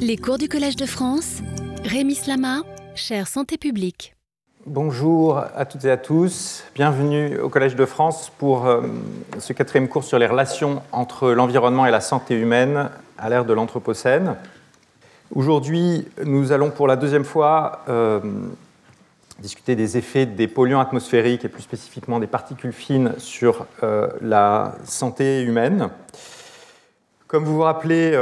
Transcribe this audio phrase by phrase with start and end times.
[0.00, 1.38] Les cours du Collège de France,
[1.84, 2.62] Rémi Slama,
[2.94, 4.14] chère santé publique.
[4.66, 8.82] Bonjour à toutes et à tous, bienvenue au Collège de France pour euh,
[9.38, 13.52] ce quatrième cours sur les relations entre l'environnement et la santé humaine à l'ère de
[13.52, 14.36] l'Anthropocène.
[15.34, 18.20] Aujourd'hui, nous allons pour la deuxième fois euh,
[19.40, 24.76] discuter des effets des polluants atmosphériques et plus spécifiquement des particules fines sur euh, la
[24.84, 25.88] santé humaine.
[27.26, 28.16] Comme vous vous rappelez,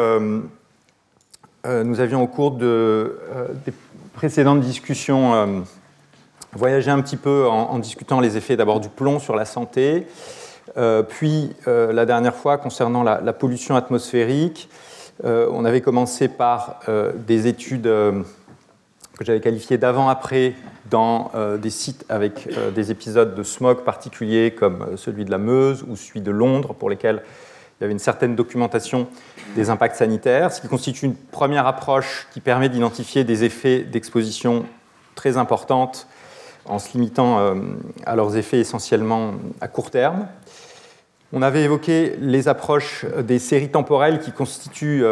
[1.84, 3.18] nous avions au cours de,
[3.64, 3.72] des
[4.14, 5.64] précédentes discussions
[6.52, 10.06] voyagé un petit peu en, discutant les effets d'abord du plomb sur la santé,
[11.08, 14.68] puis la dernière fois concernant la, pollution atmosphérique.
[15.24, 16.80] on avait commencé par
[17.26, 17.90] des études
[19.18, 20.54] que j'avais qualifié d'avant-après
[20.90, 25.30] dans euh, des sites avec euh, des épisodes de smog particuliers comme euh, celui de
[25.30, 27.22] la Meuse ou celui de Londres pour lesquels
[27.78, 29.06] il y avait une certaine documentation
[29.54, 34.64] des impacts sanitaires, ce qui constitue une première approche qui permet d'identifier des effets d'exposition
[35.14, 36.06] très importantes
[36.64, 37.54] en se limitant
[38.06, 40.26] à leurs effets essentiellement à court terme.
[41.32, 45.04] On avait évoqué les approches des séries temporelles qui constituent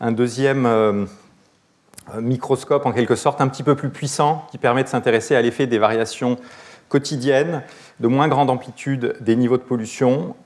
[0.00, 1.08] un deuxième
[2.20, 5.66] microscope en quelque sorte un petit peu plus puissant qui permet de s'intéresser à l'effet
[5.66, 6.36] des variations
[6.88, 7.62] quotidiennes
[8.00, 10.45] de moins grande amplitude des niveaux de pollution euh,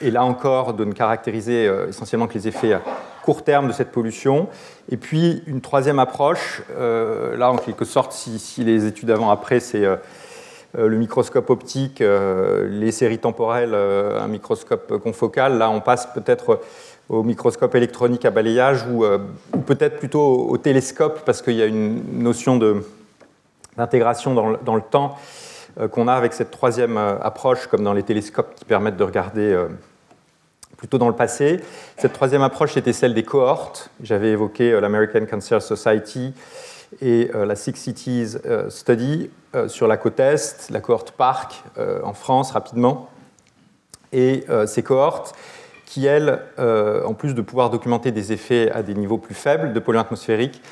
[0.00, 2.82] et là encore de ne caractériser euh, essentiellement que les effets à
[3.22, 4.48] court terme de cette pollution.
[4.90, 9.84] Et puis une troisième approche, euh, là en quelque sorte si, les études avant-après c'est
[10.74, 16.60] le microscope optique, les séries temporelles, un microscope confocal, là on passe peut-être
[17.12, 19.18] au microscope électronique à balayage ou, euh,
[19.66, 22.58] peut-être plutôt au, télescope parce qu'il y a une notion
[23.76, 25.18] d'intégration dans, le temps euh,
[25.90, 29.66] qu'on a avec cette troisième euh, approche, comme dans les télescopes qui permettent de regarder
[30.76, 31.60] plutôt dans le passé.
[31.96, 33.90] Cette troisième approche était celle des cohortes.
[34.02, 36.34] J'avais évoqué l'American Cancer Society
[37.00, 38.36] et la Six Cities
[38.68, 39.30] Study
[39.68, 43.08] sur la côte Est, la cohorte Parc en France rapidement.
[44.12, 45.34] Et ces cohortes
[45.92, 49.74] qui, elles, euh, en plus de pouvoir documenter des effets à des niveaux plus faibles
[49.74, 50.62] de polluants atmosphériques,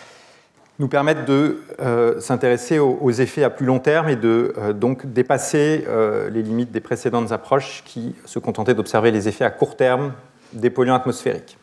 [0.81, 5.07] nous permettent de euh, s'intéresser aux, effets à plus long terme et de euh, donc
[5.07, 5.85] dépasser
[6.33, 10.13] les limites des précédentes approches qui se contentaient d'observer les effets à court terme
[10.53, 11.59] des polluants atmosphériques.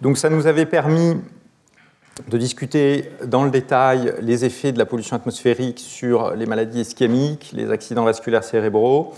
[0.00, 1.16] Donc ça nous avait permis
[2.28, 7.50] de discuter dans le détail les effets de la pollution atmosphérique sur les maladies ischémiques,
[7.54, 9.14] les accidents vasculaires cérébraux,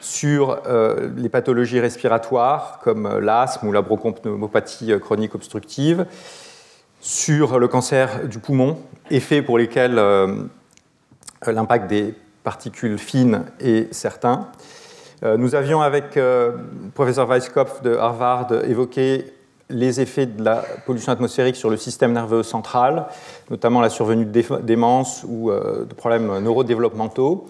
[0.00, 6.06] sur euh, les pathologies respiratoires comme euh, l'asthme ou la bronchopneumopathie euh, chronique obstructive,
[7.00, 8.78] sur le cancer du poumon,
[9.10, 10.00] effets pour lesquels
[11.46, 14.48] l'impact des particules fines est certain.
[15.22, 16.54] nous avions avec le
[16.94, 19.32] professeur Weisskopf de Harvard évoqué
[19.70, 23.06] les effets de la pollution atmosphérique sur le système nerveux central,
[23.50, 27.48] notamment la survenue de démence ou de problèmes neurodéveloppementaux.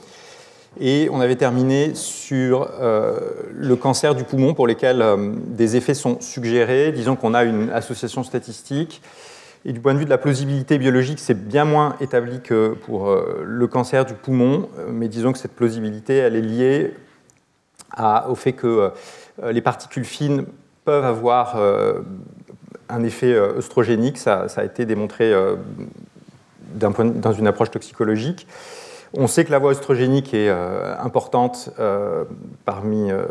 [0.78, 3.18] Et on avait terminé sur euh,
[3.52, 6.92] le cancer du poumon pour lequel euh, des effets sont suggérés.
[6.92, 9.02] Disons qu'on a une association statistique.
[9.64, 13.10] Et du point de vue de la plausibilité biologique, c'est bien moins établi que pour
[13.10, 16.94] euh, le cancer du poumon, mais disons que cette plausibilité, elle est liée
[18.28, 18.92] au fait que
[19.42, 20.46] les particules fines
[20.84, 21.56] peuvent avoir
[22.88, 24.16] un effet œstrogénique.
[24.16, 25.34] Ça, a été démontré
[26.76, 28.46] dans une approche toxicologique.
[29.12, 32.24] On sait que la voie œstrogénique est euh, importante euh,
[32.64, 33.24] parmi, euh,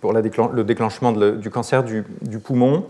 [0.00, 2.04] pour le déclenchement du cancer du,
[2.42, 2.86] poumon.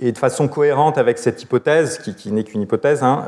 [0.00, 3.24] Et de façon cohérente avec cette hypothèse, qui, n'est qu'une hypothèse, hein,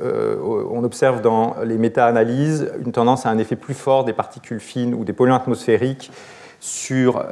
[0.00, 4.94] on observe dans les méta-analyses une tendance à un effet plus fort des particules fines
[4.94, 6.10] ou des polluants atmosphériques
[6.58, 7.24] sur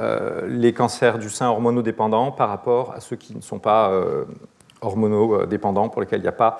[0.47, 3.91] les cancers du sein hormonodépendants par rapport à ceux qui ne sont pas
[4.81, 6.59] hormonodépendants, pour lesquels il n'y a pas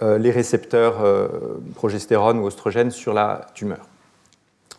[0.00, 1.28] euh, les récepteurs euh,
[1.74, 3.80] progestérone ou oestrogène sur la tumeur.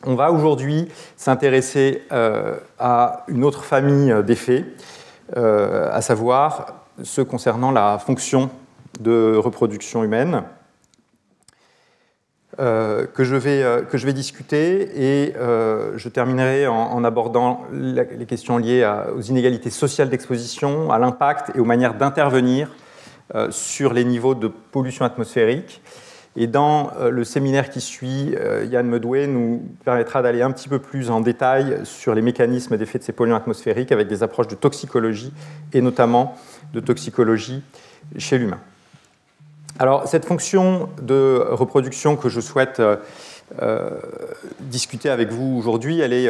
[0.06, 4.66] On va aujourd'hui s'intéresser euh, à une autre famille d'effets,
[5.36, 8.50] à savoir ceux concernant la fonction
[9.00, 10.44] de reproduction humaine.
[12.58, 18.88] que, je vais, que je vais discuter et je terminerai en, abordant les questions liées
[19.16, 22.70] aux inégalités sociales d'exposition, à l'impact et aux manières d'intervenir
[23.36, 25.82] euh, sur les niveaux de pollution atmosphérique.
[26.36, 30.68] Et dans euh, le séminaire qui suit, euh, Yann Medway nous permettra d'aller un petit
[30.68, 34.48] peu plus en détail sur les mécanismes d'effet de ces polluants atmosphériques avec des approches
[34.48, 35.32] de toxicologie
[35.74, 36.36] et notamment
[36.74, 37.62] de toxicologie
[38.18, 38.60] chez l'humain.
[39.78, 42.82] Alors, cette fonction de reproduction que je souhaite
[44.60, 46.30] discuter avec vous aujourd'hui, elle est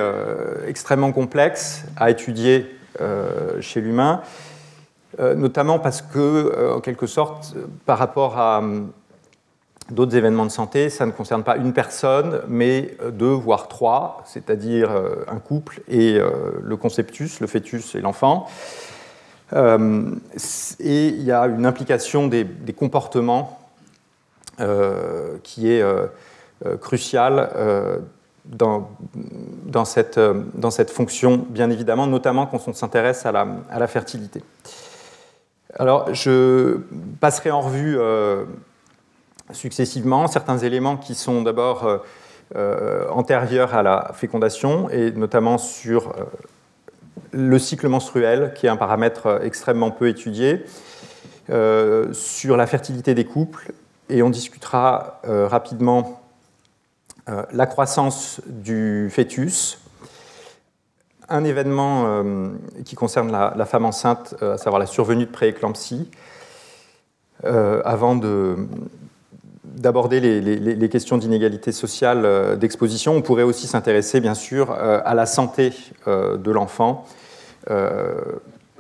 [0.66, 2.74] extrêmement complexe à étudier
[3.60, 4.22] chez l'humain
[5.20, 7.54] notamment parce que, en quelque sorte,
[7.86, 8.64] par rapport à
[9.92, 14.90] d'autres événements de santé, ça ne concerne pas une personne, mais deux, voire trois, c'est-à-dire
[15.28, 16.20] un couple et
[16.62, 18.48] le conceptus, le fœtus et l'enfant.
[19.54, 22.46] et il y a une implication des,
[22.78, 23.60] comportements
[25.44, 25.84] qui est
[26.80, 27.50] cruciale
[28.46, 30.20] dans, cette,
[30.90, 34.44] fonction, bien évidemment, notamment quand on s'intéresse à la, fertilité.
[35.76, 36.78] Alors, je
[37.20, 38.44] passerai en revue euh,
[39.52, 41.98] successivement certains éléments qui sont d'abord euh,
[42.56, 46.14] euh, antérieurs à la fécondation, et notamment sur
[47.32, 50.64] le cycle menstruel, qui est un paramètre extrêmement peu étudié,
[52.14, 53.74] sur la fertilité des couples,
[54.10, 56.24] et on discutera rapidement
[57.30, 59.80] euh, la croissance du fœtus,
[61.30, 62.50] un événement euh,
[62.84, 66.10] qui concerne la, femme enceinte, euh, à savoir la survenue de prééclampsie,
[67.46, 68.16] avant
[69.74, 73.16] d'aborder les, questions d'inégalité sociale d'exposition.
[73.16, 75.74] On pourrait aussi s'intéresser, bien sûr, à la santé
[76.08, 77.06] de l'enfant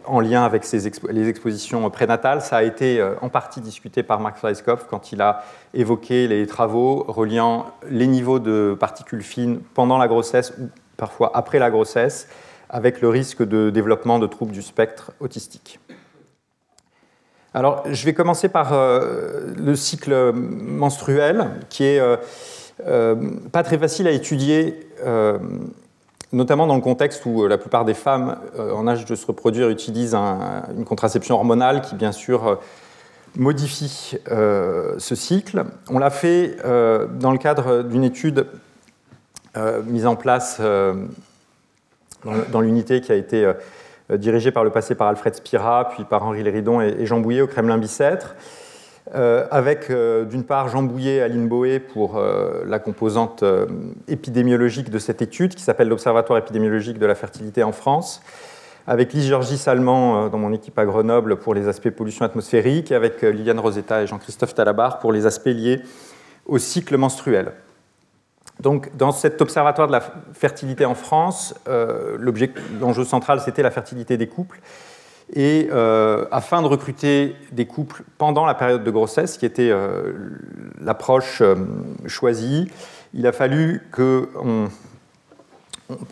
[0.06, 2.42] en lien avec les expositions prénatales.
[2.42, 5.44] Ça a été euh, en partie discuté par Mark Fleischkopf quand il a
[5.74, 11.60] évoqué les travaux reliant les niveaux de particules fines pendant la grossesse ou parfois après
[11.60, 12.28] la grossesse,
[12.69, 15.80] avec le risque de développement de troubles du spectre autistique.
[17.54, 23.16] Alors, je vais commencer par euh, le cycle menstruel, qui est euh,
[23.52, 24.88] pas très facile à étudier
[26.34, 29.26] notamment dans le contexte où euh, la plupart des femmes euh, en âge de se
[29.26, 32.56] reproduire utilisent une contraception hormonale qui, bien sûr, euh,
[33.36, 35.64] modifie ce cycle.
[35.90, 38.46] On l'a fait dans le cadre d'une étude
[39.88, 40.62] mise en place
[42.52, 43.52] dans, l'unité qui a été
[44.18, 47.48] dirigée par le passé par Alfred Spira, puis par Henri Léridon et, Jean Bouillet au
[47.48, 48.36] Kremlin-Bicêtre.
[49.15, 53.44] Euh, avec euh, d'une part Jean Bouillet et Aline Boé pour euh, la composante
[54.07, 58.21] épidémiologique de cette étude qui s'appelle l'Observatoire épidémiologique de la fertilité en France,
[58.88, 62.95] avec Lise Georgis Salman dans mon équipe à Grenoble pour les aspects pollution atmosphérique, et
[62.95, 65.81] avec Liliane Rosetta et Jean-Christophe Talabar pour les aspects liés
[66.45, 67.51] au cycle menstruel.
[68.60, 70.02] Donc, dans cet observatoire de la
[70.34, 74.60] fertilité en France, l'enjeu central, c'était la fertilité des couples.
[75.32, 80.14] Et euh, afin de recruter des couples pendant la période de grossesse, qui était euh,
[80.80, 81.56] l'approche euh,
[82.06, 82.70] choisie,
[83.14, 84.70] il a fallu qu'on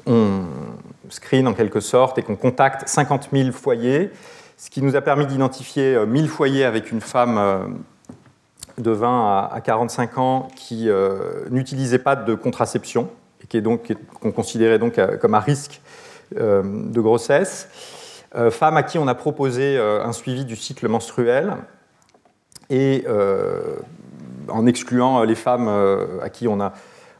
[0.08, 0.42] on,
[1.10, 4.12] screen en quelque sorte et qu'on contacte 50 000 foyers,
[4.58, 7.84] ce qui nous a permis d'identifier 1000 foyers avec une femme
[8.78, 10.90] de 20 à 45 ans qui
[11.50, 13.10] n'utilisait pas de contraception
[13.44, 15.82] et qui est donc qu'on considérait donc comme à risque
[16.36, 17.68] de grossesse.
[18.36, 21.58] Euh, femmes à qui on a proposé euh, un suivi du cycle menstruel
[22.70, 23.76] et euh,
[24.48, 25.68] en excluant les femmes
[26.22, 26.72] à qui on a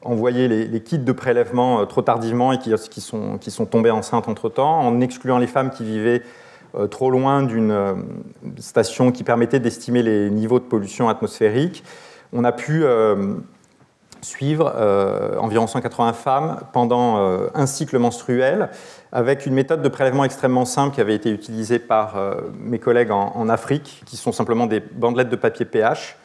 [0.04, 4.80] envoyé les, kits de prélèvement trop tardivement et qui, sont, qui sont tombées enceintes entre-temps,
[4.80, 6.24] en excluant les femmes qui vivaient
[6.90, 8.06] trop loin d'une
[8.58, 11.84] station qui permettait d'estimer les niveaux de pollution atmosphérique.
[12.34, 12.84] On a pu
[14.22, 14.74] suivre
[15.40, 17.18] environ 180 femmes pendant
[17.54, 18.70] un cycle menstruel
[19.12, 23.12] avec une méthode de prélèvement extrêmement simple qui avait été utilisée par euh, mes collègues
[23.12, 26.16] en, Afrique, qui sont simplement des bandelettes de papier pH,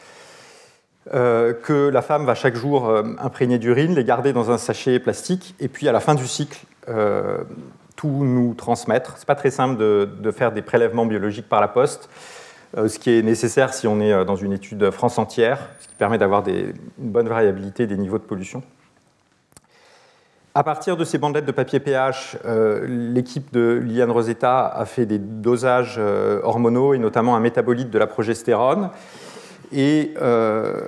[1.13, 4.99] euh, que la femme va chaque jour euh, imprégner d'urine, les garder dans un sachet
[4.99, 6.59] plastique, et puis à la fin du cycle,
[7.97, 9.17] tout nous transmettre.
[9.17, 12.09] Ce n'est pas très simple de, faire des prélèvements biologiques par la poste,
[12.75, 16.17] ce qui est nécessaire si on est dans une étude France entière, ce qui permet
[16.17, 18.63] d'avoir une bonne variabilité des niveaux de pollution.
[20.57, 25.05] À partir de ces bandelettes de papier pH, euh, l'équipe de Liliane Rosetta a fait
[25.05, 28.89] des dosages euh, hormonaux et notamment un métabolite de la progestérone.
[29.71, 30.81] Et euh,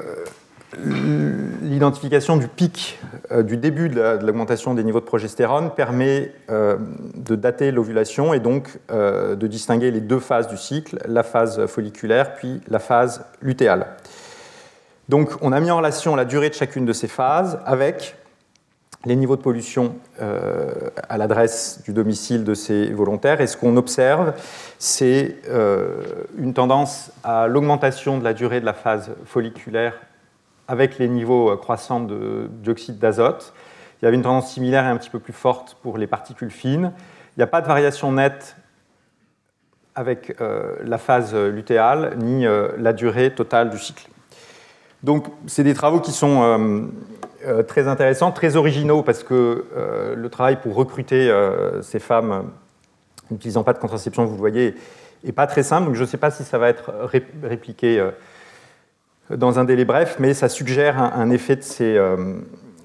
[1.63, 2.99] l'identification du pic
[3.31, 9.47] du début de l'augmentation des niveaux de progestérone permet de dater l'ovulation et donc de
[9.47, 13.87] distinguer les deux phases du cycle, la phase folliculaire puis la phase lutéale.
[15.09, 18.15] Donc on a mis en relation la durée de chacune de ces phases avec
[19.05, 20.71] les niveaux de pollution euh,
[21.07, 23.41] à l'adresse du domicile de ces volontaires.
[23.41, 24.33] Et ce qu'on observe,
[24.77, 26.01] c'est euh,
[26.37, 29.93] une tendance à l'augmentation de la durée de la phase folliculaire
[30.69, 33.53] avec les niveaux croissants de dioxyde d'azote.
[34.01, 36.51] Il y avait une tendance similaire et un petit peu plus forte pour les particules
[36.51, 36.93] fines.
[37.35, 38.55] Il n'y a pas de variation nette
[39.95, 42.45] avec euh, la phase lutéale ni
[42.77, 44.07] la durée totale du cycle.
[45.03, 46.89] Donc, c'est des travaux qui sont
[47.45, 52.51] euh, très intéressants, très originaux, parce que euh, le travail pour recruter euh, ces femmes
[53.31, 54.75] n'utilisant pas de contraception, vous le voyez,
[55.23, 56.91] et pas très simple, donc je ne sais pas si ça va être
[57.43, 58.05] répliqué
[59.29, 61.99] dans un délai bref, mais ça suggère un, effet de ces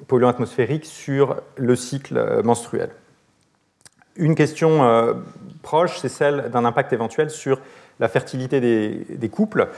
[0.06, 2.90] polluants atmosphériques sur le cycle menstruel.
[4.16, 4.80] Une question
[5.62, 7.60] proche, c'est celle d'un impact éventuel sur
[7.98, 9.68] la fertilité des, couples,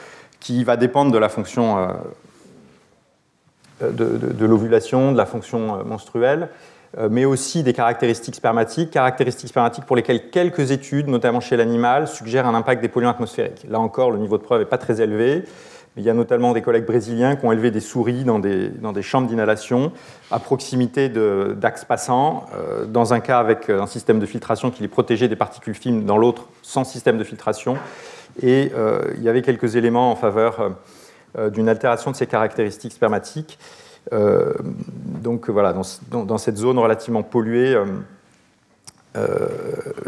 [0.41, 1.89] qui va dépendre de la fonction
[3.81, 6.49] de l'ovulation, de la fonction menstruelle.
[6.99, 12.09] Euh, mais aussi des caractéristiques spermatiques, caractéristiques spermatiques pour lesquelles quelques études, notamment chez l'animal,
[12.09, 13.67] suggèrent un impact des polluants atmosphériques.
[13.69, 15.45] Là encore, le niveau de preuve n'est pas très élevé.
[15.97, 18.93] Il y a notamment des collègues brésiliens qui ont élevé des souris dans des, dans
[18.93, 19.93] des chambres d'inhalation
[20.31, 24.89] à proximité d'axes passants, euh, dans un cas avec un système de filtration qui les
[24.89, 27.77] protégeait des particules fines, dans l'autre sans système de filtration.
[28.43, 30.77] Et euh, il y avait quelques éléments en faveur
[31.53, 33.59] d'une altération de ces caractéristiques spermatiques.
[34.13, 34.53] Euh,
[35.23, 35.75] donc voilà,
[36.11, 37.87] dans, cette zone relativement polluée, euh, euh,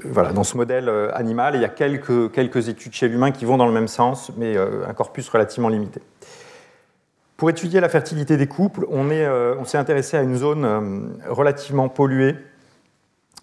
[0.04, 3.56] voilà, dans ce modèle animal, il y a quelques, quelques études chez l'humain qui vont
[3.56, 6.00] dans le même sens, mais un corpus relativement limité.
[7.36, 12.36] Pour étudier la fertilité des couples, on, s'est intéressé à une zone relativement polluée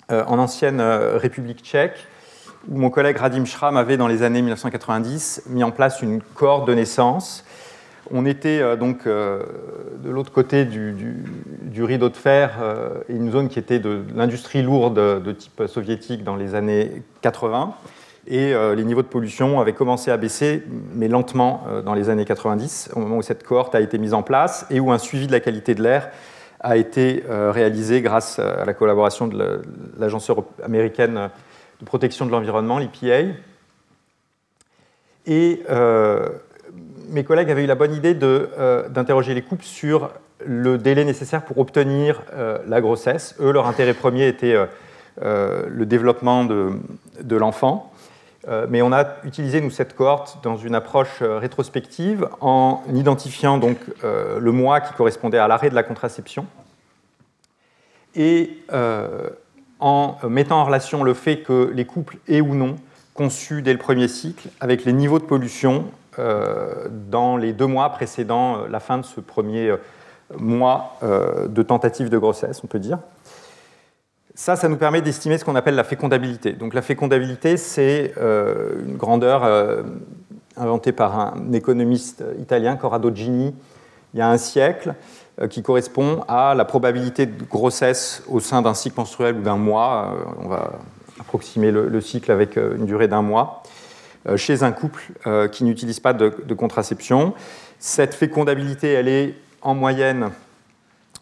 [0.09, 2.05] en ancienne République tchèque,
[2.69, 6.67] où mon collègue Radim Schram avait, dans les années 1990, mis en place une cohorte
[6.67, 7.45] de naissance
[8.11, 9.43] on était euh, donc euh,
[10.03, 11.25] de l'autre côté du,
[11.77, 16.35] rideau de fer, euh, une zone qui était de, l'industrie lourde de type soviétique dans
[16.35, 17.73] les années 80.
[18.27, 20.63] Et les niveaux de pollution avaient commencé à baisser,
[20.95, 24.23] mais lentement dans les années 90, au moment où cette cohorte a été mise en
[24.23, 26.09] place et où un suivi de la qualité de l'air
[26.59, 29.61] a été réalisé grâce à la collaboration de
[29.99, 30.31] l'Agence
[30.63, 31.29] américaine
[31.79, 33.29] de protection de l'environnement, l'EPA.
[35.27, 35.61] Et
[37.09, 40.11] mes collègues avaient eu la bonne idée euh, d'interroger les couples sur
[40.45, 43.35] le délai nécessaire pour obtenir euh, la grossesse.
[43.39, 44.55] Eux, leur intérêt premier était
[45.21, 47.91] euh, le développement de, l'enfant.
[48.69, 54.51] mais on a utilisé, nous, cette cohorte dans une approche rétrospective en identifiant donc le
[54.51, 56.45] mois qui correspondait à l'arrêt de la contraception
[58.15, 58.59] et
[59.79, 62.75] en mettant en relation le fait que les couples aient ou non
[63.15, 65.85] conçu dès le premier cycle avec les niveaux de pollution
[66.17, 69.77] dans les deux mois précédant euh, la fin de ce premier euh,
[70.37, 72.97] mois de tentative de grossesse, on peut dire.
[74.33, 76.53] Ça, ça nous permet d'estimer ce qu'on appelle la fécondabilité.
[76.53, 79.43] Donc la fécondabilité, c'est une grandeur
[80.57, 83.53] inventée par un économiste italien, Corrado Gini,
[84.15, 84.95] il y a un siècle,
[85.51, 90.15] qui correspond à la probabilité de grossesse au sein d'un cycle menstruel ou d'un mois.
[90.43, 90.71] On va
[91.19, 93.61] approximer le cycle avec une durée d'un mois.
[94.27, 97.35] Euh, chez un couple euh, qui n'utilise pas de, contraception.
[97.77, 100.31] Cette fécondabilité, elle est en moyenne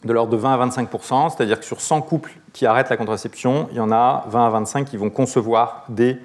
[0.05, 3.67] de l'ordre de 20 à 25% c'est-à-dire que sur 100 couples qui arrêtent la contraception,
[3.71, 6.17] il y en a 20 à 25 qui vont concevoir dès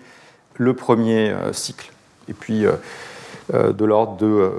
[0.57, 1.93] le premier euh, cycle.
[2.29, 2.65] Et puis
[3.51, 4.53] de l'ordre de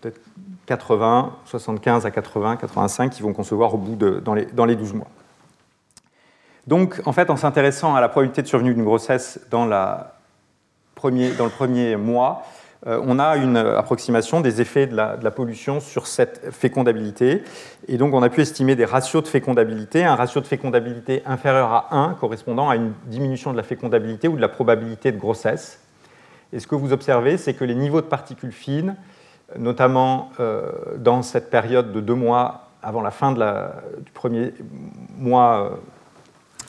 [0.00, 0.20] peut-être
[0.66, 4.76] 80, 75 à 80, 85 qui vont concevoir au bout de, dans, les, dans les
[4.76, 5.08] 12 mois.
[6.68, 10.15] Donc, en fait, en s'intéressant à la probabilité de survenue d'une grossesse dans la
[11.02, 12.42] dans le premier mois,
[12.86, 17.42] euh, on a une approximation des effets de la, pollution sur cette fécondabilité.
[17.88, 21.72] Et donc, on a pu estimer des ratios de fécondabilité, un ratio de fécondabilité inférieur
[21.72, 25.80] à 1 correspondant à une diminution de la fécondabilité ou de la probabilité de grossesse.
[26.52, 28.96] Et ce que vous observez, c'est que les niveaux de particules fines,
[29.58, 34.52] notamment euh, dans cette période de deux mois avant la fin du premier
[35.18, 35.76] mois euh,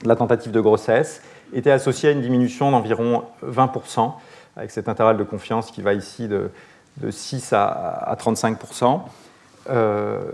[0.03, 1.21] de la tentative de grossesse,
[1.53, 4.13] étaient associés à une diminution d'environ 20%
[4.57, 6.49] avec cet intervalle de confiance qui va ici de,
[7.09, 9.01] 6 à, 35%,
[9.69, 10.31] euh,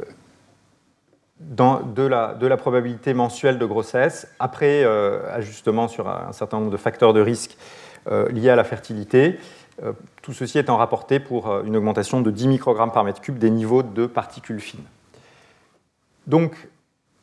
[1.39, 7.13] de, la, probabilité mensuelle de grossesse, après euh, ajustement sur un certain nombre de facteurs
[7.13, 7.57] de risque
[8.09, 9.39] euh, liés à la fertilité.
[10.21, 13.83] tout ceci étant rapporté pour une augmentation de 10 microgrammes par mètre cube des niveaux
[13.83, 14.85] de particules fines.
[16.27, 16.69] Donc,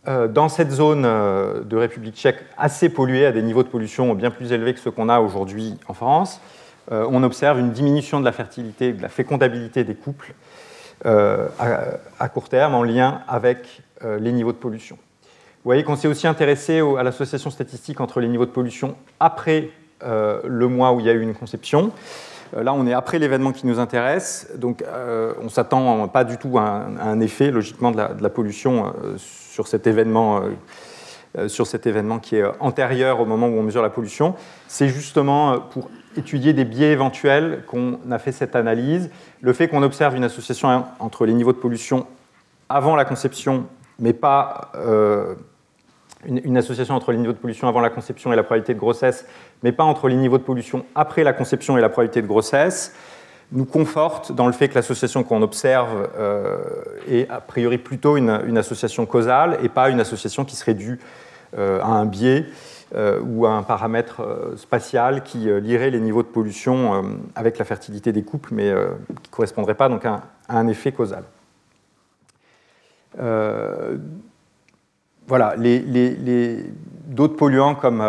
[0.06, 4.52] dans cette zone de République tchèque assez polluée, à des niveaux de pollution bien plus
[4.52, 6.40] élevés que ceux qu'on a aujourd'hui en France,
[6.92, 10.34] euh, on observe une diminution de la fertilité, de la fécondabilité des couples
[11.06, 11.48] euh,
[12.18, 14.96] à, court terme en lien avec euh, les niveaux de pollution.
[14.96, 19.70] Vous voyez qu'on s'est aussi intéressé à l'association statistique entre les niveaux de pollution après
[20.02, 21.92] le mois où il y a eu une conception.
[22.56, 24.82] Là, on est après l'événement qui nous intéresse, donc
[25.38, 28.94] on ne s'attend pas du tout à un, effet, logiquement, de la, pollution
[29.50, 30.42] sur cet événement
[31.46, 31.88] sur cet
[32.22, 34.34] qui est antérieur au moment où on mesure la pollution.
[34.66, 39.10] C'est justement pour étudier des biais éventuels qu'on a fait cette analyse.
[39.40, 42.06] Le fait qu'on observe une association entre les niveaux de pollution
[42.68, 43.66] avant la conception,
[43.98, 45.34] mais pas, euh,
[46.24, 49.26] une, association entre les niveaux de pollution avant la conception et la probabilité de grossesse,
[49.62, 52.94] mais pas entre les niveaux de pollution après la conception et la probabilité de grossesse,
[53.52, 56.58] nous conforte dans le fait que l'association qu'on observe euh,
[57.08, 61.00] est a priori plutôt une, association causale et pas une association qui serait due
[61.58, 62.46] euh, à un biais
[62.94, 64.22] euh, ou à un paramètre
[64.56, 67.04] spatial qui lierait les niveaux de pollution
[67.34, 68.72] avec la fertilité des couples, mais
[69.22, 71.24] qui ne correspondrait pas donc à, un effet causal.
[75.26, 75.54] voilà,
[77.06, 78.04] d'autres polluants comme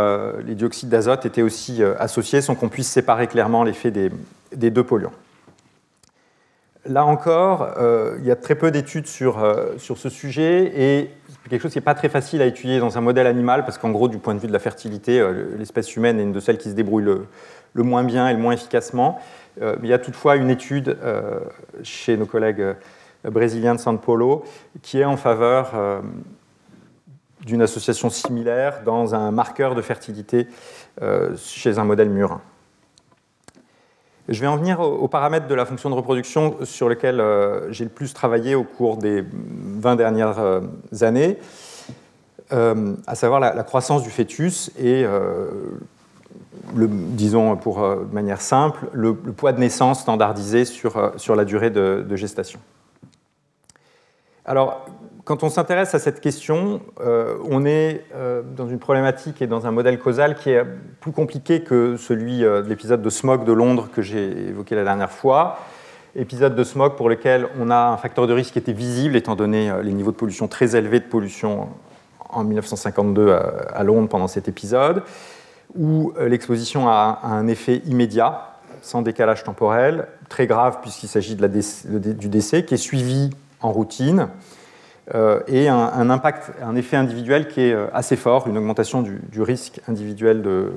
[0.45, 5.13] les dioxydes d'azote étaient aussi associés sans qu'on puisse séparer clairement l'effet des deux polluants.
[6.85, 11.11] Là encore, euh, il y a très peu d'études sur, euh, sur ce sujet et
[11.29, 13.77] c'est quelque chose qui n'est pas très facile à étudier dans un modèle animal parce
[13.77, 16.39] qu'en gros, du point de vue de la fertilité, euh, l'espèce humaine est une de
[16.39, 19.19] celles qui se débrouille le, moins bien et le moins efficacement.
[19.61, 20.97] il y a toutefois une étude
[21.83, 22.75] chez nos collègues
[23.23, 24.43] brésiliens de São Paulo
[24.81, 25.73] qui est en faveur
[27.45, 30.47] d'une association similaire dans un marqueur de fertilité
[31.37, 32.41] chez un modèle murin.
[34.31, 37.83] Je vais en venir aux paramètres de la fonction de reproduction sur lesquels euh, j'ai
[37.83, 40.61] le plus travaillé au cours des 20 dernières euh,
[41.01, 41.37] années,
[42.53, 49.51] euh, à savoir la, croissance du fœtus et, le, disons pour manière simple, le, poids
[49.51, 52.61] de naissance standardisé sur, sur la durée de, de gestation.
[54.45, 54.85] Alors,
[55.31, 59.65] quand on s'intéresse à cette question, euh, on est euh, dans une problématique et dans
[59.65, 60.65] un modèle causal qui est
[60.99, 64.83] plus compliqué que celui euh, de l'épisode de smog de Londres que j'ai évoqué la
[64.83, 65.59] dernière fois.
[66.17, 69.37] Épisode de smog pour lequel on a un facteur de risque qui était visible étant
[69.37, 71.69] donné les niveaux de pollution très élevés de pollution
[72.27, 73.31] en 1952
[73.73, 75.03] à, Londres pendant cet épisode,
[75.77, 82.65] où l'exposition a, un effet immédiat, sans décalage temporel, très grave puisqu'il s'agit du décès,
[82.65, 83.29] qui est suivi
[83.61, 84.27] en routine
[85.47, 89.81] et un, impact, un effet individuel qui est euh, assez fort, une augmentation du, risque
[89.87, 90.71] individuel de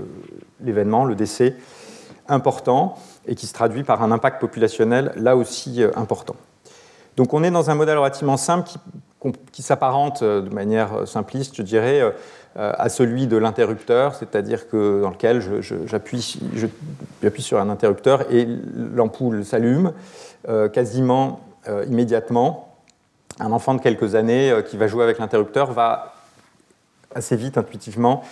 [0.60, 1.56] l'événement, le décès
[2.26, 6.36] important, et qui se traduit par un impact populationnel là aussi euh, important.
[7.16, 8.70] Donc on est dans un modèle relativement simple
[9.52, 12.02] qui, s'apparente de manière simpliste, je dirais,
[12.56, 15.40] à celui de l'interrupteur, c'est-à-dire que dans lequel
[15.86, 16.20] j'appuie
[17.38, 18.46] sur un interrupteur et
[18.94, 19.92] l'ampoule s'allume
[20.72, 21.40] quasiment
[21.88, 22.73] immédiatement
[23.40, 26.14] un enfant de quelques années euh, qui va jouer avec l'interrupteur va
[27.14, 28.24] assez vite, intuitivement,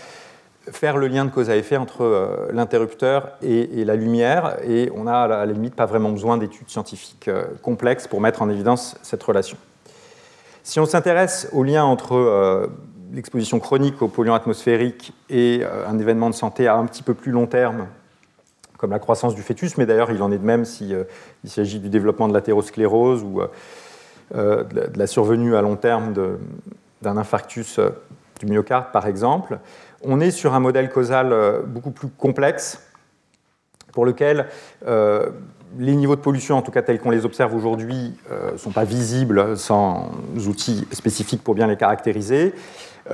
[0.70, 5.06] faire le lien de cause à effet entre euh, l'interrupteur et, la lumière, et on
[5.06, 8.96] a à la limite pas vraiment besoin d'études scientifiques euh, complexes pour mettre en évidence
[9.02, 9.56] cette relation.
[10.62, 12.70] Si on s'intéresse au lien entre
[13.12, 17.32] l'exposition chronique aux polluants atmosphériques et un événement de santé à un petit peu plus
[17.32, 17.88] long terme,
[18.78, 21.04] comme la croissance du fœtus, mais d'ailleurs il en est de même s'il
[21.46, 23.42] s'agit du développement de l'athérosclérose ou
[24.34, 26.14] euh, de la survenue à long terme
[27.02, 27.90] d'un infarctus euh,
[28.40, 29.58] du myocarde, par exemple,
[30.02, 32.82] on est sur un modèle causal euh, beaucoup plus complexe
[33.92, 34.46] pour lequel
[35.78, 38.14] les niveaux de pollution, en tout cas tels qu'on les observe aujourd'hui,
[38.52, 40.10] ne sont pas visibles sans
[40.48, 42.54] outils spécifiques pour bien les caractériser.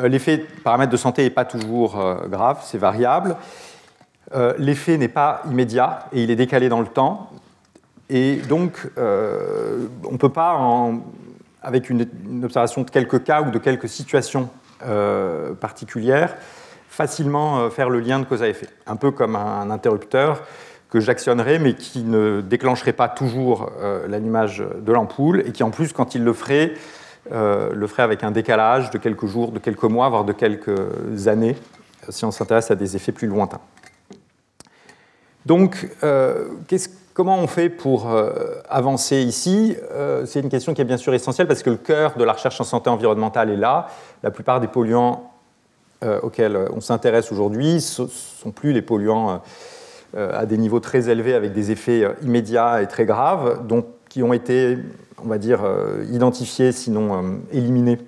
[0.00, 3.34] L'effet paramètre de santé n'est pas toujours grave, c'est variable.
[4.56, 7.28] L'effet n'est pas immédiat et il est décalé dans le temps.
[8.10, 10.58] Et donc, euh, on ne peut pas,
[11.62, 12.06] avec une,
[12.42, 14.48] observation de quelques cas ou de quelques situations
[14.86, 16.36] euh, particulières,
[16.88, 18.68] facilement euh, faire le lien de cause à effet.
[18.86, 20.42] Un peu comme un, interrupteur
[20.88, 23.70] que j'actionnerais, mais qui ne déclencherait pas toujours
[24.08, 26.72] l'allumage de l'ampoule, et qui en plus, quand il le ferait,
[27.30, 31.56] le ferait avec un décalage de quelques jours, de quelques mois, voire de quelques années,
[32.08, 33.60] si on s'intéresse à des effets plus lointains.
[35.44, 35.90] Donc,
[36.68, 36.88] qu'est-ce
[37.18, 38.30] Comment on fait pour euh,
[38.68, 39.74] avancer ici?
[39.90, 42.32] Euh, C'est une question qui est bien sûr essentielle parce que le cœur de la
[42.32, 43.88] recherche en santé environnementale est là.
[44.22, 45.32] La plupart des polluants
[46.04, 49.42] euh, auxquels on s'intéresse aujourd'hui ne sont plus les polluants
[50.16, 54.32] à des niveaux très élevés avec des effets immédiats et très graves, donc qui ont
[54.32, 54.78] été,
[55.20, 55.58] on va dire,
[56.12, 57.98] identifiés, sinon éliminés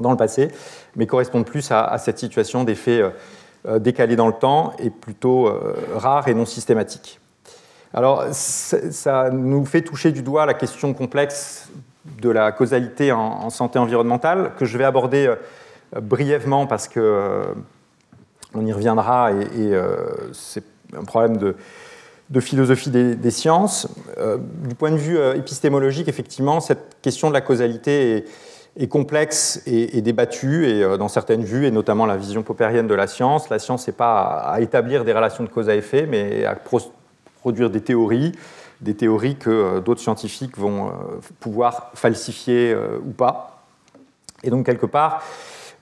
[0.00, 0.50] dans le passé,
[0.96, 3.00] mais correspondent plus à, à cette situation d'effets
[3.78, 5.48] décalés dans le temps et plutôt
[5.94, 7.20] rares et non systématiques.
[7.94, 11.70] Alors, ça nous fait toucher du doigt la question complexe
[12.20, 17.44] de la causalité en, santé environnementale, que je vais aborder euh, brièvement parce que euh,
[18.54, 19.96] on y reviendra et, euh,
[20.32, 20.64] c'est
[20.96, 21.54] un problème de,
[22.40, 23.88] philosophie des, sciences.
[24.64, 28.24] du point de vue épistémologique, effectivement, cette question de la causalité
[28.76, 33.06] est, complexe et, débattue, et dans certaines vues, et notamment la vision popérienne de la
[33.06, 36.54] science, la science n'est pas à, établir des relations de cause à effet, mais à
[37.40, 38.32] produire des théories,
[38.80, 40.90] des théories que euh, d'autres scientifiques vont euh,
[41.40, 43.62] pouvoir falsifier euh, ou pas.
[44.42, 45.22] Et donc, quelque part,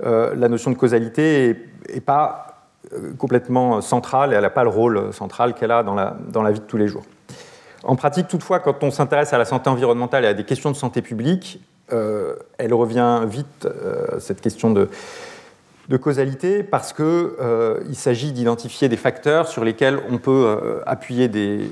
[0.00, 1.56] la notion de causalité
[1.92, 2.68] n'est pas
[3.18, 6.52] complètement centrale et elle n'a pas le rôle central qu'elle a dans la, dans la
[6.52, 7.04] vie de tous les jours.
[7.84, 10.76] En pratique, toutefois, quand on s'intéresse à la santé environnementale et à des questions de
[10.76, 13.68] santé publique, elle revient vite,
[14.18, 14.88] cette question de,
[15.88, 21.28] de causalité parce qu'il euh, s'agit d'identifier des facteurs sur lesquels on peut euh, appuyer
[21.28, 21.70] des,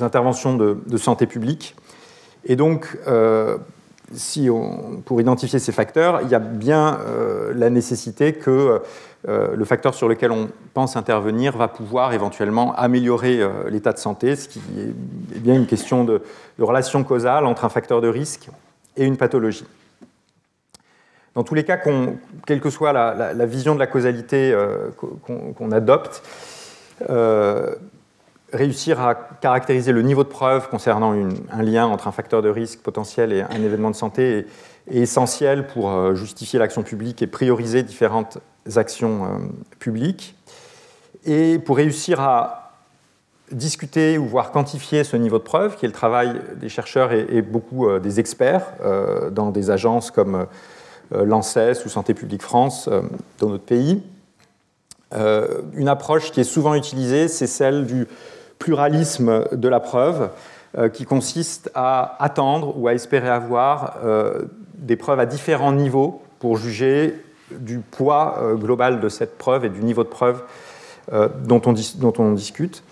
[0.00, 1.74] interventions de, santé publique.
[2.44, 3.56] Et donc, euh,
[4.12, 4.48] si
[5.06, 7.00] pour identifier ces facteurs, il y a bien
[7.54, 8.80] la nécessité que
[9.26, 14.48] le facteur sur lequel on pense intervenir va pouvoir éventuellement améliorer l'état de santé, ce
[14.48, 16.20] qui est bien une question de
[16.60, 18.48] relation causale entre un facteur de risque
[18.96, 19.66] et une pathologie.
[21.36, 21.78] Dans tous les cas,
[22.46, 26.22] quelle que soit la, vision de la causalité euh, qu'on adopte,
[27.10, 27.74] euh,
[28.54, 32.80] réussir à caractériser le niveau de preuve concernant un lien entre un facteur de risque
[32.80, 34.46] potentiel et un événement de santé
[34.88, 38.38] est, essentiel pour euh, justifier l'action publique et prioriser différentes
[38.74, 40.36] actions publiques.
[41.26, 42.72] Et pour réussir à
[43.52, 47.42] discuter ou voir quantifier ce niveau de preuve, qui est le travail des chercheurs et,
[47.42, 48.64] beaucoup des experts
[49.30, 50.46] dans des agences comme
[51.10, 53.02] l'ANSES ou Santé publique France euh,
[53.38, 54.02] dans notre pays.
[55.14, 58.06] Euh, une approche qui est souvent utilisée, c'est celle du
[58.58, 60.30] pluralisme de la preuve,
[60.92, 63.96] qui consiste à attendre ou à espérer avoir
[64.74, 67.14] des preuves à différents niveaux pour juger
[67.50, 70.42] du poids global de cette preuve et du niveau de preuve
[71.10, 72.82] dont on, dont, on, discute.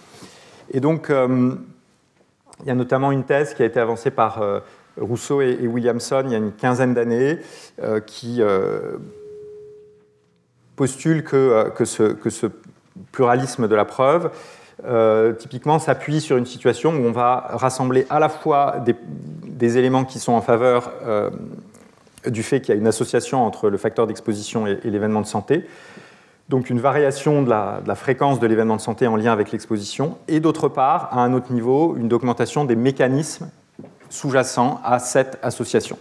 [0.70, 4.40] Et donc, il y a notamment une thèse qui a été avancée par
[5.00, 7.38] Rousseau et, Williamson il y a une quinzaine d'années,
[7.82, 8.96] euh, qui euh,
[10.76, 12.46] postulent que, euh, que, ce,
[13.10, 14.30] pluralisme de la preuve
[15.38, 18.84] typiquement s'appuie sur une situation où on va rassembler à la fois
[19.44, 20.92] des, éléments qui sont en faveur
[22.26, 25.64] du fait qu'il y a une association entre le facteur d'exposition et, l'événement de santé,
[26.48, 29.52] donc une variation de la, de la fréquence de l'événement de santé en lien avec
[29.52, 33.48] l'exposition, et d'autre part, à un autre niveau, une augmentation des mécanismes
[34.14, 35.98] sous-jacent à cette association.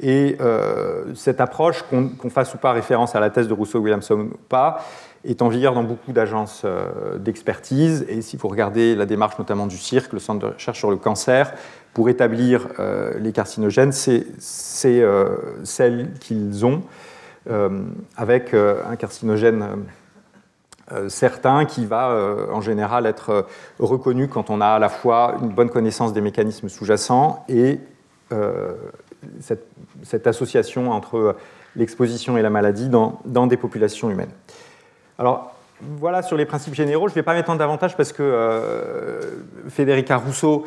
[0.00, 4.38] Et euh, cette approche, qu'on fasse ou pas référence à la thèse de Rousseau-Williamson ou
[4.48, 4.84] pas,
[5.24, 8.04] est en vigueur dans beaucoup d'agences euh, d'expertise.
[8.08, 10.96] Et si vous regardez la démarche notamment du CIRC, le Centre de recherche sur le
[10.96, 11.52] cancer,
[11.94, 16.82] pour établir euh, les carcinogènes, c'est celle qu'ils ont,
[18.16, 19.64] avec un carcinogène
[21.08, 23.42] certain qui va euh, en général être euh,
[23.78, 27.78] reconnu quand on a à la fois une bonne connaissance des mécanismes sous-jacents et
[29.40, 31.36] cette, association entre
[31.76, 34.30] l'exposition et la maladie dans, des populations humaines.
[35.18, 35.54] Alors,
[35.98, 37.08] voilà sur les principes généraux.
[37.08, 39.20] Je ne vais pas m'étendre davantage parce que
[39.68, 40.64] Federica Rousseau,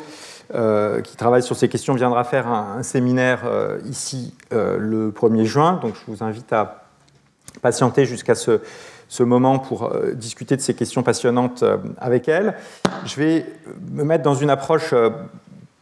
[0.48, 3.40] qui travaille sur ces questions, viendra faire un, séminaire
[3.84, 5.80] ici le 1er juin.
[5.82, 6.84] Donc, je vous invite à
[7.62, 8.60] patienter jusqu'à ce,
[9.08, 12.54] ce moment pour euh, discuter de ces questions passionnantes euh, avec elle.
[13.04, 13.46] Je vais
[13.92, 15.10] me mettre dans une approche euh,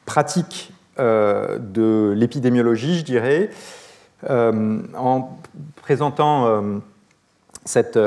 [0.05, 3.51] pratique de l'épidémiologie, je dirais,
[4.29, 5.37] en
[5.83, 6.63] présentant
[7.65, 7.99] cet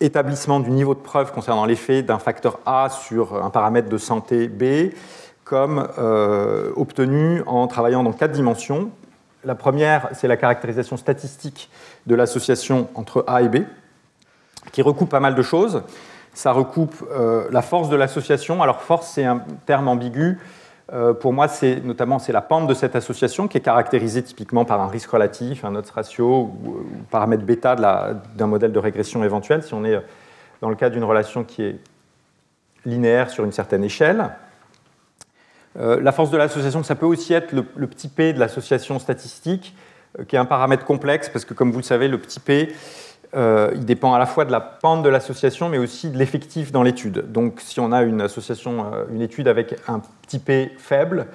[0.00, 4.46] établissement du niveau de preuve concernant l'effet d'un facteur A sur un paramètre de santé
[4.46, 4.92] B
[5.42, 5.84] comme
[6.76, 8.92] obtenu en travaillant dans quatre dimensions.
[9.44, 11.70] La première, c'est la caractérisation statistique
[12.06, 13.64] de l'association entre A et B,
[14.72, 15.82] qui recoupe pas mal de choses.
[16.32, 18.62] Ça recoupe euh, la force de l'association.
[18.62, 20.38] Alors force, c'est un terme ambigu.
[20.92, 24.64] Euh, pour moi, c'est notamment c'est la pente de cette association qui est caractérisée typiquement
[24.64, 29.62] par un risque relatif, un odds ratio ou, paramètre bêta d'un modèle de régression éventuel,
[29.62, 29.98] si on est
[30.60, 31.78] dans le cas d'une relation qui est
[32.84, 34.30] linéaire sur une certaine échelle.
[35.78, 39.74] Euh, la force de l'association, ça peut aussi être le, petit p de l'association statistique,
[39.76, 39.92] euh,
[40.28, 42.72] qui est un paramètre complexe parce que, comme vous le savez, le petit p,
[43.36, 46.70] euh, il dépend à la fois de la pente de l'association, mais aussi de l'effectif
[46.70, 47.32] dans l'étude.
[47.32, 51.26] Donc, si on a une association, euh, une étude avec un petit p faible,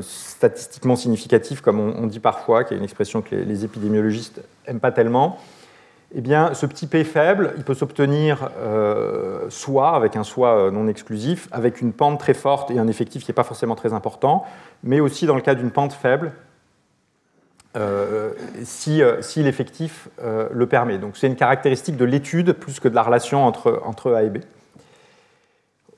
[0.00, 4.90] statistiquement significatif, comme on, dit parfois, qui est une expression que les, épidémiologistes n'aiment pas
[4.90, 5.38] tellement,
[6.16, 8.50] eh bien, ce petit p faible, il peut s'obtenir
[9.48, 13.30] soit avec un soit non exclusif, avec une pente très forte et un effectif qui
[13.30, 14.44] n'est pas forcément très important,
[14.82, 16.32] mais aussi dans le cas d'une pente faible,
[17.76, 18.30] euh,
[18.62, 20.96] si, euh, si l'effectif euh, le permet.
[20.96, 24.30] Donc c'est une caractéristique de l'étude plus que de la relation entre, entre A et
[24.30, 24.38] B.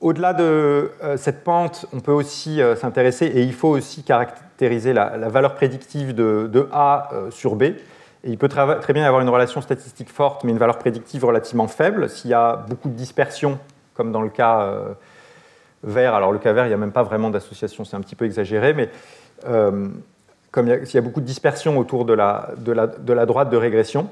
[0.01, 5.55] Au-delà de cette pente, on peut aussi s'intéresser, et il faut aussi caractériser la, valeur
[5.55, 7.63] prédictive de, de A sur B.
[7.63, 7.77] Et
[8.23, 11.67] il peut très bien y avoir une relation statistique forte, mais une valeur prédictive relativement
[11.67, 12.07] faible.
[12.07, 13.59] S'il y a beaucoup de dispersion,
[13.93, 14.73] comme dans le cas
[15.83, 18.15] vert, alors le cas vert, il n'y a même pas vraiment d'association, c'est un petit
[18.15, 18.89] peu exagéré, mais
[20.51, 24.09] comme il y, a, beaucoup de dispersion autour de la, droite de régression.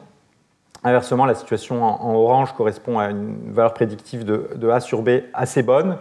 [0.83, 5.63] Inversement, la situation en, orange correspond à une valeur prédictive de, A sur B assez
[5.63, 5.97] bonne,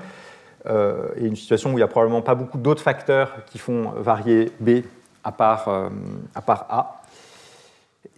[0.66, 3.92] euh, et une situation où il n'y a probablement pas beaucoup d'autres facteurs qui font
[3.96, 4.83] varier B
[5.25, 5.88] à part, euh,
[6.35, 7.03] à, A.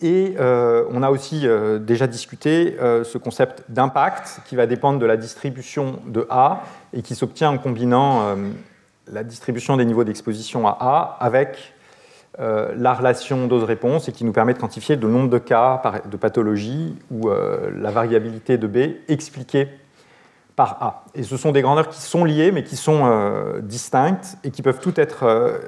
[0.01, 1.47] Et euh, on a aussi
[1.81, 7.15] déjà discuté ce concept d'impact qui va dépendre de la distribution de A et qui
[7.15, 8.37] s'obtient en combinant
[9.11, 11.75] la distribution des niveaux d'exposition à A avec
[12.41, 16.17] euh, la relation dose-réponse et qui nous permet de quantifier le nombre de cas de
[16.17, 19.67] pathologie ou euh, la variabilité de B expliquée
[20.55, 21.05] par A.
[21.17, 24.63] Et ce sont des grandeurs qui sont liées mais qui sont euh, distinctes et qui
[24.63, 25.59] peuvent toutes être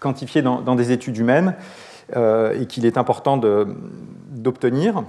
[0.00, 1.54] quantifiées dans, des études humaines
[2.16, 5.04] et qu'il est important d'obtenir.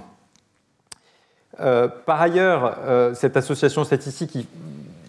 [1.56, 2.76] par ailleurs,
[3.14, 4.36] cette association statistique,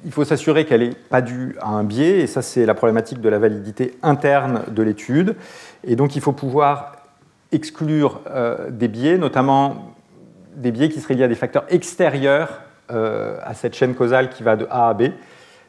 [0.06, 3.22] il faut s'assurer qu'elle n'est pas due à un biais, et ça c'est la problématique
[3.22, 5.36] de la validité interne de l'étude.
[5.84, 6.98] Et donc il faut pouvoir
[7.52, 9.96] exclure euh, des biais, notamment
[10.56, 14.44] des biais qui seraient liés à des facteurs extérieurs euh, à cette chaîne causale qui
[14.44, 15.04] va de A à B.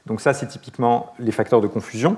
[0.07, 2.17] Donc ça c'est typiquement les facteurs de confusion,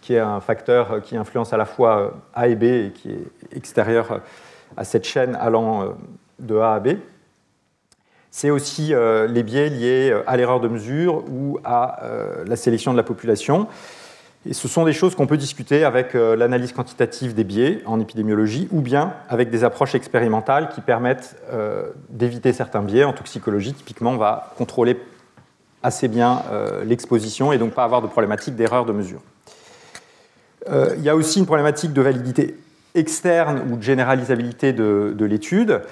[0.00, 3.10] qui, est un facteur qui influence à la fois euh, A et B et qui
[3.10, 4.20] est extérieur
[4.76, 5.96] à cette chaîne allant
[6.38, 6.88] de A à B.
[8.30, 8.92] C'est aussi
[9.28, 12.02] les biais liés à l'erreur de mesure ou à
[12.44, 13.66] la sélection de la population.
[14.48, 17.98] Et ce sont des choses qu'on peut discuter avec euh, l'analyse quantitative des biais en
[17.98, 23.02] épidémiologie ou bien avec des approches expérimentales qui permettent euh, d'éviter certains biais.
[23.02, 25.00] En toxicologie, typiquement, on va contrôler
[25.82, 29.20] assez bien euh, l'exposition et donc pas avoir de problématique d'erreur de mesure.
[30.68, 32.56] il y a aussi une problématique de validité
[32.94, 35.82] externe ou de généralisabilité de, de l'étude,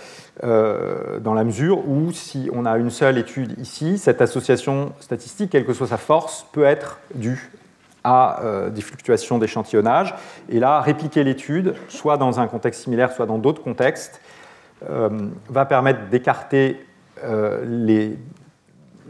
[0.43, 5.67] dans la mesure où si on a une seule étude ici, cette association statistique, quelle
[5.67, 7.53] que soit sa force, peut être due
[8.05, 10.15] à euh, des fluctuations d'échantillonnage.
[10.51, 14.21] Et là, répliquer l'étude, soit dans un contexte similaire, soit dans d'autres contextes,
[14.89, 15.09] euh,
[15.49, 16.85] va permettre d'écarter
[17.25, 18.13] euh,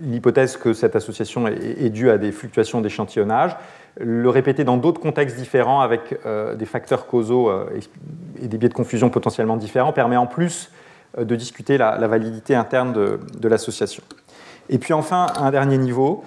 [0.01, 3.57] l'hypothèse que cette association est, due à des fluctuations d'échantillonnage,
[3.99, 6.19] le répéter dans d'autres contextes différents avec
[6.57, 7.49] des facteurs causaux
[8.43, 10.73] et des biais de confusion potentiellement différents permet en plus
[11.17, 14.03] de discuter la, validité interne de, de l'association.
[14.69, 16.25] Et puis enfin, un dernier niveau,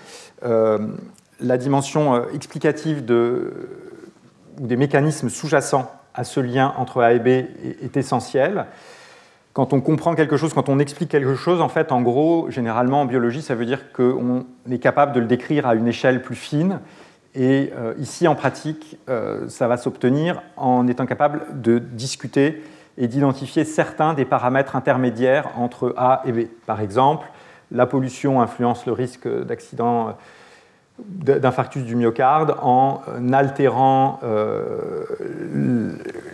[1.39, 7.95] la dimension euh, explicative des mécanismes sous-jacents à ce lien entre A et B est,
[7.95, 8.65] essentielle.
[9.54, 13.02] Quand on comprend quelque chose, quand on explique quelque chose, en fait, en gros, généralement
[13.02, 16.36] en biologie, ça veut dire qu'on est capable de le décrire à une échelle plus
[16.36, 16.80] fine.
[17.36, 22.63] Et euh, ici, en pratique, euh, ça va s'obtenir en étant capable de discuter
[22.97, 26.47] et d'identifier certains des paramètres intermédiaires entre A et B.
[26.65, 27.28] Par exemple,
[27.71, 30.15] la pollution influence le risque d'accident
[30.99, 35.05] d'infarctus du myocarde en altérant euh,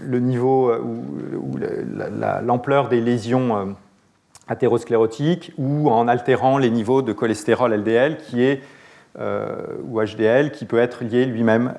[0.01, 1.59] le niveau euh, ou,
[2.43, 3.65] l'ampleur des lésions euh,
[4.47, 8.61] athérosclérotiques ou en altérant les niveaux de cholestérol LDL qui est,
[9.87, 11.75] ou HDL qui peut être lié lui-même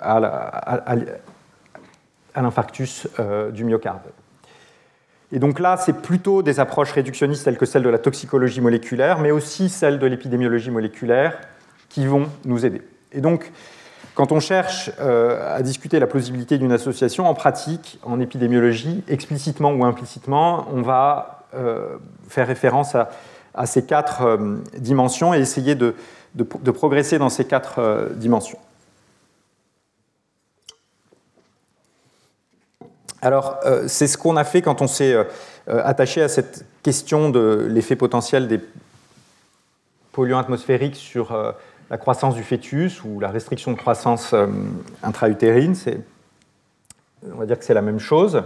[0.00, 0.94] à,
[2.36, 3.08] l'infarctus
[3.52, 4.02] du myocarde.
[5.32, 9.18] Et donc là, c'est plutôt des approches réductionnistes telles que celles de la toxicologie moléculaire,
[9.18, 11.36] mais aussi celles de l'épidémiologie moléculaire,
[12.06, 12.82] vont nous aider.
[13.12, 13.50] Et donc,
[14.18, 19.70] quand on cherche euh, à discuter la plausibilité d'une association, en pratique, en épidémiologie, explicitement
[19.70, 25.94] ou implicitement, on va euh, faire référence à, ces quatre euh, dimensions et essayer de,
[26.74, 28.58] progresser dans ces quatre dimensions.
[33.22, 35.16] Alors, c'est ce qu'on a fait quand on s'est
[35.68, 38.60] attaché à cette question de l'effet potentiel des
[40.10, 41.54] polluants atmosphériques sur
[41.90, 44.46] la croissance du fœtus ou la restriction de croissance euh,
[45.02, 45.74] intra-utérine,
[47.32, 48.42] on va dire que c'est la même chose.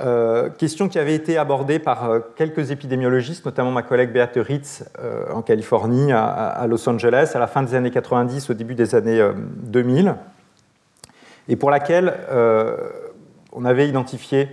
[0.00, 4.84] Euh, question qui avait été abordée par euh, quelques épidémiologistes, notamment ma collègue Beate Ritz
[5.32, 9.22] en Californie, à, Los Angeles, à la fin des années 90, au début des années
[9.36, 10.14] 2000,
[11.48, 12.14] et pour laquelle
[13.52, 14.48] on avait identifié,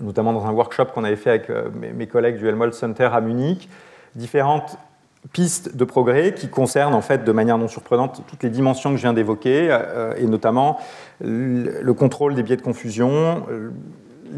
[0.00, 3.20] notamment dans un workshop qu'on avait fait avec mes, mes collègues du Helmholtz Center à
[3.20, 3.68] Munich,
[4.14, 4.78] différentes
[5.32, 8.96] pistes de progrès qui concernent en fait de manière non surprenante toutes les dimensions que
[8.96, 10.78] je viens d'évoquer euh, et notamment
[11.20, 13.70] le contrôle des biais de confusion, euh,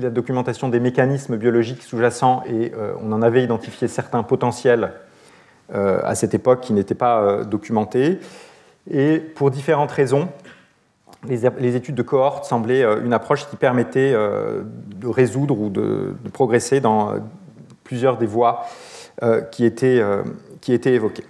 [0.01, 4.93] la documentation des mécanismes biologiques sous-jacents et euh, on en avait identifié certains potentiels
[5.75, 8.19] à cette époque qui n'étaient pas documentés.
[8.91, 10.29] Et pour différentes raisons
[11.27, 17.15] les, études de cohorte semblaient une approche qui permettait de résoudre ou de progresser dans
[17.85, 18.67] plusieurs des voies
[19.51, 20.03] qui étaient
[20.63, 21.25] qui était évoqué.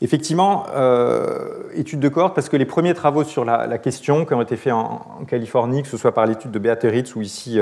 [0.00, 0.66] Effectivement,
[1.74, 4.72] étude de cohorte, parce que les premiers travaux sur la, question qui ont été faits
[4.72, 7.58] en, Californie, que ce soit par l'étude de Beate Ritz ou ici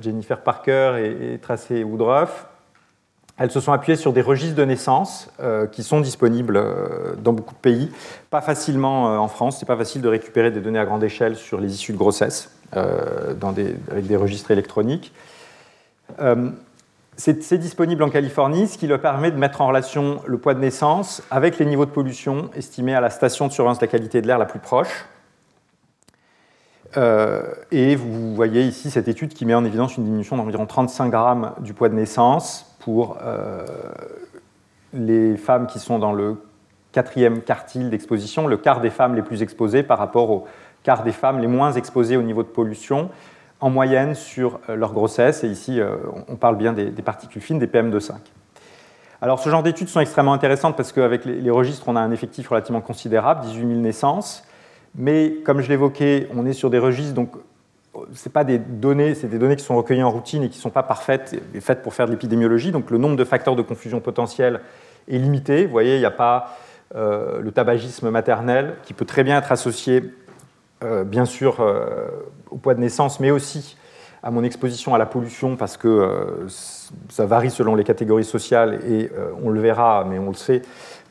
[0.00, 1.38] Jennifer Parker et,
[1.70, 2.46] et Woodruff,
[3.38, 7.34] elles se sont appuyées sur des registres de naissance euh, qui sont disponibles euh, dans
[7.34, 7.90] beaucoup de pays.
[8.30, 11.36] Pas facilement euh, en France, c'est pas facile de récupérer des données à grande échelle
[11.36, 15.12] sur les issues de grossesse avec des registres électroniques.
[17.16, 20.60] C'est disponible en Californie, ce qui leur permet de mettre en relation le poids de
[20.60, 24.20] naissance avec les niveaux de pollution estimés à la station de surveillance de la qualité
[24.20, 25.06] de l'air la plus proche.
[27.72, 31.52] et vous voyez ici cette étude qui met en évidence une diminution d'environ 35 grammes
[31.60, 33.64] du poids de naissance pour euh,
[34.92, 36.36] les femmes qui sont dans le
[36.92, 40.46] quatrième quartile d'exposition, le quart des femmes les plus exposées par rapport au
[40.84, 43.10] quart des femmes les moins exposées au niveau de pollution,
[43.60, 45.44] en moyenne sur euh, leur grossesse.
[45.44, 45.96] Et ici, euh,
[46.28, 48.12] on parle bien des, particules fines, des PM2,5.
[49.22, 52.48] Alors, ce genre d'études sont extrêmement intéressantes parce qu'avec les, registres, on a un effectif
[52.48, 54.44] relativement considérable, 18 000 naissances.
[54.94, 57.30] Mais comme je l'évoquais, on est sur des registres donc
[58.12, 60.62] c'est pas des données, c'est des données qui sont recueillies en routine et qui ne
[60.62, 62.70] sont pas parfaites faites pour faire de l'épidémiologie.
[62.70, 64.60] Donc le nombre de facteurs de confusion potentiels
[65.08, 65.64] est limité.
[65.64, 66.56] Vous voyez, il n'y a pas
[66.94, 70.02] euh, le tabagisme maternel qui peut très bien être associé,
[70.82, 72.08] bien sûr, euh,
[72.50, 73.76] au poids de naissance, mais aussi
[74.22, 76.46] à mon exposition à la pollution parce que
[77.08, 79.08] ça varie selon les catégories sociales et
[79.40, 80.62] on le verra, mais on le sait,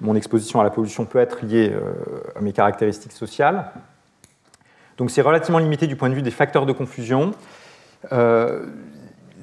[0.01, 1.73] mon exposition à la pollution peut être liée
[2.36, 3.71] à mes caractéristiques sociales.
[4.97, 7.32] Donc c'est relativement limité du point de vue des facteurs de confusion.
[8.12, 8.65] Euh,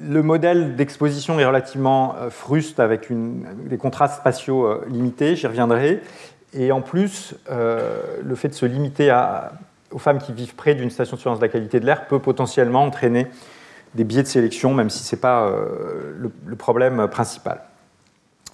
[0.01, 6.01] le modèle d'exposition est relativement euh, fruste avec des contrastes spatiaux euh, limités, j'y reviendrai.
[6.55, 9.09] Et en plus, le fait de se limiter
[9.93, 12.19] aux femmes qui vivent près d'une station de surveillance de la qualité de l'air peut
[12.19, 13.27] potentiellement entraîner
[13.95, 15.51] des biais de sélection, même si ce n'est pas
[16.17, 17.61] le, problème principal.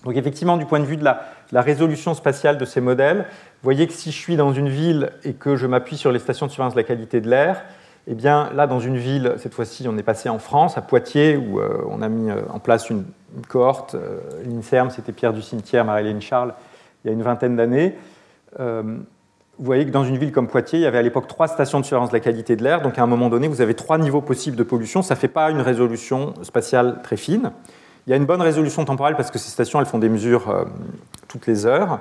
[0.04, 1.22] Donc effectivement, du point de vue de la,
[1.62, 5.34] résolution spatiale de ces modèles, vous voyez que si je suis dans une ville et
[5.34, 7.64] que je m'appuie sur les stations de surveillance de la qualité de l'air,
[8.08, 11.38] eh bien là, dans une ville, cette fois-ci, on est passé en France, à Poitiers,
[11.38, 13.06] où euh, on a mis euh, en place une,
[13.48, 13.96] cohorte.
[13.96, 16.56] Euh, L'INSERM, c'était Pierre du Cimetière, Marie-Hélène Charles,
[17.04, 17.96] il y a une vingtaine d'années.
[19.60, 21.82] Vous voyez que dans une ville comme Poitiers, il y avait à l'époque trois stations
[21.82, 22.82] de surveillance de la qualité de l'air.
[22.82, 25.02] Donc à un moment donné, vous avez trois niveaux possibles de pollution.
[25.02, 27.52] Ça ne fait pas une résolution spatiale très fine.
[28.08, 30.50] Il y a une bonne résolution temporelle parce que ces stations elles font des mesures
[30.50, 30.64] euh,
[31.28, 32.00] toutes les heures.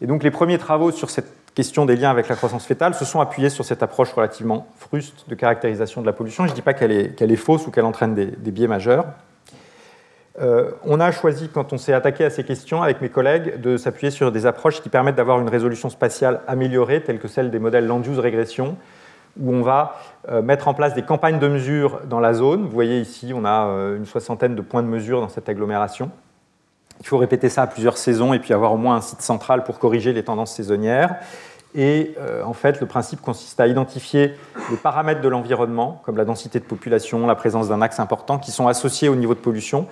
[0.00, 3.04] Et donc les premiers travaux sur cette question des liens avec la croissance fétale se
[3.04, 6.46] sont appuyés sur cette approche relativement fruste de caractérisation de la pollution.
[6.46, 9.06] Je ne dis pas qu'elle est, fausse ou qu'elle entraîne des, biais majeurs.
[10.40, 13.76] Euh, on a choisi, quand on s'est attaqué à ces questions avec mes collègues, de
[13.76, 17.58] s'appuyer sur des approches qui permettent d'avoir une résolution spatiale améliorée, telle que celle des
[17.58, 18.76] modèles land-use régression,
[19.40, 19.96] où on va
[20.28, 22.62] euh, mettre en place des campagnes de mesure dans la zone.
[22.62, 26.10] Vous voyez ici, on a euh, une soixantaine de points de mesure dans cette agglomération.
[27.00, 29.64] Il faut répéter ça à plusieurs saisons et puis avoir au moins un site central
[29.64, 31.16] pour corriger les tendances saisonnières.
[31.74, 34.34] Et en fait, le principe consiste à identifier
[34.70, 38.50] les paramètres de l'environnement, comme la densité de population, la présence d'un axe important, qui
[38.50, 39.86] sont associés au niveau de pollution,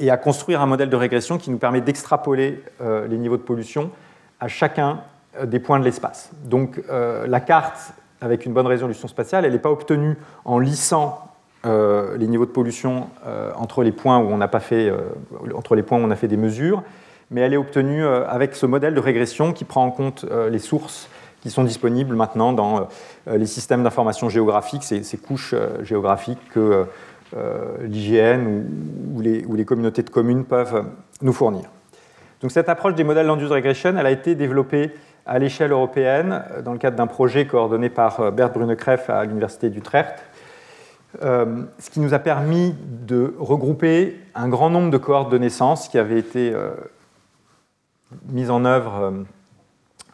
[0.00, 3.90] et à construire un modèle de régression qui nous permet d'extrapoler les niveaux de pollution
[4.40, 5.02] à chacun
[5.44, 6.30] des points de l'espace.
[6.44, 11.30] Donc la carte avec une bonne résolution spatiale, elle n'est pas obtenue en lissant
[11.66, 14.98] euh, les niveaux de pollution euh, entre les points où on n'a pas fait, euh,
[15.54, 16.82] entre les points où on a fait des mesures,
[17.30, 21.08] mais elle est obtenue avec ce modèle de régression qui prend en compte les sources
[21.42, 22.88] qui sont disponibles maintenant dans
[23.30, 26.86] les systèmes d'information géographique, ces couches géographiques que
[27.82, 28.64] l'IGN
[29.14, 30.84] ou, les, communautés de communes peuvent
[31.22, 31.64] nous fournir.
[32.40, 34.92] Donc cette approche des modèles land-use regression, elle a été développée
[35.26, 39.70] à l'échelle européenne dans le cadre d'un projet coordonné par euh, Bert Brunekreff à l'Université
[39.70, 40.22] d'Utrecht,
[41.22, 45.88] euh, ce qui nous a permis de regrouper un grand nombre de cohortes de naissance
[45.88, 46.70] qui avaient été euh,
[48.28, 49.24] mises en œuvre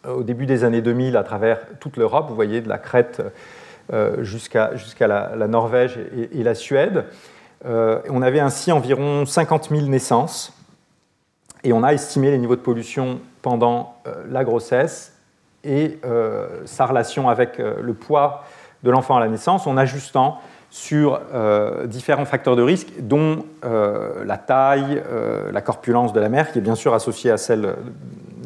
[0.07, 3.23] au début des années 2000 à travers toute l'Europe, vous voyez, de la Crète
[4.21, 4.71] jusqu'à
[5.07, 5.99] la, Norvège
[6.33, 7.05] et, la Suède.
[7.65, 10.57] on avait ainsi environ 50 000 naissances
[11.67, 15.13] et on a estimé les niveaux de pollution pendant euh, la grossesse
[15.65, 18.45] et euh, sa relation avec euh, le poids
[18.85, 21.21] de l'enfant à la naissance en ajustant sur
[21.87, 25.03] différents facteurs de risque, dont la taille,
[25.51, 27.77] la corpulence de la mère, qui est bien sûr associée à celle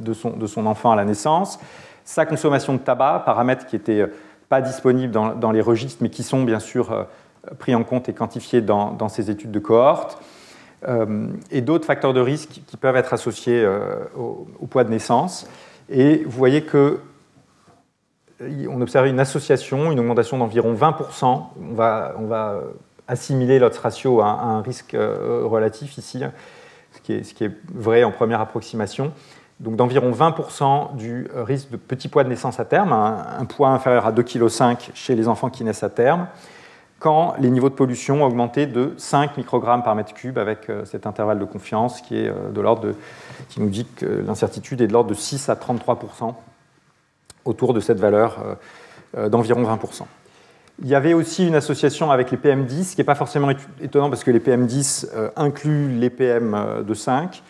[0.01, 1.59] de son, de son enfant à la naissance,
[2.05, 4.07] sa consommation de tabac, paramètres qui n'étaient
[4.51, 7.07] pas disponibles dans, les registres, mais qui sont bien sûr
[7.59, 10.19] pris en compte et quantifiés dans, ces études de cohorte,
[10.89, 15.47] euh, et d'autres facteurs de risque qui peuvent être associés euh, au, poids de naissance.
[15.89, 17.01] Et vous voyez que
[18.71, 21.25] on observe une association, une augmentation d'environ 20%.
[21.25, 22.61] On va, on va
[23.07, 26.23] assimiler l'autre ratio à, un risque euh, relatif ici,
[26.93, 29.13] ce qui, est, ce qui, est, vrai en première approximation,
[29.61, 34.13] d'environ 20% du risque de petit poids de naissance à terme, un, poids inférieur à
[34.13, 36.27] 2,5 kg chez les enfants qui naissent à terme,
[36.99, 41.07] quand les niveaux de pollution ont augmenté de 5 microgrammes par mètre cube avec cet
[41.07, 42.95] intervalle de confiance qui, est de l'ordre de,
[43.49, 46.35] qui nous dit que l'incertitude est de l'ordre de 6 à 33%
[47.45, 48.39] autour de cette valeur
[49.15, 50.05] d'environ 20%.
[50.83, 53.51] Il y avait aussi une association avec les PM10, ce qui n'est pas forcément
[53.83, 57.43] étonnant parce que les PM10 euh, incluent les PM euh, de 5,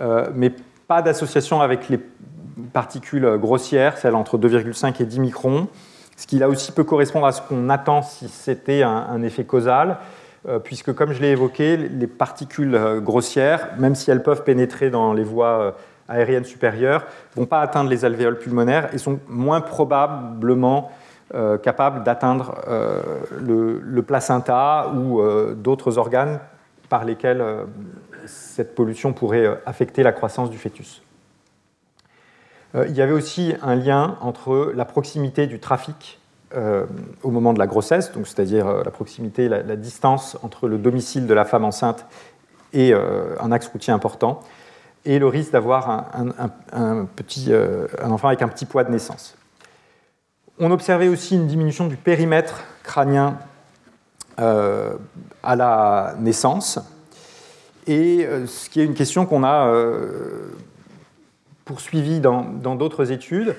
[0.00, 0.52] euh, mais
[0.92, 1.98] pas d'association avec les
[2.74, 5.68] particules grossières, celles entre 2,5 et 10 microns,
[6.18, 9.96] ce qui là aussi peut correspondre à ce qu'on attend si c'était un, effet causal,
[10.64, 15.24] puisque comme je l'ai évoqué, les particules grossières, même si elles peuvent pénétrer dans les
[15.24, 15.74] voies
[16.08, 20.90] aériennes supérieures, ne vont pas atteindre les alvéoles pulmonaires et sont moins probablement
[21.34, 23.00] euh, capable d'atteindre euh,
[23.40, 26.38] le, placenta ou euh, d'autres organes
[26.90, 27.42] par lesquels
[28.52, 31.02] cette pollution pourrait affecter la croissance du fœtus.
[32.74, 36.18] il y avait aussi un lien entre la proximité du trafic
[37.22, 41.46] au moment de la grossesse, c'est-à-dire la proximité, la, distance entre le domicile de la
[41.46, 42.04] femme enceinte
[42.74, 44.40] et un axe routier important,
[45.04, 47.06] et le risque d'avoir un,
[48.04, 49.34] enfant avec un petit poids de naissance.
[50.58, 53.38] On observait aussi une diminution du périmètre crânien
[54.38, 54.94] euh,
[55.42, 56.78] à la naissance,
[57.86, 60.52] et euh, ce qui est une question qu'on a euh,
[61.64, 62.42] poursuivie dans
[62.74, 63.54] d'autres études,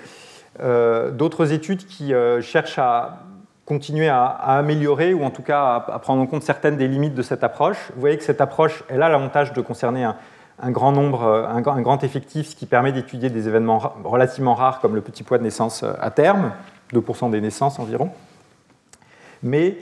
[0.59, 3.23] d'autres études qui cherchent à
[3.65, 7.23] continuer à, améliorer ou en tout cas à, prendre en compte certaines des limites de
[7.23, 7.91] cette approche.
[7.95, 12.03] Vous voyez que cette approche, elle a l'avantage de concerner un, grand nombre, un, grand
[12.03, 15.83] effectif, ce qui permet d'étudier des événements relativement rares comme le petit poids de naissance
[15.83, 16.51] à terme,
[16.93, 18.11] 2% des naissances environ.
[19.41, 19.77] Mais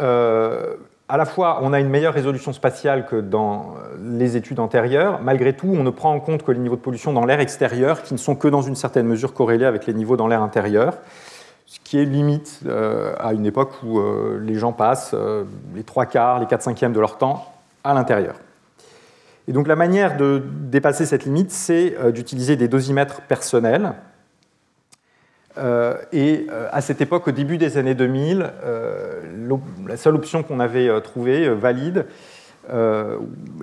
[0.00, 0.76] euh,
[1.08, 5.20] à la fois, on a une meilleure résolution spatiale que dans les études antérieures.
[5.22, 8.02] Malgré tout, on ne prend en compte que les niveaux de pollution dans l'air extérieur,
[8.02, 10.98] qui ne sont que dans une certaine mesure corrélés avec les niveaux dans l'air intérieur,
[11.64, 15.14] ce qui est limite euh, à une époque où euh, les gens passent
[15.74, 17.52] les trois quarts, les quatre cinquièmes de leur temps
[17.84, 18.34] à l'intérieur.
[19.46, 23.92] Et donc la manière de dépasser cette limite, c'est d'utiliser des dosimètres personnels euh,
[26.12, 29.20] et euh, à cette époque, au début des années 2000, euh,
[29.86, 32.06] la seule option qu'on avait trouvée, valide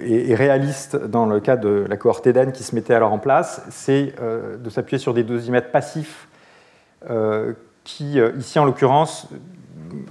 [0.02, 3.62] et, réaliste dans le cas de la cohorte Eden qui se mettait alors en place,
[3.70, 6.28] c'est de s'appuyer sur des dosimètres passifs
[7.84, 9.28] qui, ici en l'occurrence,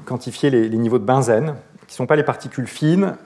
[0.05, 1.57] quantifiaient les, niveaux de benzène,
[1.89, 3.16] qui ne sont pas les particules fines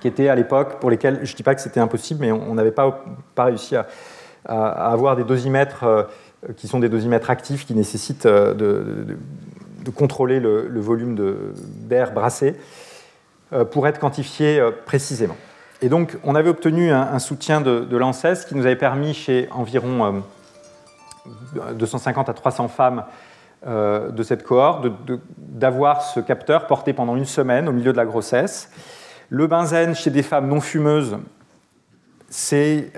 [0.00, 2.54] qui étaient à l'époque, pour lesquelles je ne dis pas que c'était impossible, mais on
[2.54, 3.04] n'avait pas,
[3.34, 3.86] pas, réussi à,
[4.46, 6.04] avoir des dosimètres euh,
[6.56, 9.16] qui sont des dosimètres actifs qui nécessitent euh, de,
[9.94, 11.16] contrôler le, volume
[11.88, 12.54] d'air brassé
[13.52, 15.36] euh, pour être quantifiés précisément.
[15.82, 20.22] Et donc, on avait obtenu un, soutien de, de qui nous avait permis, chez environ
[21.74, 23.04] 250 à 300 femmes
[23.66, 24.86] de cette cohorte,
[25.38, 28.70] d'avoir ce capteur porté pendant une semaine au milieu de la grossesse.
[29.30, 31.16] Le benzène chez des femmes non fumeuses,
[32.28, 32.92] c'est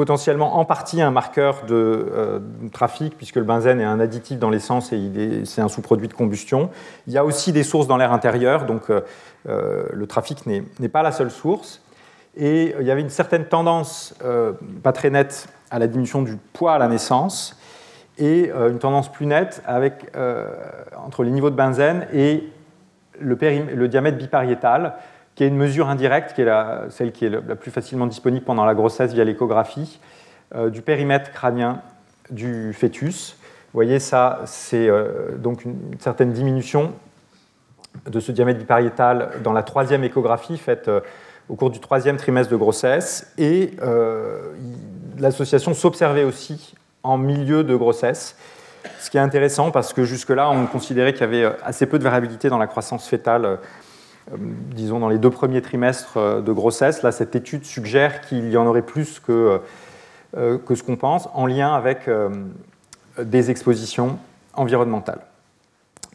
[0.00, 2.38] potentiellement en partie un marqueur de, euh,
[2.72, 6.70] trafic, puisque le benzène est un additif dans l'essence et c'est un sous-produit de combustion.
[7.06, 9.02] Il y a aussi des sources dans l'air intérieur, donc euh,
[9.46, 11.82] euh, le trafic n'est pas la seule source.
[12.34, 14.14] Et il y avait une certaine tendance,
[14.82, 17.58] pas très nette, à la diminution du poids à la naissance,
[18.16, 20.16] et une tendance plus nette avec,
[20.96, 22.48] entre les niveaux de benzène et
[23.18, 23.36] le,
[23.74, 24.94] le diamètre bipariétal,
[25.40, 28.66] qui est une mesure indirecte, qui est celle qui est la plus facilement disponible pendant
[28.66, 29.98] la grossesse via l'échographie,
[30.54, 31.80] euh, du périmètre crânien
[32.28, 33.36] du fœtus.
[33.40, 36.92] Vous voyez, ça, c'est euh, donc une, certaine diminution
[38.04, 41.00] de ce diamètre bipariétal dans la troisième échographie faite euh,
[41.48, 43.32] au cours du troisième trimestre de grossesse.
[43.38, 43.76] Et
[45.18, 48.36] l'association s'observait aussi en milieu de grossesse,
[48.98, 52.04] ce qui est intéressant parce que jusque-là, on considérait qu'il y avait assez peu de
[52.04, 53.58] variabilité dans la croissance fœtale
[54.38, 57.02] disons, dans les deux premiers trimestres euh, de grossesse.
[57.02, 59.60] Là, cette étude suggère qu'il y en aurait plus que,
[60.36, 62.08] euh, que ce qu'on pense, en lien avec
[63.18, 64.18] des expositions
[64.54, 65.20] environnementales.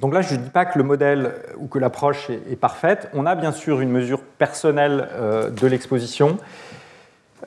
[0.01, 3.09] Donc là, je ne dis pas que le modèle ou que l'approche est, parfaite.
[3.13, 5.07] On a bien sûr une mesure personnelle
[5.51, 6.38] de l'exposition.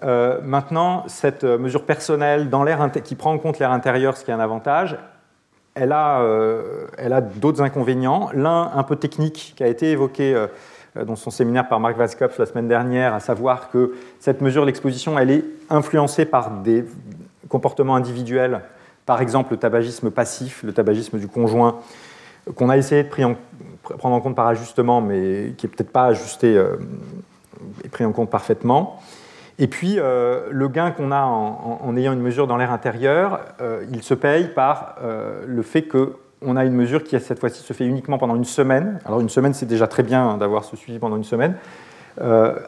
[0.02, 2.64] maintenant, cette mesure personnelle dans
[3.04, 4.96] qui prend en compte l'air intérieur, ce qui est un avantage,
[5.79, 8.31] elle a, euh, a d'autres inconvénients.
[8.35, 10.47] L'un un peu technique qui a été évoqué euh,
[11.05, 14.66] dans son séminaire par Marc Vaskopf la semaine dernière, à savoir que cette mesure de
[14.66, 16.85] l'exposition, elle est influencée par des
[17.49, 18.61] comportements individuels,
[19.07, 21.79] par exemple le tabagisme passif, le tabagisme du conjoint,
[22.55, 26.57] qu'on a essayé de prendre en compte par ajustement, mais qui n'est peut-être pas ajusté
[26.57, 26.76] euh,
[27.85, 29.01] et pris en compte parfaitement.
[29.59, 33.40] Et puis, le gain qu'on a en, ayant une mesure dans l'air intérieur,
[33.90, 34.94] il se paye par
[35.44, 39.00] le fait qu'on a une mesure qui, cette fois-ci, se fait uniquement pendant une semaine.
[39.04, 41.56] Alors, une semaine, c'est déjà très bien d'avoir ce suivi pendant une semaine.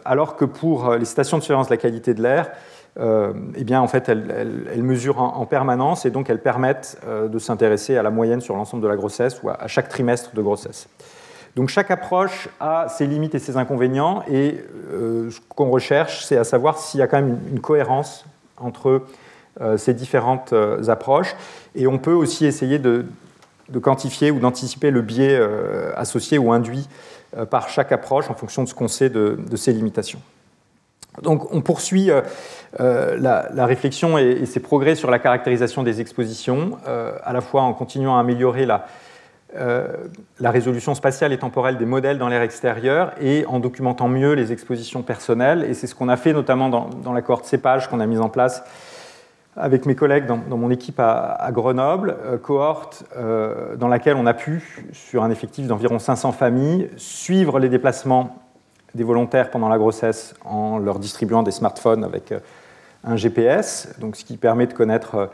[0.05, 2.51] alors que pour les stations de surveillance de la qualité de l'air,
[2.99, 7.38] euh, eh bien, en fait, elles, mesurent en, permanence et donc elles permettent euh, de
[7.38, 10.88] s'intéresser à la moyenne sur l'ensemble de la grossesse ou à, chaque trimestre de grossesse.
[11.57, 16.36] Donc chaque approche a ses limites et ses inconvénients et euh, ce qu'on recherche, c'est
[16.36, 18.24] à savoir s'il y a quand même une, cohérence
[18.57, 19.03] entre
[19.76, 20.55] ces différentes
[20.88, 21.34] approches
[21.74, 23.05] et on peut aussi essayer de,
[23.82, 25.38] quantifier ou d'anticiper le biais
[25.96, 26.88] associé ou induit
[27.51, 30.20] par chaque approche en fonction de ce qu'on sait de, ces limitations.
[31.22, 32.22] Donc on poursuit euh,
[32.78, 37.62] euh, la, réflexion et, ses progrès sur la caractérisation des expositions, euh, à la fois
[37.62, 38.86] en continuant à améliorer la,
[40.51, 45.03] résolution spatiale et temporelle des modèles dans l'air extérieur et en documentant mieux les expositions
[45.03, 45.64] personnelles.
[45.68, 48.28] Et c'est ce qu'on a fait notamment dans, la cohorte CEPAGE qu'on a mise en
[48.28, 48.62] place
[49.57, 53.05] avec mes collègues dans, mon équipe à, Grenoble, cohorte
[53.76, 58.40] dans laquelle on a pu, sur un effectif d'environ 500 familles, suivre les déplacements
[58.94, 62.40] des volontaires pendant la grossesse en leur distribuant des smartphones avec euh,
[63.05, 65.26] un GPS, donc ce qui permet de connaître euh,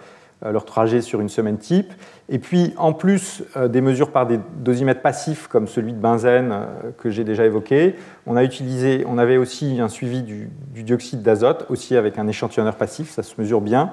[0.43, 1.93] leur trajet sur une semaine type.
[2.29, 6.55] Et puis, en plus euh, des mesures par des dosimètres passifs comme celui de benzène
[6.99, 11.67] que j'ai déjà évoqué, on, a utilisé, on avait aussi un suivi du, dioxyde d'azote,
[11.69, 13.93] aussi avec un échantillonneur passif, ça se mesure bien.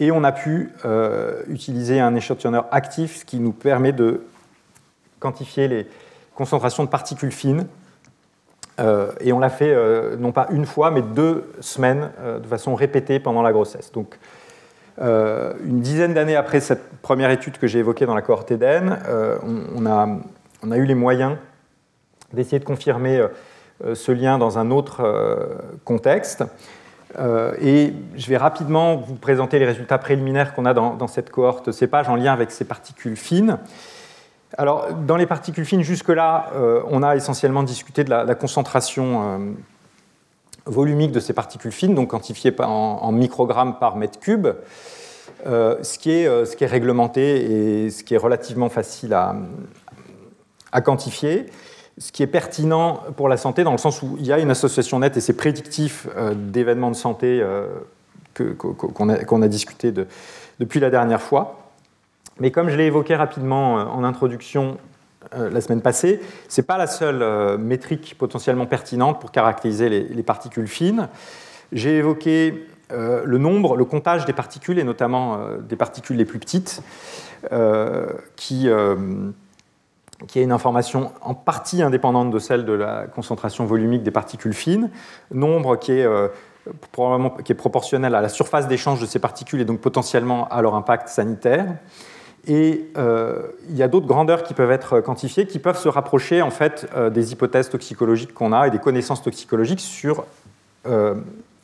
[0.00, 0.72] Et on a pu
[1.48, 4.22] utiliser un échantillonneur actif, ce qui nous permet de
[5.20, 5.86] quantifier les
[6.34, 7.66] concentrations de particules fines
[8.80, 12.46] euh, et on l'a fait euh, non pas une fois, mais deux semaines euh, de
[12.46, 13.92] façon répétée pendant la grossesse.
[13.92, 14.18] Donc,
[14.98, 18.98] une dizaine d'années après cette première étude que j'ai évoquée dans la cohorte Eden,
[19.74, 20.08] on, a,
[20.62, 21.36] on, a, eu les moyens
[22.32, 23.26] d'essayer de confirmer
[23.94, 25.02] ce lien dans un autre
[25.84, 26.44] contexte.
[27.60, 32.08] et je vais rapidement vous présenter les résultats préliminaires qu'on a dans, cette cohorte cépage
[32.08, 33.58] en lien avec ces particules fines.
[34.58, 39.38] Alors, dans les particules fines, jusque-là, euh, on a essentiellement discuté de la, concentration euh,
[40.66, 44.48] volumique de ces particules fines, donc quantifiées en, microgrammes par mètre cube,
[45.46, 49.34] euh, ce, qui est, réglementé et ce qui est relativement facile à,
[50.80, 51.46] quantifier
[51.98, 54.50] ce qui est pertinent pour la santé dans le sens où il y a une
[54.50, 57.44] association nette et c'est prédictif d'événements de santé
[58.34, 59.92] qu'on a, discuté
[60.58, 61.62] depuis la dernière fois.
[62.40, 64.91] Mais comme je l'ai évoqué rapidement euh, en introduction euh,
[65.32, 70.22] la semaine passée, ce n'est pas la seule euh, métrique potentiellement pertinente pour caractériser les,
[70.22, 71.08] particules fines.
[71.72, 76.82] J'ai évoqué le nombre, le comptage des particules, et notamment des particules les plus petites,
[78.36, 78.68] qui,
[80.28, 84.52] qui est une information en partie indépendante de celle de la concentration volumique des particules
[84.52, 84.90] fines,
[85.30, 86.06] nombre qui est,
[86.92, 90.62] probablement, qui est proportionnel à la surface d'échange de ces particules et donc potentiellement à
[90.62, 91.66] leur impact sanitaire.
[92.48, 96.42] Et euh, il y a d'autres grandeurs qui peuvent être quantifiées, qui peuvent se rapprocher
[96.42, 100.24] en fait euh, des hypothèses toxicologiques qu'on a et des connaissances toxicologiques sur
[100.86, 101.14] euh,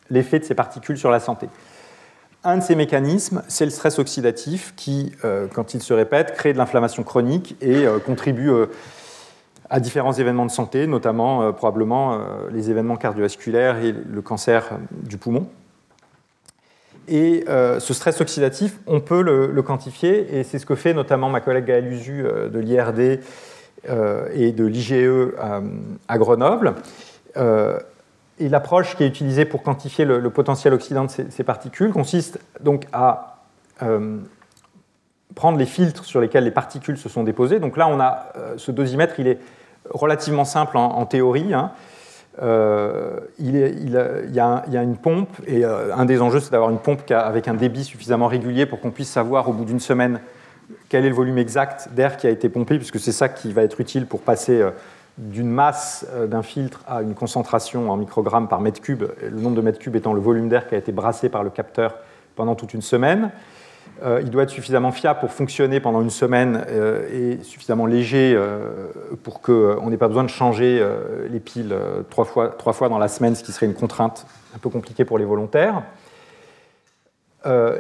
[0.09, 1.49] l'effet de ces particules sur la santé.
[2.45, 5.13] Un de ces mécanismes, c'est le stress oxydatif qui,
[5.55, 8.53] quand il se répète, crée de l'inflammation chronique et contribue
[9.69, 12.21] à différents événements de santé, notamment probablement
[12.53, 15.49] les événements cardiovasculaires et le cancer du poumon.
[17.09, 21.31] Et euh, ce stress oxydatif, on peut le, quantifier, et c'est ce que fait notamment
[21.31, 23.21] ma collègue Gaëlle Usu euh, de l'IRD
[23.89, 25.33] euh, et de l'IGE
[26.09, 26.75] à, Grenoble.
[27.37, 32.87] et l'approche qui est utilisée pour quantifier le, potentiel oxydant de ces, particules consiste donc
[32.93, 33.39] à
[35.35, 37.59] prendre les filtres sur lesquels les particules se sont déposées.
[37.59, 39.39] Donc là, on a ce dosimètre, il est
[39.91, 41.55] relativement simple en, théorie.
[41.55, 41.71] Hein.
[42.41, 47.11] Euh, il, y a, une pompe, et euh, un des enjeux, c'est d'avoir une pompe
[47.11, 50.21] avec un débit suffisamment régulier pour qu'on puisse savoir au bout d'une semaine
[50.89, 53.63] quel est le volume exact d'air qui a été pompé, puisque c'est ça qui va
[53.63, 54.71] être utile pour passer euh,
[55.17, 59.63] d'une masse d'un filtre à une concentration en microgrammes par mètre cube, le nombre de
[59.63, 61.97] mètres cubes étant le volume d'air qui a été brassé par le capteur
[62.37, 63.33] pendant toute une semaine.
[64.03, 68.33] Euh, il doit être suffisamment fiable pour fonctionner pendant une semaine euh, et suffisamment léger
[68.37, 68.91] euh,
[69.25, 70.85] pour qu'on n'ait pas besoin de changer
[71.29, 71.77] les piles
[72.11, 75.25] trois fois, dans la semaine, ce qui serait une contrainte un peu compliquée pour les
[75.25, 75.83] volontaires.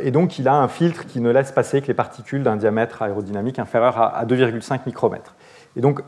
[0.01, 3.03] et donc, il a un filtre qui ne laisse passer que les particules d'un diamètre
[3.03, 5.35] aérodynamique inférieur à, 2,5 micromètres.
[5.77, 6.01] Et donc,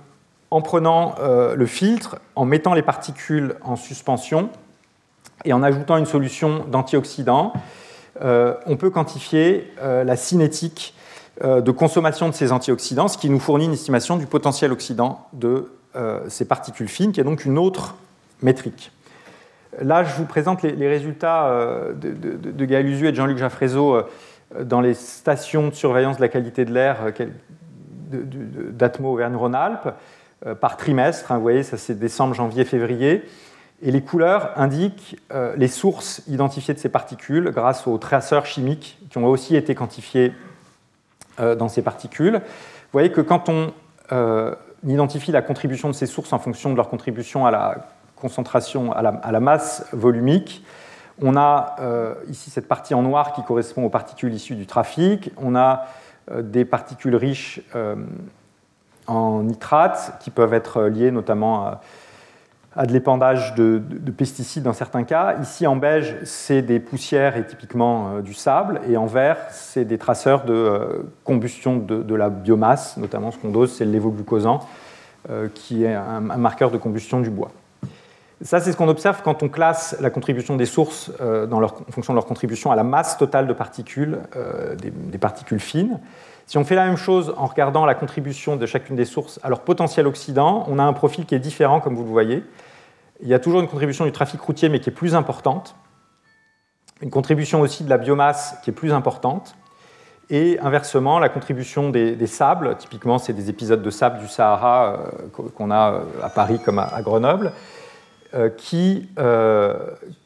[0.51, 1.15] en prenant
[1.55, 4.51] le filtre, en mettant les particules en suspension
[5.45, 7.59] et en ajoutant une solution d'antioxydants, euh,
[8.21, 10.95] on peut quantifier euh, la cinétique
[11.43, 15.27] euh, de consommation de ces antioxydants, ce qui nous fournit une estimation du potentiel oxydant
[15.33, 15.71] de
[16.29, 17.97] ces particules fines, qui est donc une autre
[18.43, 18.93] métrique.
[19.81, 21.53] Là, je vous présente les, résultats
[22.01, 24.01] de, Gaël et de Jean-Luc Jaffrézo
[24.57, 26.99] dans les stations de surveillance de la qualité de l'air
[28.09, 29.89] d'Atmo Auvergne-Rhône-Alpes
[30.61, 31.33] par trimestre.
[31.33, 33.25] Hein, vous voyez, ça c'est décembre, janvier, février.
[33.83, 38.99] Et les couleurs indiquent euh, les sources identifiées de ces particules grâce aux traceurs chimiques
[39.09, 40.35] qui ont aussi été quantifiés
[41.39, 42.35] euh, dans ces particules.
[42.35, 43.73] Vous voyez que quand on
[44.13, 44.55] euh,
[44.87, 49.01] identifie la contribution de ces sources en fonction de leur contribution à la concentration, à
[49.03, 50.63] la, masse volumique,
[51.23, 51.77] on a
[52.29, 55.33] ici cette partie en noir qui correspond aux particules issues du trafic.
[55.39, 55.87] On a
[56.39, 57.63] des particules riches
[59.07, 61.81] en nitrates qui peuvent être liées notamment à
[62.77, 63.81] à de l'épandage de,
[64.17, 65.37] pesticides dans certains cas.
[65.43, 69.85] Ici en beige, c'est des poussières et typiquement euh, du sable, et en vert, c'est
[69.85, 74.61] des traceurs de euh, combustion de, la biomasse, notamment ce qu'on dose, c'est le lévoglucosant,
[75.31, 77.51] euh, qui est un, marqueur de combustion du bois.
[78.43, 82.15] Ça, c'est ce qu'on observe quand on classe la contribution des sources leur, en fonction
[82.15, 84.17] de leur contribution à la masse totale de particules,
[84.79, 86.01] des particules fines.
[86.47, 89.49] Si on fait la même chose en regardant la contribution de chacune des sources à
[89.49, 92.43] leur potentiel oxydant, on a un profil qui est différent, comme vous le voyez.
[93.23, 95.77] Il y a toujours une contribution du trafic routier, mais qui est plus importante.
[97.03, 99.55] Une contribution aussi de la biomasse qui est plus importante.
[100.31, 105.49] Et inversement, la contribution des, sables, typiquement c'est des épisodes de sable du Sahara euh,
[105.57, 107.53] qu'on a euh, à Paris comme à, Grenoble,
[108.35, 109.09] euh, qui,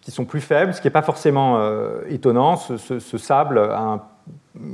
[0.07, 1.59] sont plus faibles, ce qui n'est pas forcément
[2.11, 2.57] étonnant.
[2.57, 4.03] Ce, sable a un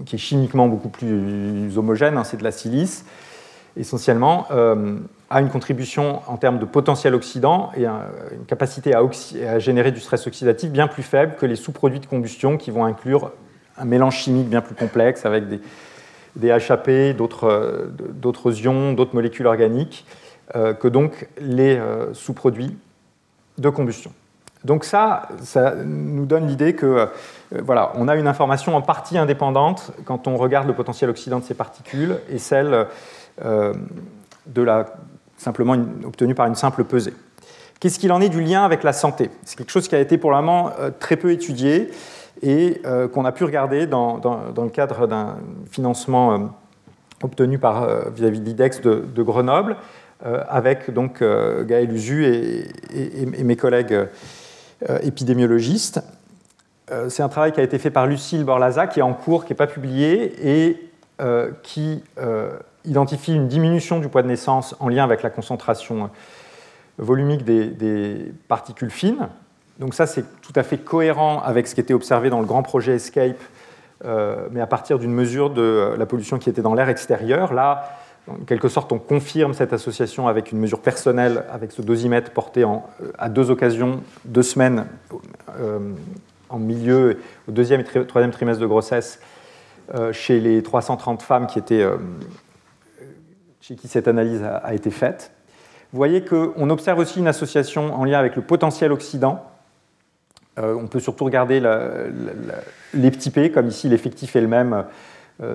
[0.05, 3.05] qui est chimiquement beaucoup plus homogène, hein, c'est de la silice,
[3.77, 4.97] essentiellement, euh,
[5.31, 10.27] a une contribution en termes de potentiel oxydant et une capacité à, générer du stress
[10.27, 13.33] oxydatif bien plus faible que les sous-produits de combustion qui vont inclure
[13.79, 20.05] un mélange chimique bien plus complexe avec des, HAP, euh, d'autres ions, d'autres molécules organiques,
[20.57, 21.81] euh, que donc les
[22.13, 22.77] sous-produits
[23.59, 24.13] de combustion.
[24.65, 27.07] Donc ça, ça nous donne l'idée que euh,
[27.63, 31.45] voilà, on a une information en partie indépendante quand on regarde le potentiel oxydant de
[31.45, 32.87] ces particules et celle
[33.45, 33.73] euh,
[34.47, 34.87] de la,
[35.39, 37.15] simplement obtenue par une simple pesée.
[37.79, 39.31] Qu'est-ce qu'il en est du lien avec la santé?
[39.45, 41.91] C'est quelque chose qui a été pour le moment euh, très peu étudié
[42.43, 42.81] et
[43.13, 44.19] qu'on a pu regarder dans,
[44.57, 45.37] le cadre d'un
[45.71, 46.55] financement
[47.23, 49.77] obtenu par vis-à-vis de l'IDEX de, Grenoble,
[50.25, 54.09] avec donc Gaël Usu et mes collègues
[55.03, 56.03] épidémiologiste.
[56.91, 59.45] Euh, c'est un travail qui a été fait par Lucille Borlaza, qui est en cours,
[59.45, 62.03] qui n'est pas publié, et euh, qui
[62.85, 66.11] identifie une diminution du poids de naissance en lien avec la concentration
[66.99, 69.29] volumique des, particules fines.
[69.79, 72.63] Donc ça, c'est tout à fait cohérent avec ce qui était observé dans le grand
[72.63, 73.41] projet ESCAPE,
[74.51, 77.53] mais à partir d'une mesure de la pollution qui était dans l'air extérieur.
[77.53, 82.31] Là, en quelque sorte, on confirme cette association avec une mesure personnelle, avec ce dosimètre
[82.33, 82.77] porté euh,
[83.19, 84.87] à deux occasions, deux semaines
[85.59, 85.79] euh,
[86.49, 87.19] en milieu,
[87.49, 89.21] au deuxième et troisième trimestre de grossesse,
[89.95, 91.87] euh, chez les 330 femmes qui étaient,
[93.61, 95.33] chez qui cette analyse a, été faite.
[95.93, 99.45] Vous voyez qu'on observe aussi une association en lien avec le potentiel oxydant.
[100.57, 101.61] on peut surtout regarder
[102.95, 104.85] les petits P, comme ici l'effectif est le même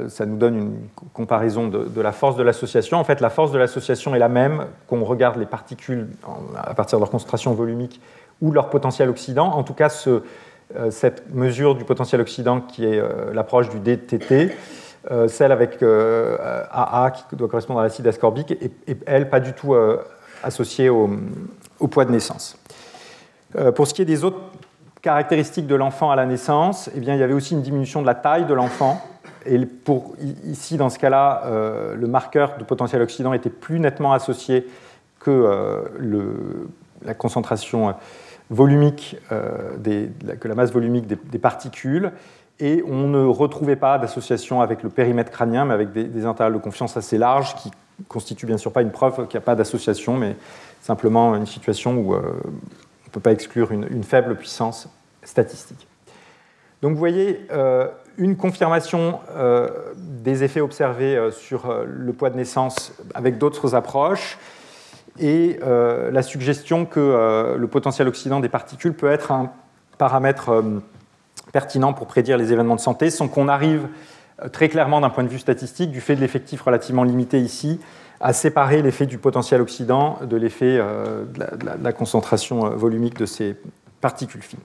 [0.08, 2.98] ça nous donne une comparaison de, la force de l'association.
[2.98, 6.08] En fait, la force de l'association est la même qu'on regarde les particules
[6.56, 8.02] à partir de leur concentration volumique
[8.42, 9.48] ou leur potentiel oxydant.
[9.48, 14.56] En tout cas, euh, cette mesure du potentiel oxydant qui est euh, l'approche du DTT,
[15.28, 19.76] celle avec AA qui doit correspondre à l'acide ascorbique, est, elle pas du tout
[20.42, 21.08] associée au,
[21.92, 22.58] poids de naissance.
[23.76, 24.40] pour ce qui est des autres
[25.06, 28.08] caractéristiques de l'enfant à la naissance, eh bien, il y avait aussi une diminution de
[28.08, 29.01] la taille de l'enfant
[29.45, 34.14] et pour, ici, dans ce cas-là, euh, le marqueur de potentiel oxydant était plus nettement
[34.14, 34.68] associé
[35.20, 35.84] que euh,
[37.03, 37.91] la concentration euh,
[38.49, 42.12] volumique, que la masse volumique des, particules.
[42.60, 46.60] Et on ne retrouvait pas d'association avec le périmètre crânien, mais avec des, intervalles de
[46.60, 47.72] confiance assez larges, qui
[48.08, 50.36] constituent bien sûr pas une preuve qu'il n'y a pas d'association, mais
[50.82, 54.89] simplement une situation où on ne peut pas exclure une, faible puissance
[56.82, 57.48] Donc vous voyez,
[58.18, 63.76] une confirmation euh, des effets observés euh, sur euh, le poids de naissance avec d'autres
[63.76, 64.38] approches
[65.18, 65.60] et
[66.12, 69.50] la suggestion que le potentiel oxydant des particules peut être un
[69.98, 70.62] paramètre
[71.54, 73.88] pertinent pour prédire les événements de santé sans qu'on arrive
[74.52, 77.80] très clairement d'un point de vue statistique, du fait de l'effectif relativement limité ici,
[78.20, 83.56] à séparer l'effet du potentiel oxydant de l'effet de, la concentration volumique de ces
[84.02, 84.60] particules fines.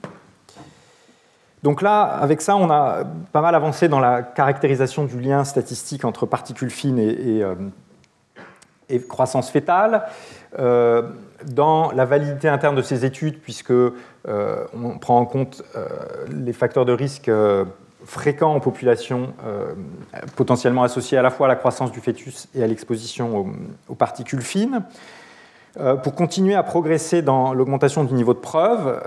[1.63, 6.05] Donc là, avec ça, on a pas mal avancé dans la caractérisation du lien statistique
[6.05, 7.55] entre particules fines et, euh,
[9.07, 10.03] croissance fétale.
[10.57, 15.63] dans la validité interne de ces études, puisque on prend en compte
[16.27, 17.31] les facteurs de risque
[18.05, 19.33] fréquents en population,
[20.35, 23.47] potentiellement associés à la fois à la croissance du fœtus et à l'exposition
[23.87, 24.81] aux, particules fines.
[26.03, 29.01] pour continuer à progresser dans l'augmentation du niveau de preuve,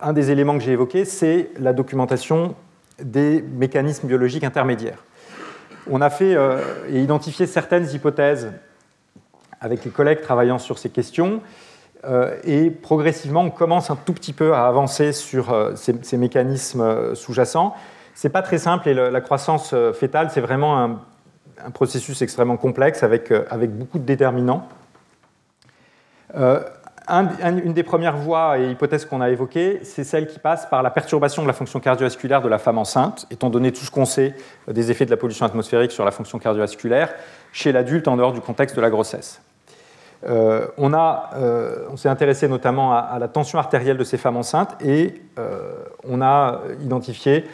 [0.00, 2.54] un des éléments que j'ai évoqués, c'est la documentation
[3.02, 5.04] des mécanismes biologiques intermédiaires.
[5.90, 8.52] On a fait euh, et identifié certaines hypothèses
[9.60, 11.40] avec les collègues travaillant sur ces questions,
[12.04, 17.14] euh, et progressivement, on commence un tout petit peu à avancer sur euh, ces, mécanismes
[17.14, 17.74] sous-jacents.
[18.14, 21.00] Ce n'est pas très simple, et la croissance fétale, c'est vraiment un,
[21.64, 24.66] un, processus extrêmement complexe avec, avec beaucoup de déterminants
[27.08, 30.90] une des premières voies et hypothèses qu'on a évoquées, c'est celle qui passe par la
[30.90, 34.34] perturbation de la fonction cardiovasculaire de la femme enceinte, étant donné tout ce qu'on sait
[34.68, 37.14] des effets de la pollution atmosphérique sur la fonction cardiovasculaire
[37.52, 39.40] chez l'adulte en dehors du contexte de la grossesse.
[40.26, 44.74] Euh, on, euh, on s'est intéressé notamment à, la tension artérielle de ces femmes enceintes
[44.82, 45.74] et euh,
[46.08, 47.44] on a identifié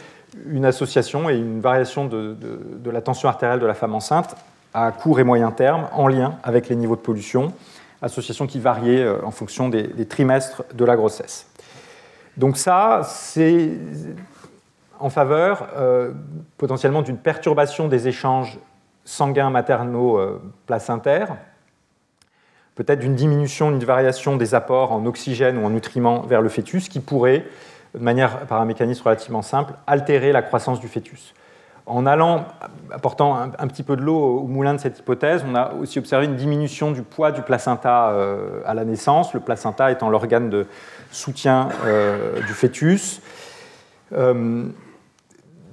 [0.46, 2.36] une association et une variation de,
[2.90, 4.36] la tension artérielle de la femme enceinte
[4.72, 7.52] à court et moyen terme en lien avec les niveaux de pollution
[8.02, 11.46] association qui variait euh, en fonction des, trimestres de la grossesse.
[12.36, 13.70] Donc ça, c'est
[14.98, 16.12] en faveur euh,
[16.58, 18.58] potentiellement d'une perturbation des échanges
[19.04, 21.36] sanguins maternaux euh, placentaires,
[22.74, 26.88] peut-être d'une diminution, d'une variation des apports en oxygène ou en nutriments vers le fœtus
[26.88, 27.44] qui pourrait,
[27.94, 31.34] de manière par un mécanisme relativement simple, altérer la croissance du fœtus.
[31.84, 32.46] En allant,
[32.92, 36.26] apportant un, petit peu de l'eau au moulin de cette hypothèse, on a aussi observé
[36.26, 40.66] une diminution du poids du placenta euh, à la naissance, le placenta étant l'organe de
[41.10, 43.20] soutien euh, du fœtus.
[44.12, 44.64] Euh,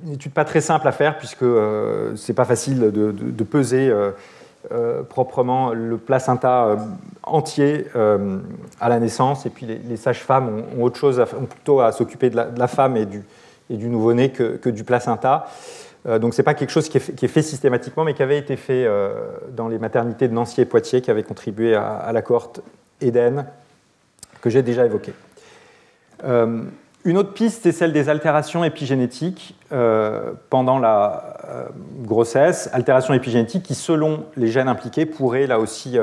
[0.03, 3.93] une étude pas très simple à faire puisque ce n'est pas facile de, peser
[5.09, 6.77] proprement le placenta
[7.23, 7.85] entier
[8.79, 12.39] à la naissance et puis les, sages-femmes ont, autre chose, ont plutôt à s'occuper de,
[12.55, 15.47] la femme et du, nouveau-né que, du placenta.
[16.05, 18.55] Euh, donc ce n'est pas quelque chose qui est, fait, systématiquement, mais qui avait été
[18.55, 19.13] fait euh,
[19.51, 22.61] dans les maternités de Nancy et Poitiers, qui avait contribué à, la cohorte
[23.01, 23.45] Eden,
[24.41, 25.13] que j'ai déjà évoquée.
[26.23, 26.63] Euh,
[27.05, 29.55] une autre piste, c'est celle des altérations épigénétiques
[30.49, 31.37] pendant la
[32.01, 35.97] grossesse, altérations épigénétiques qui, selon les gènes impliqués, pourraient là aussi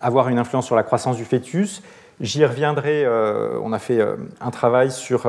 [0.00, 1.82] avoir une influence sur la croissance du fœtus.
[2.20, 3.04] J'y reviendrai,
[3.60, 4.00] on a fait
[4.40, 5.26] un travail sur,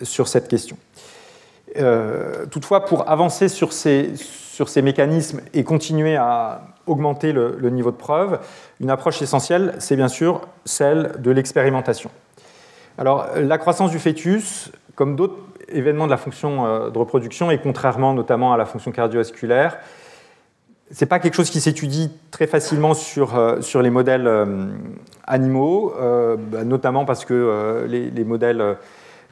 [0.00, 0.78] sur cette question.
[1.76, 7.90] Euh, toutefois, pour avancer sur ces, sur ces, mécanismes et continuer à augmenter le, niveau
[7.90, 8.38] de preuve,
[8.80, 12.10] une approche essentielle, c'est bien sûr celle de l'expérimentation.
[12.98, 15.36] Alors, la croissance du fœtus, comme d'autres
[15.68, 19.78] événements de la fonction euh, de reproduction, et contrairement notamment à la fonction cardiovasculaire,
[20.92, 24.30] ce n'est pas quelque chose qui s'étudie très facilement sur, euh, sur les modèles
[25.26, 28.76] animaux, bah, notamment parce que les, les modèles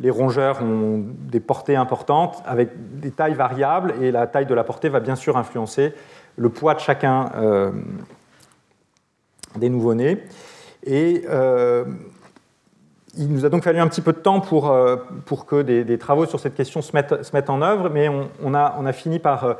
[0.00, 2.70] les rongeurs ont des portées importantes avec
[3.00, 5.94] des tailles variables et la taille de la portée va bien sûr influencer
[6.36, 7.70] le poids de chacun euh,
[9.56, 10.24] des nouveau-nés.
[10.84, 11.84] Et euh,
[13.16, 15.98] il nous a donc fallu un petit peu de temps pour, euh, pour que des,
[15.98, 19.56] travaux sur cette question se mettent, en œuvre, mais on, a, on a, fini par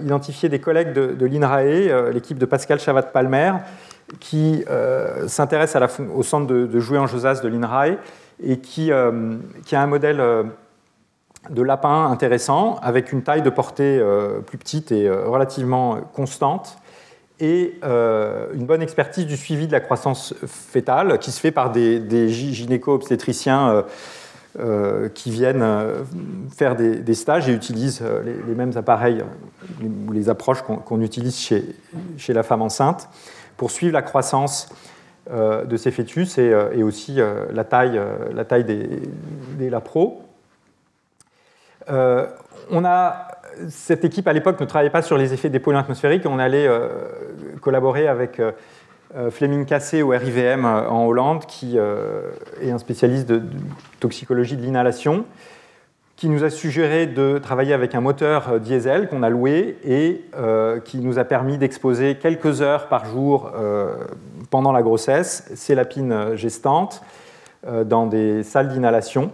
[0.00, 3.54] identifier des collègues de, l'INRAE, l'équipe de Pascal Chavat-Palmer,
[4.20, 4.64] qui
[5.26, 5.76] s'intéresse
[6.14, 7.96] au centre de, de jouets en Josas de l'INRAE
[8.42, 10.44] et qui, euh, qui, a un modèle euh,
[11.50, 16.78] de lapin intéressant, avec une taille de portée euh, plus petite et relativement constante,
[17.40, 22.28] et une bonne expertise du suivi de la croissance fétale, qui se fait par des,
[22.28, 23.84] gynéco-obstétriciens
[25.14, 25.66] qui viennent
[26.56, 29.24] faire des, stages et utilisent les, mêmes appareils
[29.82, 31.74] ou les approches qu'on utilise chez,
[32.18, 33.08] chez, la femme enceinte
[33.56, 34.68] pour suivre la croissance
[35.30, 38.00] de ces fœtus et, euh, aussi euh, la taille,
[38.34, 38.88] la taille des,
[39.58, 40.22] des lapros.
[41.88, 43.28] on a,
[43.68, 46.26] cette équipe à l'époque ne travaillait pas sur les effets des polluants atmosphériques.
[46.26, 46.68] On allait
[47.60, 48.42] collaborer avec
[49.30, 53.42] Fleming Cassé au RIVM en Hollande, qui est un spécialiste de,
[54.00, 55.24] toxicologie de l'inhalation,
[56.16, 60.24] qui nous a suggéré de travailler avec un moteur diesel qu'on a loué et
[60.84, 63.50] qui nous a permis d'exposer quelques heures par jour
[64.50, 67.02] pendant la grossesse ces lapines gestantes
[67.66, 69.30] euh, dans des salles d'inhalation.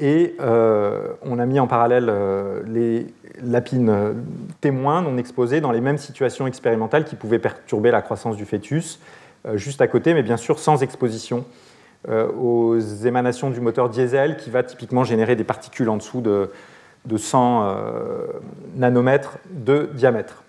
[0.00, 3.06] Et euh, on a mis en parallèle euh, les
[3.40, 4.16] lapines
[4.60, 8.98] témoins non exposées dans les mêmes situations expérimentales qui pouvaient perturber la croissance du fœtus,
[9.54, 11.44] juste à côté, mais bien sûr sans exposition
[12.08, 16.50] aux émanations du moteur diesel qui va typiquement générer des particules en dessous de,
[17.04, 17.76] de 100
[18.74, 20.42] nanomètres de diamètre.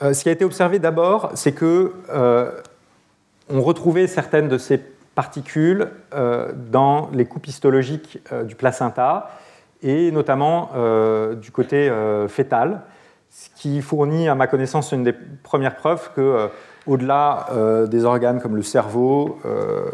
[0.00, 1.92] ce qui a été observé d'abord, c'est que
[3.48, 4.78] on retrouvait certaines de ces
[5.14, 9.30] particules dans les coupes histologiques du placenta
[9.82, 10.70] et notamment
[11.34, 11.90] du côté
[12.28, 12.82] fœtal,
[13.30, 16.48] ce qui fournit à ma connaissance une des premières preuves que
[16.86, 19.84] au-delà euh, des organes comme le cerveau, euh,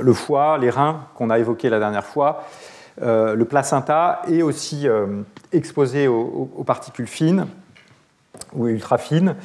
[0.00, 2.44] le foie, les reins qu'on a évoqués la dernière fois,
[3.02, 4.86] euh, le placenta est aussi
[5.52, 7.46] exposé aux, particules fines
[8.52, 9.36] ou ultra fines,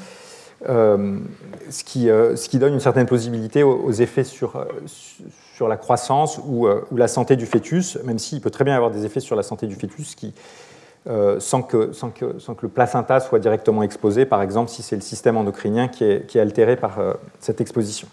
[0.66, 4.66] ce qui, donne une certaine plausibilité aux, effets sur,
[5.68, 9.06] la croissance ou, ou, la santé du fœtus, même s'il peut très bien avoir des
[9.06, 10.34] effets sur la santé du fœtus qui,
[11.06, 14.82] euh, sans, que, sans, que, sans, que, le placenta soit directement exposé, par exemple si
[14.82, 18.08] c'est le système endocrinien qui est, qui est altéré par euh, cette exposition.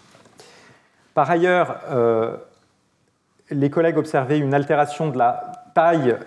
[1.13, 2.35] Par ailleurs, euh,
[3.49, 6.17] les collègues observaient une altération de la taille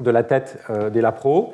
[0.00, 0.58] de la tête
[0.92, 1.52] des lapros,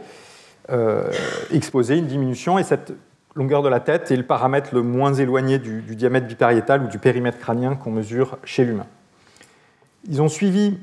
[1.53, 2.93] exposée, une diminution, et cette
[3.35, 6.87] longueur de la tête est le paramètre le moins éloigné du, du diamètre bipariétal ou
[6.87, 8.87] du périmètre crânien qu'on mesure chez l'humain.
[10.09, 10.79] Ils ont suivi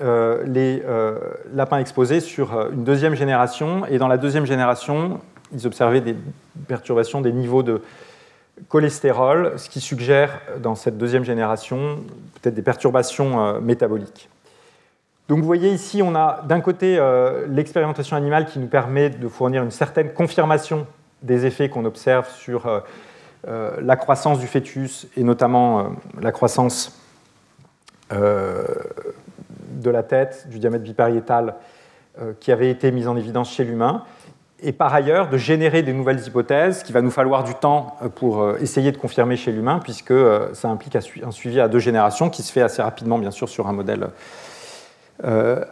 [0.00, 1.18] euh, les euh,
[1.52, 3.84] lapins exposés sur euh, une deuxième génération.
[3.86, 5.18] Et dans la deuxième génération,
[5.52, 6.14] ils observaient des
[6.68, 7.82] perturbations des niveaux de
[8.68, 11.98] cholestérol, ce qui suggère dans cette deuxième génération
[12.34, 14.28] peut-être des perturbations métaboliques.
[15.28, 17.00] Donc vous voyez ici, on a d'un côté
[17.48, 20.88] l'expérimentation animale qui nous permet de fournir une certaine confirmation
[21.22, 22.82] des effets qu'on observe sur
[23.46, 27.00] la croissance du fœtus et notamment la croissance
[29.78, 31.54] de la tête, du diamètre bipariétal
[32.20, 34.02] euh, qui avait été mis en évidence chez l'humain,
[34.60, 38.08] et par ailleurs de générer des nouvelles hypothèses qu'il va nous falloir du temps euh,
[38.08, 40.14] pour euh, essayer de confirmer chez l'humain, puisque
[40.52, 43.68] ça implique un suivi à deux générations qui se fait assez rapidement, bien sûr, sur
[43.68, 44.08] un modèle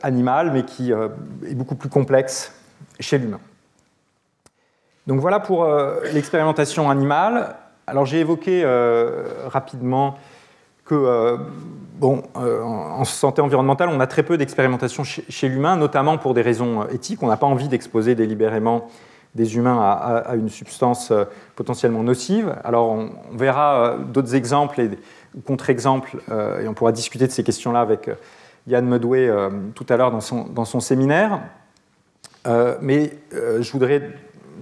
[0.03, 2.53] animal, mais qui est beaucoup plus complexe
[2.99, 3.39] chez l'humain.
[5.07, 5.65] Donc voilà pour
[6.13, 7.55] l'expérimentation animale.
[7.87, 8.65] Alors j'ai évoqué
[9.47, 10.19] rapidement
[10.85, 11.39] que
[11.99, 16.43] bon, euh, en santé environnementale, on a très peu d'expérimentation chez, l'humain, notamment pour des
[16.43, 17.23] raisons euh, éthiques.
[17.23, 18.89] On n'a pas envie d'exposer délibérément
[19.35, 21.25] des humains à, une substance euh,
[21.57, 22.55] potentiellement nocive.
[22.65, 24.91] Alors, on, verra d'autres exemples et
[25.45, 28.09] contre-exemples, et on pourra discuter de ces questions-là avec
[28.67, 29.31] Yann Medway
[29.75, 31.41] tout à l'heure dans son, dans son, séminaire.
[32.81, 34.15] mais je voudrais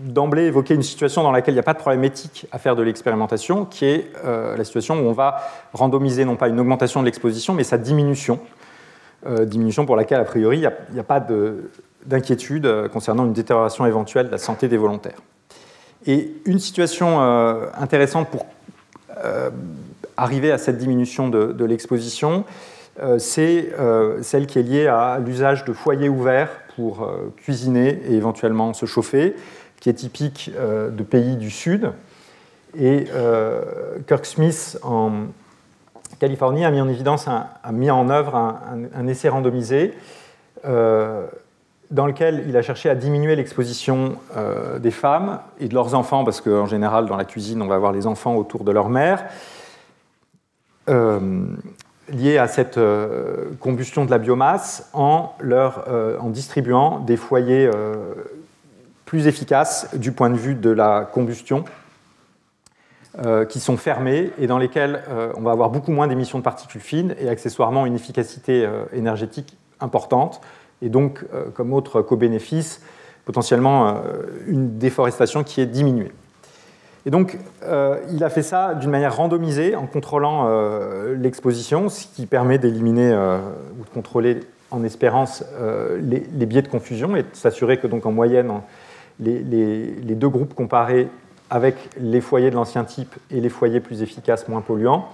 [0.04, 2.76] d'emblée évoquer une situation dans laquelle il n'y a pas de problème éthique à faire
[2.76, 5.42] de l'expérimentation, qui est euh, la situation où on va
[5.72, 8.38] randomiser non pas une augmentation de l'exposition, mais sa diminution.
[9.26, 11.26] Euh, diminution pour laquelle, a priori, il n'y a, pas
[12.04, 15.18] d'inquiétude euh, concernant une détérioration éventuelle de la santé des volontaires.
[16.06, 17.18] Et une situation
[17.78, 18.44] intéressante pour
[20.18, 22.44] arriver à cette diminution de, de l'exposition,
[23.16, 23.72] c'est
[24.20, 29.34] celle qui est liée à l'usage de foyers ouverts pour cuisiner et éventuellement se chauffer
[29.84, 31.92] qui est typique euh, de pays du Sud.
[32.74, 35.26] Et euh, Kirk Smith, en
[36.18, 39.92] Californie, a mis en évidence, a mis en œuvre un, essai randomisé
[40.64, 41.26] euh,
[41.90, 44.16] dans lequel il a cherché à diminuer l'exposition
[44.78, 47.92] des femmes et de leurs enfants, parce qu'en général, dans la cuisine, on va avoir
[47.92, 49.26] les enfants autour de leur mère,
[50.88, 52.80] liés à cette
[53.60, 55.36] combustion de la biomasse en
[56.30, 57.68] distribuant des foyers
[59.04, 61.64] plus efficaces du point de vue de la combustion,
[63.24, 66.42] euh, qui sont fermés et dans lesquels euh, on va avoir beaucoup moins d'émissions de
[66.42, 70.40] particules fines et accessoirement une efficacité euh, énergétique importante,
[70.82, 71.24] et donc,
[71.54, 72.82] comme autre co-bénéfice,
[73.24, 74.02] potentiellement
[74.46, 76.12] une déforestation qui est diminuée.
[77.06, 77.38] Et donc,
[78.10, 80.48] il a fait ça d'une manière randomisée en contrôlant
[81.14, 83.14] l'exposition, ce qui permet d'éliminer
[83.78, 84.40] ou de contrôler
[84.70, 85.44] en espérance
[86.00, 88.50] les, les, biais de confusion et de s'assurer que, donc, en moyenne,
[89.20, 91.08] les, deux groupes comparés
[91.50, 95.08] avec les foyers de l'ancien type et les foyers plus efficaces, moins polluants,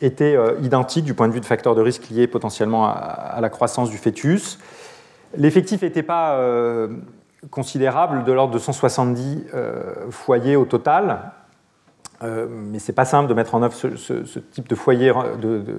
[0.00, 3.48] étaient euh, identiques du point de vue de facteurs de risque liés potentiellement à, la
[3.48, 4.58] croissance du fœtus.
[5.36, 6.88] L'effectif n'était pas euh,
[7.50, 11.32] considérable, de l'ordre de 170 euh, foyers au total,
[12.20, 15.12] mais ce n'est pas simple de mettre en œuvre ce, type de foyer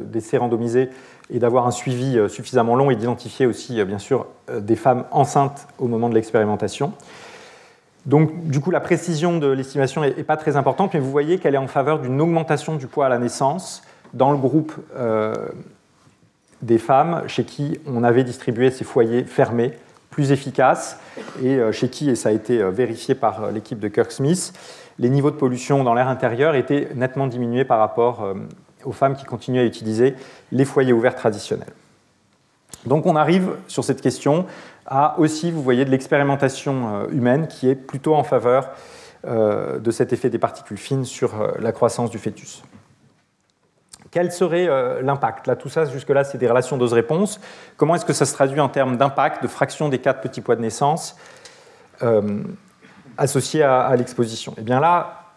[0.06, 0.90] d'essai de, randomisé
[1.30, 5.90] et d'avoir un suivi suffisamment long et d'identifier aussi, bien sûr, des femmes enceintes au
[5.90, 6.94] moment de l'expérimentation.
[8.10, 11.54] Donc, du coup, la précision de l'estimation n'est pas très importante, mais vous voyez qu'elle
[11.54, 13.84] est en faveur d'une augmentation du poids à la naissance
[14.16, 15.36] dans le groupe euh,
[16.64, 19.74] des femmes chez qui on avait distribué ces foyers fermés
[20.10, 20.98] plus efficaces
[21.44, 24.54] et euh, chez qui, et ça a été euh, vérifié par l'équipe de Kirk Smith,
[24.98, 28.28] les niveaux de pollution dans l'air intérieur étaient nettement diminués par rapport
[28.86, 30.16] aux femmes qui continuaient à utiliser
[30.52, 31.74] les foyers ouverts traditionnels.
[32.86, 34.46] Donc on arrive sur cette question
[34.90, 38.72] à aussi, vous voyez, de l'expérimentation humaine qui est plutôt en faveur
[39.26, 42.64] de cet effet des particules fines sur la croissance du fœtus.
[44.12, 44.68] Quel serait
[45.02, 45.46] l'impact?
[45.46, 47.40] Là, tout ça, jusque-là, c'est des relations dose-réponse.
[47.78, 50.56] Comment est-ce que ça se traduit en termes d'impact, de fraction des quatre petits poids
[50.56, 51.16] de naissance
[53.18, 54.56] associés à, l'exposition?
[54.58, 55.32] Eh bien là,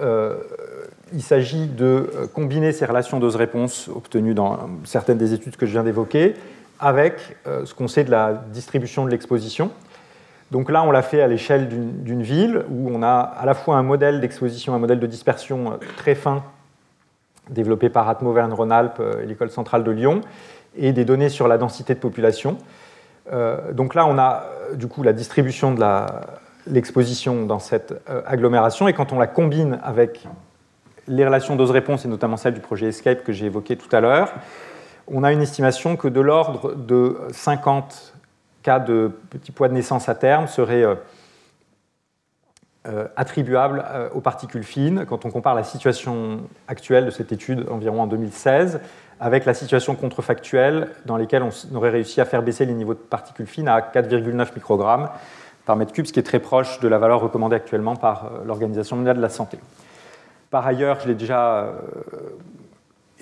[1.13, 5.73] il s'agit de euh, combiner ces relations dose-réponse obtenues dans certaines des études que je
[5.73, 6.35] viens d'évoquer
[6.83, 9.71] avec euh, ce qu'on sait de la distribution de l'exposition.
[10.51, 13.77] Donc là, on l'a fait à l'échelle d'une ville où on a à la fois
[13.77, 16.43] un modèle d'exposition, un modèle de dispersion euh, très fin
[17.49, 20.21] développé par Atmo Verne-Rhône-Alpes et l'École centrale de Lyon,
[20.77, 22.57] et des données sur la densité de population.
[23.73, 25.85] donc là, on a du coup la distribution de
[26.69, 27.95] l'exposition dans cette
[28.27, 30.25] agglomération, et quand on la combine avec
[31.09, 34.33] les relations dose-réponse, et notamment celle du projet ESCAPE que j'ai évoqué tout à l'heure,
[35.07, 38.15] on a une estimation que de l'ordre de 50
[38.63, 40.95] cas de petits poids de naissance à terme seraient euh,
[42.87, 47.67] euh, attribuables euh, aux particules fines quand on compare la situation actuelle de cette étude
[47.71, 48.81] environ en 2016
[49.21, 52.99] avec la situation contrefactuelle dans laquelle on aurait réussi à faire baisser les niveaux de
[52.99, 55.11] particules fines à 4,9 microgrammes
[55.65, 58.97] par mètre cube, ce qui est très proche de la valeur recommandée actuellement par l'Organisation
[58.97, 59.61] mondiale de la santé.
[60.51, 61.73] Par ailleurs, je l'ai déjà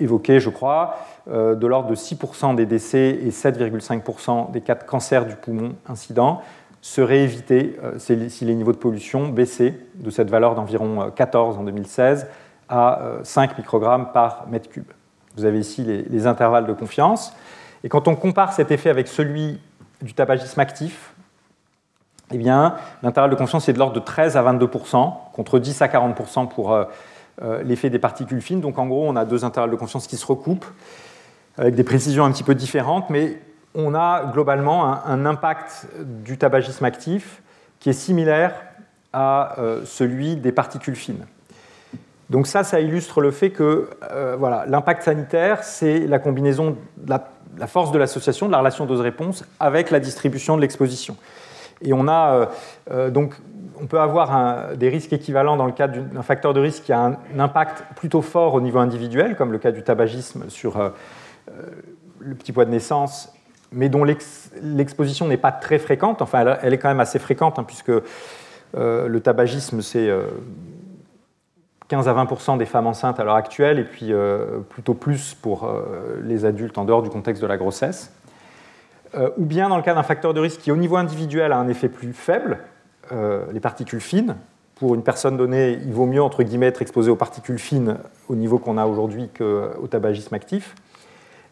[0.01, 0.97] évoqué, je crois,
[1.29, 5.73] euh, de l'ordre de 6% des décès et 7,5% des cas de cancer du poumon
[5.87, 6.41] incidents
[6.81, 11.63] seraient évités euh, si les niveaux de pollution baissaient de cette valeur d'environ 14 en
[11.63, 12.27] 2016
[12.69, 14.91] à 5 microgrammes par mètre cube.
[15.35, 17.33] Vous avez ici les, intervalles de confiance.
[17.83, 19.59] Et quand on compare cet effet avec celui
[20.01, 21.13] du tabagisme actif,
[22.33, 24.67] eh l'intervalle de confiance est de l'ordre de 13 à 22
[25.33, 26.85] contre 10 à 40% pour euh,
[27.63, 28.61] l'effet des particules fines.
[28.61, 30.65] Donc en gros, on a deux intervalles de confiance qui se recoupent
[31.57, 33.37] avec des précisions un petit peu différentes, mais
[33.75, 37.41] on a globalement un, impact du tabagisme actif
[37.79, 38.53] qui est similaire
[39.13, 41.25] à euh, celui des particules fines.
[42.29, 46.77] Donc ça, ça illustre le fait que euh, voilà, l'impact sanitaire, c'est la combinaison
[47.07, 51.17] la force de l'association, de la relation dose-réponse, avec la distribution de l'exposition.
[51.81, 52.49] Et on a
[53.09, 53.33] donc
[53.81, 57.05] on peut avoir des risques équivalents dans le cadre d'un facteur de risque qui a
[57.05, 60.89] un, impact plutôt fort au niveau individuel, comme le cas du tabagisme sur euh,
[61.49, 61.63] euh,
[62.19, 63.33] le petit poids de naissance,
[63.71, 66.21] mais dont l'exposition n'est pas très fréquente.
[66.21, 70.09] Enfin, elle, est quand même assez fréquente, hein, puisque euh, le tabagisme, c'est
[71.87, 74.13] 15 à 20% des femmes enceintes à l'heure actuelle, et puis
[74.69, 75.69] plutôt plus pour
[76.21, 78.13] les adultes en dehors du contexte de la grossesse.
[79.37, 81.67] ou bien dans le cas d'un facteur de risque qui, au niveau individuel, a un
[81.67, 82.59] effet plus faible,
[83.11, 84.35] euh, les particules fines.
[84.75, 87.97] Pour une personne donnée, il vaut mieux, entre guillemets, être exposé aux particules fines
[88.29, 90.75] au niveau qu'on a aujourd'hui qu'au tabagisme actif,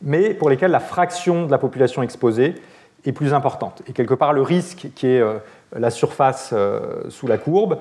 [0.02, 2.56] mais pour lesquelles la fraction de la population exposée
[3.06, 3.84] est plus importante.
[3.88, 5.38] Et quelque part, le risque qui est euh,
[5.78, 7.78] la surface euh, sous la courbe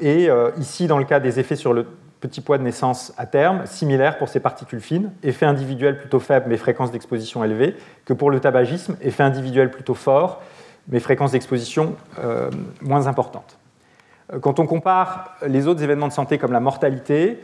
[0.00, 1.86] est ici, dans le cas des effets sur le
[2.20, 6.46] petit poids de naissance à terme, similaire pour ces particules fines, effet individuel plutôt faible
[6.48, 10.42] mais fréquence d'exposition élevée, que pour le tabagisme, effet individuel plutôt fort
[10.88, 13.58] mais fréquences d'exposition euh, moins importantes.
[14.32, 17.40] Euh, quand on compare les autres événements de santé comme la mortalité,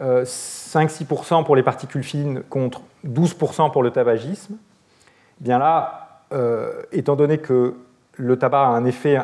[0.00, 4.56] 5-6% euh, pour les particules fines contre 12% pour le tabagisme,
[5.40, 6.00] eh bien là,
[6.90, 7.74] étant donné que
[8.16, 9.18] le tabac a un effet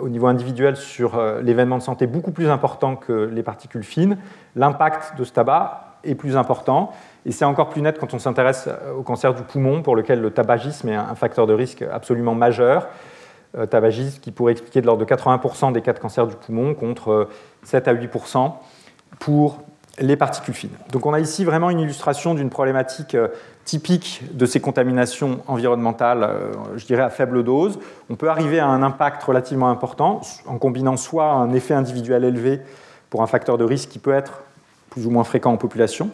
[0.00, 4.18] au niveau individuel sur l'événement de santé beaucoup plus important que les particules fines,
[4.56, 6.92] l'impact de ce tabac est plus important.
[7.24, 10.32] Et c'est encore plus net quand on s'intéresse au cancer du poumon, pour lequel le
[10.32, 12.88] tabagisme est un facteur de risque absolument majeur.
[13.56, 16.74] Euh, tabagisme qui pourrait expliquer de l'ordre de 80% des cas de cancer du poumon
[16.74, 17.28] contre
[17.62, 18.52] 7 euh, à 8%
[19.18, 19.60] pour
[19.98, 20.76] les particules fines.
[20.92, 23.28] Donc on a ici vraiment une illustration d'une problématique euh,
[23.64, 26.28] typique de ces contaminations environnementales,
[26.76, 27.78] je dirais à faible dose.
[28.10, 32.60] On peut arriver à un impact relativement important en combinant soit un effet individuel élevé
[33.10, 34.42] pour un facteur de risque qui peut être
[34.90, 36.10] plus ou moins fréquent en population,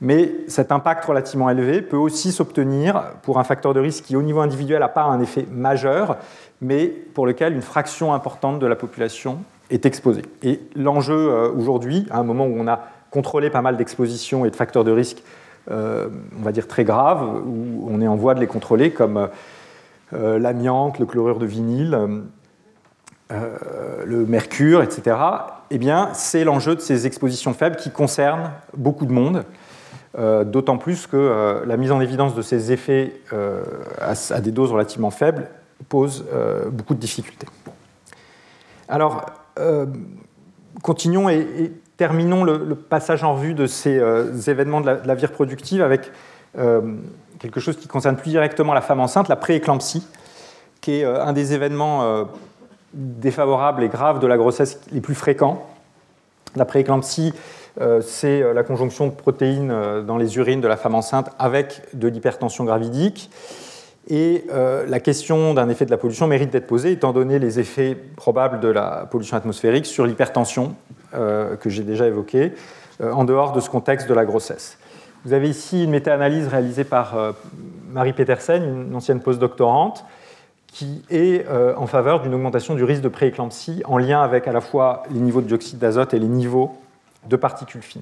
[0.00, 4.22] mais cet impact relativement élevé peut aussi s'obtenir pour un facteur de risque qui, au
[4.22, 6.16] niveau individuel, n'a pas un effet majeur,
[6.60, 9.38] mais pour lequel une fraction importante de la population
[9.70, 10.22] est exposée.
[10.42, 12.80] Et l'enjeu euh, aujourd'hui, à un moment où on a
[13.10, 15.22] contrôlé pas mal d'expositions et de facteurs de risque,
[15.70, 16.08] euh,
[16.38, 19.28] on va dire très graves, où on est en voie de les contrôler, comme
[20.12, 21.98] euh, l'amiante, le chlorure de vinyle,
[23.30, 25.16] le mercure, etc.,
[25.70, 29.44] eh bien, c'est l'enjeu de ces expositions faibles qui concernent beaucoup de monde.
[30.18, 33.12] D'autant plus que la mise en évidence de ces effets
[34.00, 35.46] à, des doses relativement faibles
[35.88, 37.46] pose euh, beaucoup de difficultés.
[38.88, 39.26] Alors,
[39.58, 39.86] euh,
[40.82, 45.82] continuons et, terminons le, passage en revue de ces euh, événements de la, vie reproductive
[45.82, 46.10] avec
[47.38, 50.04] quelque chose qui concerne plus directement la femme enceinte, la prééclampsie,
[50.80, 52.26] qui est un des événements
[52.92, 55.68] défavorables et graves de la grossesse les plus fréquents.
[56.56, 57.32] La prééclampsie,
[58.00, 62.64] c'est la conjonction de protéines dans les urines de la femme enceinte avec de l'hypertension
[62.64, 63.30] gravidique.
[64.08, 67.60] Et euh, la question d'un effet de la pollution mérite d'être posée, étant donné les
[67.60, 70.74] effets probables de la pollution atmosphérique sur l'hypertension
[71.14, 72.54] euh, que j'ai déjà évoquée,
[73.00, 74.78] euh, en dehors de ce contexte de la grossesse.
[75.24, 77.34] Vous avez ici une méta-analyse réalisée par
[77.92, 80.06] Marie Petersen, une ancienne postdoctorante,
[80.66, 81.44] qui est
[81.76, 85.20] en faveur d'une augmentation du risque de prééclampsie en lien avec à la fois les
[85.20, 86.74] niveaux de dioxyde d'azote et les niveaux
[87.28, 88.00] de particules fines.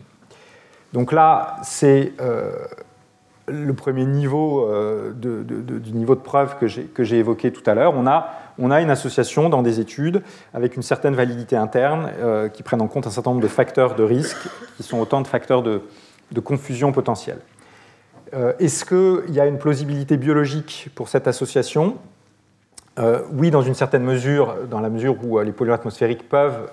[0.92, 2.12] Donc là, c'est
[3.50, 8.06] le premier niveau euh, du niveau de preuve que j'ai évoqué tout à l'heure, on
[8.06, 10.22] a, une association dans des études
[10.52, 13.94] avec une certaine validité interne euh, qui prennent en compte un certain nombre de facteurs
[13.94, 15.80] de risque qui sont autant de facteurs de,
[16.42, 17.38] confusion potentielle.
[18.34, 21.96] Euh, est-ce qu'il y a une plausibilité biologique pour cette association?
[23.32, 26.68] Oui, dans une certaine mesure, dans la mesure où les polluants atmosphériques peuvent,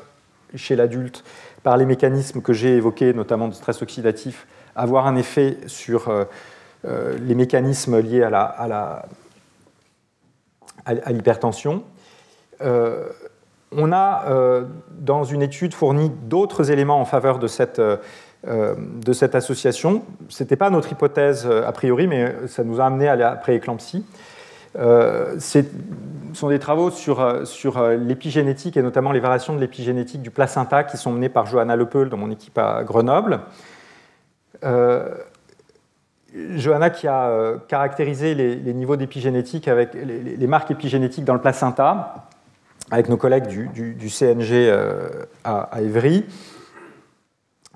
[0.56, 1.24] chez l'adulte,
[1.62, 6.10] par les mécanismes que j'ai évoqués, notamment de stress oxydatif, avoir un effet sur
[6.86, 9.06] les mécanismes liés à, la,
[11.12, 11.84] l'hypertension.
[12.62, 13.10] Euh,
[13.72, 17.82] on a, euh, dans une étude, fourni d'autres éléments en faveur de cette,
[19.36, 20.04] association.
[20.30, 24.06] Ce n'était pas notre hypothèse a priori, mais ça nous a amené à la prééclampsie.
[24.76, 25.64] ce
[26.34, 27.20] sont des travaux sur,
[27.90, 32.10] l'épigénétique et notamment les variations de l'épigénétique du placenta qui sont menés par Johanna Lepeul
[32.10, 33.42] dans mon équipe à Grenoble.
[36.56, 42.28] Johanna qui a euh, caractérisé les, niveaux d'épigénétique avec les, marques épigénétiques dans le placenta,
[42.92, 45.10] avec nos collègues du, CNG euh,
[45.44, 46.26] à, Évry,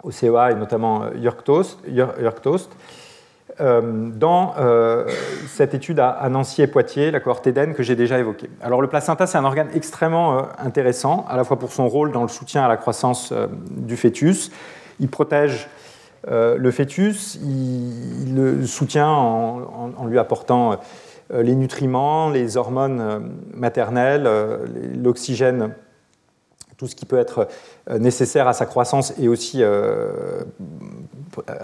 [0.03, 2.69] au CEA et notamment euh, Jörg Toast.
[3.59, 4.55] dans
[5.47, 8.49] cette étude à, Nancy et Poitiers, la cohorte Eden que j'ai déjà évoquée.
[8.61, 12.23] Alors le placenta, c'est un organe extrêmement intéressant, à la fois pour son rôle dans
[12.23, 13.33] le soutien à la croissance
[13.71, 14.51] du fœtus.
[14.99, 15.69] Il protège
[16.27, 20.79] euh, le fœtus, le soutient en, lui apportant
[21.33, 23.19] euh, les nutriments, les hormones euh,
[23.53, 24.29] maternelles,
[25.01, 25.73] l'oxygène,
[26.77, 27.47] tout ce qui peut être
[27.89, 29.67] nécessaire à sa croissance et aussi à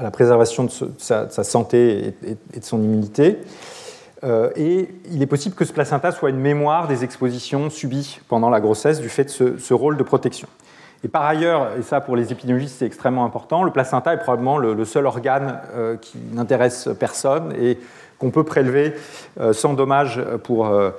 [0.01, 2.13] la préservation de sa, santé
[2.53, 3.37] et, de son immunité.
[4.57, 8.59] et il est possible que ce placenta soit une mémoire des expositions subies pendant la
[8.59, 10.49] grossesse du fait de ce rôle de protection.
[11.05, 14.57] Et par ailleurs, et ça pour les épidémiologistes c'est extrêmement important, le placenta est probablement
[14.57, 17.77] le, seul organe euh, qui n'intéresse personne et
[18.17, 18.95] qu'on peut prélever
[19.39, 20.89] euh, sans dommage pour euh,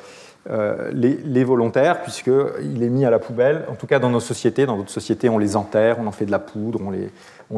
[0.93, 4.65] les, volontaires, puisqu'il est mis à la poubelle, en tout cas dans nos sociétés.
[4.65, 7.11] Dans d'autres sociétés, on les enterre, on en fait de la poudre, on les,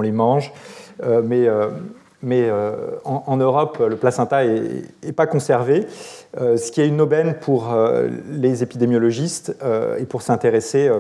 [0.02, 0.50] les mange.
[1.22, 1.50] mais
[3.04, 5.86] en, Europe, le placenta n'est pas conservé,
[6.34, 7.76] ce qui est une aubaine pour
[8.30, 9.54] les épidémiologistes
[9.98, 10.90] et pour s'intéresser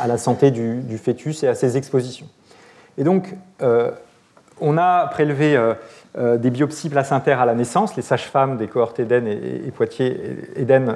[0.00, 2.26] à, la santé du, fœtus et à ses expositions.
[2.98, 3.90] Et donc, euh,
[4.60, 5.74] on a prélevé euh,
[6.16, 7.96] euh, des biopsies placentaires à la naissance.
[7.96, 10.18] Les sages-femmes des cohortes Eden et, Poitiers,
[10.56, 10.94] Eden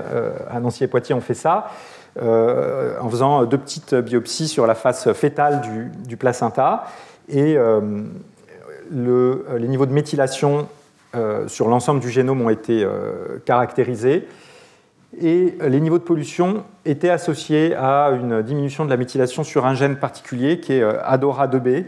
[0.50, 1.70] à Nancy et Poitiers ont fait ça,
[2.18, 5.60] en faisant deux petites biopsies sur la face fétale
[6.06, 6.84] du, placenta.
[7.28, 7.56] Et
[8.90, 10.66] les niveaux de méthylation
[11.46, 12.86] sur l'ensemble du génome ont été
[13.44, 14.26] caractérisés
[15.18, 19.74] et les niveaux de pollution étaient associés à une diminution de la méthylation sur un
[19.74, 21.84] gène particulier qui est euh, ADORA2B,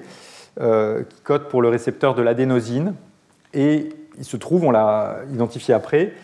[0.60, 2.94] euh, qui code pour le récepteur de l'adénosine.
[3.54, 6.14] Et il se trouve, on l'a identifié après,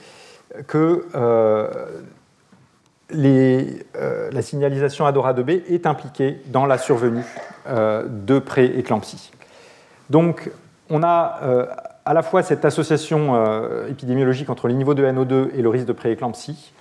[0.66, 1.68] que euh,
[3.10, 7.24] la signalisation ADORA2B est impliquée dans la survenue
[7.66, 9.30] de pré-éclampsie.
[10.10, 10.50] Donc,
[10.90, 11.40] on a
[12.04, 15.92] à la fois cette association épidémiologique entre les niveaux de NO2 et le risque de
[15.92, 16.72] prééclampsie,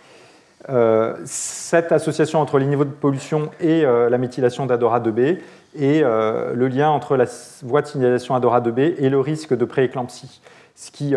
[0.69, 5.37] euh, cette association entre les niveaux de pollution et euh, la méthylation d'Adora 2B
[5.75, 7.25] et euh, le lien entre la
[7.63, 10.41] voie de signalisation Adora 2B et le risque de prééclampsie,
[10.75, 11.13] ce qui,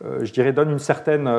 [0.00, 1.30] je dirais, donne une certaine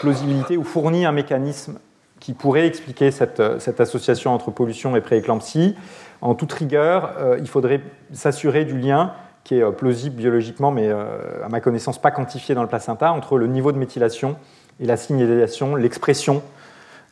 [0.00, 1.78] plausibilité ou fournit un mécanisme
[2.20, 5.76] qui pourrait expliquer cette, cette association entre pollution et prééclampsie.
[6.20, 7.80] En toute rigueur, il faudrait
[8.12, 9.12] s'assurer du lien
[9.44, 13.46] qui est plausible biologiquement, mais à ma connaissance pas quantifié dans le placenta, entre le
[13.46, 14.36] niveau de méthylation
[14.80, 16.42] et la signalisation, l'expression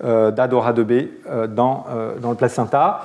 [0.03, 3.03] d'Adora 2B euh, dans, euh, dans, le placenta.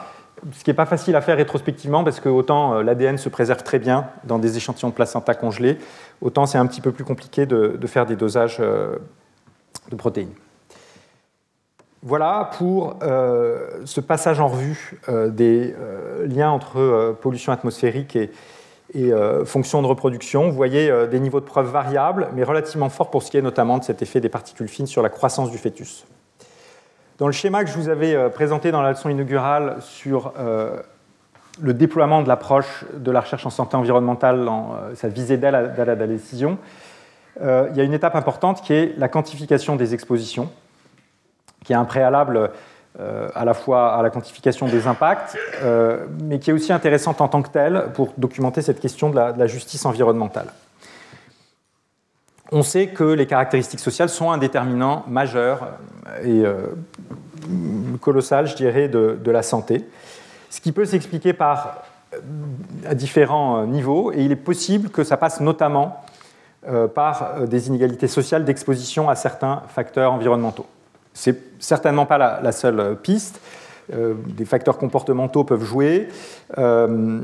[0.54, 3.80] Ce qui n'est pas facile à faire rétrospectivement parce que autant l'ADN se préserve très
[3.80, 5.78] bien dans des échantillons de placenta congelés,
[6.22, 10.34] autant c'est un petit peu plus compliqué de, faire des dosages de protéines.
[12.04, 15.00] Voilà pour ce passage en revue
[15.30, 15.74] des
[16.26, 18.30] liens entre pollution atmosphérique et,
[18.94, 19.12] et
[19.46, 20.50] fonction de reproduction.
[20.50, 23.80] Vous voyez des niveaux de preuve variables, mais relativement forts pour ce qui est notamment
[23.80, 26.06] de cet effet des particules fines sur la croissance du fœtus.
[27.18, 30.34] Dans le schéma que je vous avais présenté dans la leçon inaugurale sur
[31.62, 35.86] le déploiement de l'approche de la recherche en santé environnementale dans sa visée d'aide à
[35.86, 36.58] la décision,
[37.40, 40.50] il y a une étape importante qui est la quantification des expositions,
[41.64, 42.52] qui est un préalable
[42.98, 47.20] euh, à la fois à la quantification des impacts, euh, mais qui est aussi intéressante
[47.20, 50.48] en tant que telle pour documenter cette question de la, justice environnementale.
[52.56, 55.68] On sait que les caractéristiques sociales sont un déterminant majeur
[56.24, 56.68] et euh,
[58.02, 59.86] colossal, je dirais, de, la santé,
[60.50, 61.84] ce qui peut s'expliquer par
[62.88, 66.02] à différents niveaux, et il est possible que ça passe notamment
[66.94, 70.66] par des inégalités sociales d'exposition à certains facteurs environnementaux.
[71.14, 73.42] C'est certainement pas la, seule piste.
[73.94, 76.10] Euh, des facteurs comportementaux peuvent jouer.
[76.58, 77.22] Euh,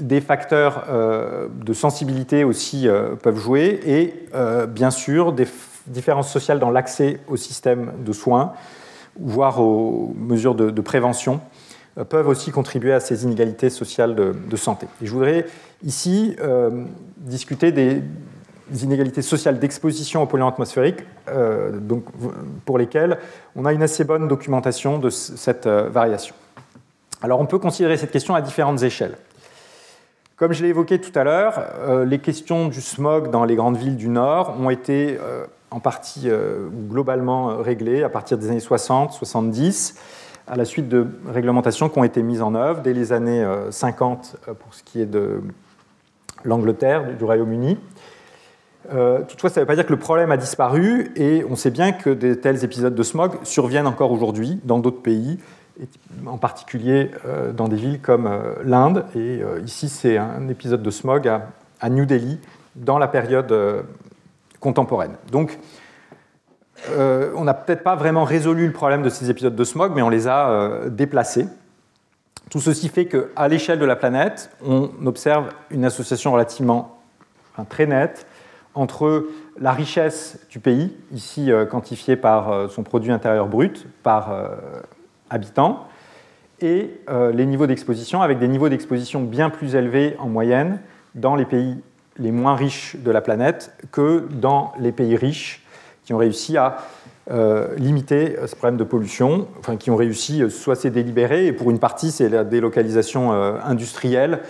[0.00, 2.88] des facteurs euh, de sensibilité aussi
[3.22, 3.80] peuvent jouer.
[3.86, 4.14] Et
[4.68, 5.46] bien sûr, des
[5.86, 8.52] différences sociales dans l'accès au système de soins,
[9.18, 11.40] voire aux mesures de, prévention,
[12.08, 14.86] peuvent aussi contribuer à ces inégalités sociales de, santé.
[15.02, 15.46] Et je voudrais
[15.82, 16.36] ici
[17.18, 18.02] discuter des,
[18.82, 21.78] inégalités sociales d'exposition aux polluants atmosphériques, euh,
[22.64, 23.18] pour lesquelles
[23.56, 26.34] on a une assez bonne documentation de cette euh, variation.
[27.22, 29.16] Alors on peut considérer cette question à différentes échelles.
[30.40, 33.76] Comme je l'ai évoqué tout à l'heure, euh, les questions du smog dans les grandes
[33.76, 35.18] villes du Nord ont été
[35.70, 36.30] en partie
[36.88, 39.96] globalement réglées à partir des années 60-70
[40.48, 44.36] à la suite de réglementations qui ont été mises en œuvre dès les années 50
[44.58, 45.42] pour ce qui est de
[46.42, 47.76] l'Angleterre, du Royaume-Uni.
[48.92, 51.70] Euh, toutefois, ça ne veut pas dire que le problème a disparu, et on sait
[51.70, 55.38] bien que de tels épisodes de smog surviennent encore aujourd'hui dans d'autres pays,
[56.26, 59.04] en particulier euh, dans des villes comme euh, l'Inde.
[59.14, 62.38] Et ici, c'est un épisode de smog à, New Delhi,
[62.76, 63.54] dans la période
[64.60, 65.16] contemporaine.
[65.32, 65.58] Donc,
[66.96, 70.08] on n'a peut-être pas vraiment résolu le problème de ces épisodes de smog, mais on
[70.08, 71.46] les a déplacés.
[72.50, 76.98] Tout ceci fait qu'à l'échelle de la planète, on observe une association relativement
[77.68, 78.26] très nette
[78.74, 79.26] entre
[79.58, 84.32] la richesse du pays, ici euh, quantifiée par euh, son produit intérieur brut par
[85.30, 85.86] euh, habitant,
[86.62, 86.90] et
[87.32, 90.78] les niveaux d'exposition, avec des niveaux d'exposition bien plus élevés en moyenne
[91.14, 91.78] dans les pays
[92.18, 95.64] les moins riches de la planète que dans les pays riches
[96.04, 96.76] qui ont réussi à
[97.78, 101.78] limiter ce problème de pollution, enfin qui ont réussi, soit c'est délibéré, et pour une
[101.78, 104.40] partie c'est la délocalisation industrielle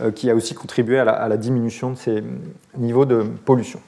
[0.00, 2.22] euh, qui a aussi contribué à la, diminution de ces
[2.76, 3.80] niveaux de pollution.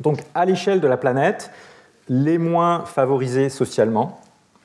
[0.00, 1.50] Donc à l'échelle de la planète,
[2.08, 4.20] les moins favorisés socialement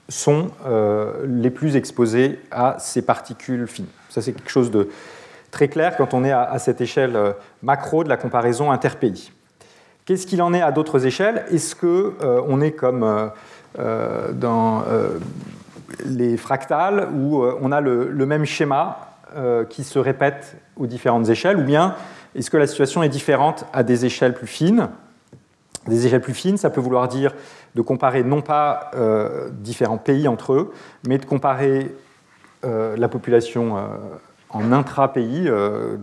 [0.10, 3.88] sont euh, les plus exposés à ces particules fines.
[4.10, 4.90] Ça c'est quelque chose de
[5.52, 9.14] très clair quand on est à, cette échelle euh, macro de la comparaison interpays.
[10.06, 11.46] Qu'est-ce qu'il en est à d'autres échelles?
[11.52, 13.32] Est-ce qu'on est comme
[13.78, 14.86] dans
[16.06, 21.58] les fractales où on a le même schéma euh, qui se répètent aux différentes échelles,
[21.58, 21.96] ou bien
[22.34, 24.88] est-ce que la situation est différente à des échelles plus fines?
[25.88, 27.34] Des échelles plus fines, ça peut vouloir dire
[27.76, 30.74] de comparer non pas euh, différents pays entre eux,
[31.08, 31.96] mais de comparer
[32.66, 33.76] euh, la population
[34.50, 35.50] en intra-pays,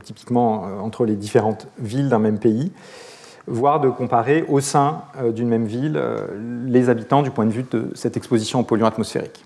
[0.05, 2.73] typiquement entre les différentes villes d'un même pays,
[3.47, 5.03] voire de comparer au sein
[5.35, 6.01] d'une même ville
[6.67, 9.45] les habitants du point de vue de cette exposition aux polluants atmosphériques.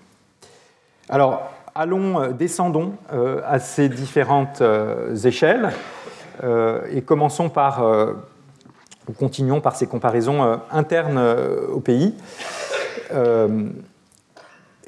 [1.09, 5.71] Alors, allons, euh, descendons euh, à ces différentes euh, échelles
[6.93, 7.83] et commençons par,
[9.09, 11.19] ou continuons par ces comparaisons internes
[11.73, 12.13] au pays.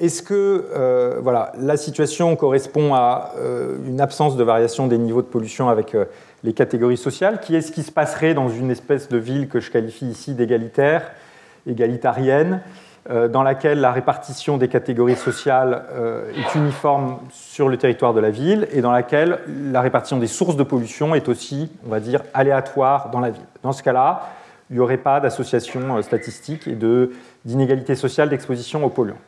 [0.00, 3.32] Est-ce que voilà, la situation correspond à
[3.84, 5.96] une absence de variation des niveaux de pollution avec
[6.44, 7.40] les catégories sociales?
[7.40, 11.10] Qui est-ce qui se passerait dans une espèce de ville que je qualifie ici d'égalitaire,
[11.66, 12.60] égalitarienne?
[12.60, 18.20] euh, dans laquelle la répartition des catégories sociales euh, est uniforme sur le territoire de
[18.20, 21.98] la ville et dans laquelle la répartition des sources de pollution est aussi, on va
[21.98, 23.42] dire, aléatoire dans la ville.
[23.64, 24.28] Dans ce cas-là,
[24.70, 26.78] il n'y aurait pas d'association euh, statistique et
[27.44, 29.18] d'inégalité sociale d'exposition aux polluants.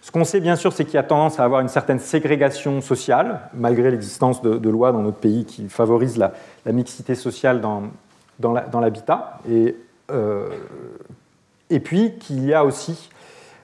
[0.00, 2.80] Ce qu'on sait bien sûr, c'est qu'il y a tendance à avoir une certaine ségrégation
[2.80, 6.32] sociale, malgré l'existence de, lois dans notre pays qui favorisent la,
[6.72, 7.82] mixité sociale dans,
[8.38, 9.38] dans l'habitat.
[9.46, 9.76] et
[11.70, 13.08] et puis qu'il y a aussi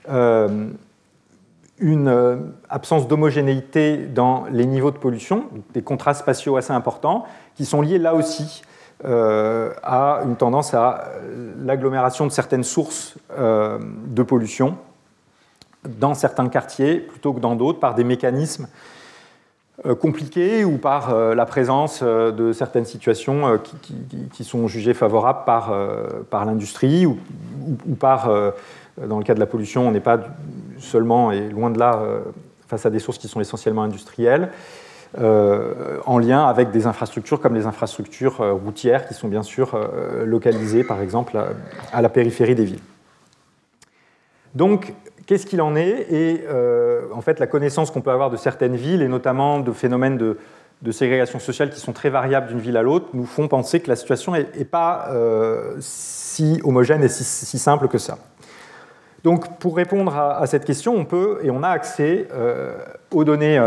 [0.08, 0.68] euh,
[1.78, 2.36] une euh,
[2.70, 7.26] absence d'homogénéité dans les niveaux de pollution, des contrastes spatiaux assez importants,
[7.56, 8.62] qui sont liés là aussi
[9.04, 11.10] euh, à une tendance à
[11.58, 14.78] l'agglomération de certaines sources de pollution
[15.86, 18.68] dans certains quartiers plutôt que dans d'autres par des mécanismes
[20.00, 23.60] compliquées ou par la présence de certaines situations
[24.32, 25.72] qui, sont jugées favorables par,
[26.30, 27.18] par l'industrie ou,
[27.86, 28.30] ou, par,
[29.06, 30.18] dans le cas de la pollution, on n'est pas
[30.78, 32.00] seulement et loin de là
[32.68, 34.50] face à des sources qui sont essentiellement industrielles.
[35.18, 39.74] Euh, en lien avec des infrastructures comme les infrastructures euh, routières qui sont bien sûr
[39.74, 41.40] euh, localisées par exemple
[41.92, 42.82] à, la périphérie des villes.
[44.54, 44.92] Donc,
[45.26, 46.44] qu'est-ce qu'il en est Et
[47.12, 50.36] en fait, la connaissance qu'on peut avoir de certaines villes et notamment de phénomènes de,
[50.92, 53.96] ségrégation sociale qui sont très variables d'une ville à l'autre nous font penser que la
[53.96, 55.10] situation n'est pas
[55.80, 58.18] si homogène et si, simple que ça.
[59.24, 62.28] Donc, pour répondre à, cette question, on peut et on a accès
[63.10, 63.58] aux données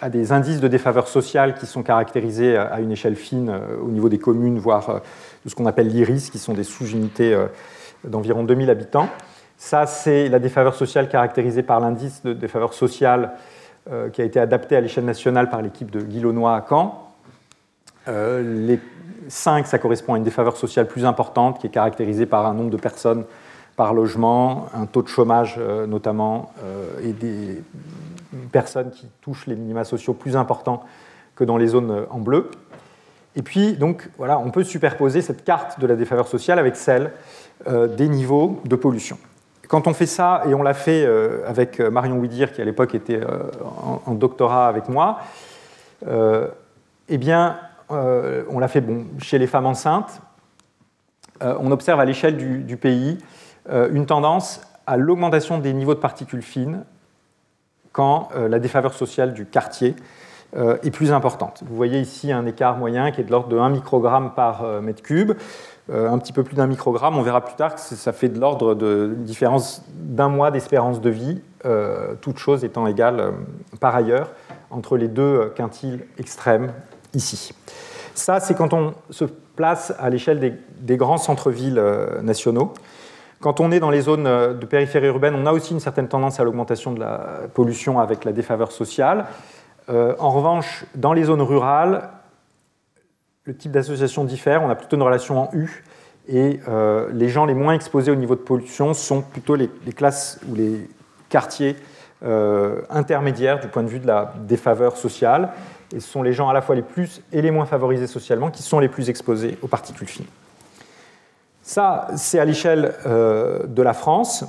[0.00, 3.88] à des indices de défaveur sociale qui sont caractérisés à une échelle fine euh, au
[3.88, 4.98] niveau des communes, voire euh,
[5.44, 7.46] de ce qu'on appelle l'IRIS, qui sont des sous-unités euh,
[8.04, 9.08] d'environ 2000 habitants.
[9.64, 13.30] Ça, c'est la défaveur sociale caractérisée par l'indice de défaveur sociale
[14.12, 17.12] qui a été adapté à l'échelle nationale par l'équipe de Guy Launois à Caen.
[18.06, 18.80] les
[19.28, 22.70] 5, ça correspond à une défaveur sociale plus importante qui est caractérisée par un nombre
[22.70, 23.24] de personnes
[23.76, 26.52] par logement, un taux de chômage notamment,
[27.02, 27.62] et des
[28.50, 30.82] personnes qui touchent les minima sociaux plus importants
[31.36, 32.50] que dans les zones euh, en bleu.
[33.34, 37.12] Et puis, donc, on peut superposer cette carte de la défaveur sociale avec celle
[37.66, 39.16] euh, des niveaux de pollution.
[39.72, 42.94] Quand on fait ça, et on l'a fait euh, avec Marion Widir, qui à l'époque
[42.94, 43.20] était
[44.06, 45.20] en, doctorat avec moi,
[47.08, 47.58] eh bien,
[47.88, 50.20] on l'a fait bon, chez les femmes enceintes.
[51.40, 53.18] on observe à l'échelle du, pays
[53.70, 56.84] une tendance à l'augmentation des niveaux de particules fines
[57.92, 59.94] quand euh, la défaveur sociale du quartier
[60.56, 61.62] euh, est plus importante.
[61.66, 64.80] Vous voyez ici un écart moyen qui est de l'ordre de 1 microgramme par euh,
[64.80, 65.32] mètre cube.
[65.90, 68.74] Un petit peu plus d'un microgramme, on verra plus tard que ça fait de l'ordre
[68.74, 71.42] de différence d'un mois d'espérance de vie,
[72.20, 73.32] toutes choses étant égales
[73.80, 74.30] par ailleurs,
[74.70, 76.72] entre les deux quintiles extrêmes
[77.14, 77.52] ici.
[78.14, 79.24] Ça, c'est quand on se
[79.56, 81.82] place à l'échelle des, grands centres-villes
[82.22, 82.72] nationaux.
[83.42, 86.06] Quand on est dans les zones euh, de périphérie urbaine, on a aussi une certaine
[86.06, 89.26] tendance à l'augmentation de la pollution avec la défaveur sociale.
[89.88, 92.08] Euh, en revanche, dans les zones rurales,
[93.44, 94.62] le type d'association diffère.
[94.62, 95.84] On a plutôt une relation en U.
[96.28, 100.38] Et euh, les gens les moins exposés au niveau de pollution sont plutôt les, classes
[100.48, 100.88] ou les
[101.28, 101.76] quartiers
[102.88, 105.50] intermédiaires du point de vue de la défaveur sociale.
[105.92, 108.50] Et ce sont les gens à la fois les plus et les moins favorisés socialement
[108.50, 110.26] qui sont les plus exposés aux particules fines.
[111.62, 114.44] Ça, c'est à l'échelle euh, de la France.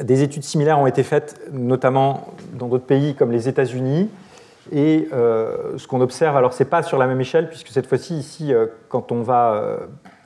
[0.00, 4.10] Des études similaires ont été faites, notamment dans d'autres pays comme les États-Unis.
[4.72, 7.86] Et euh, ce qu'on observe, alors ce n'est pas sur la même échelle, puisque cette
[7.86, 9.78] fois-ci, ici, euh, quand on va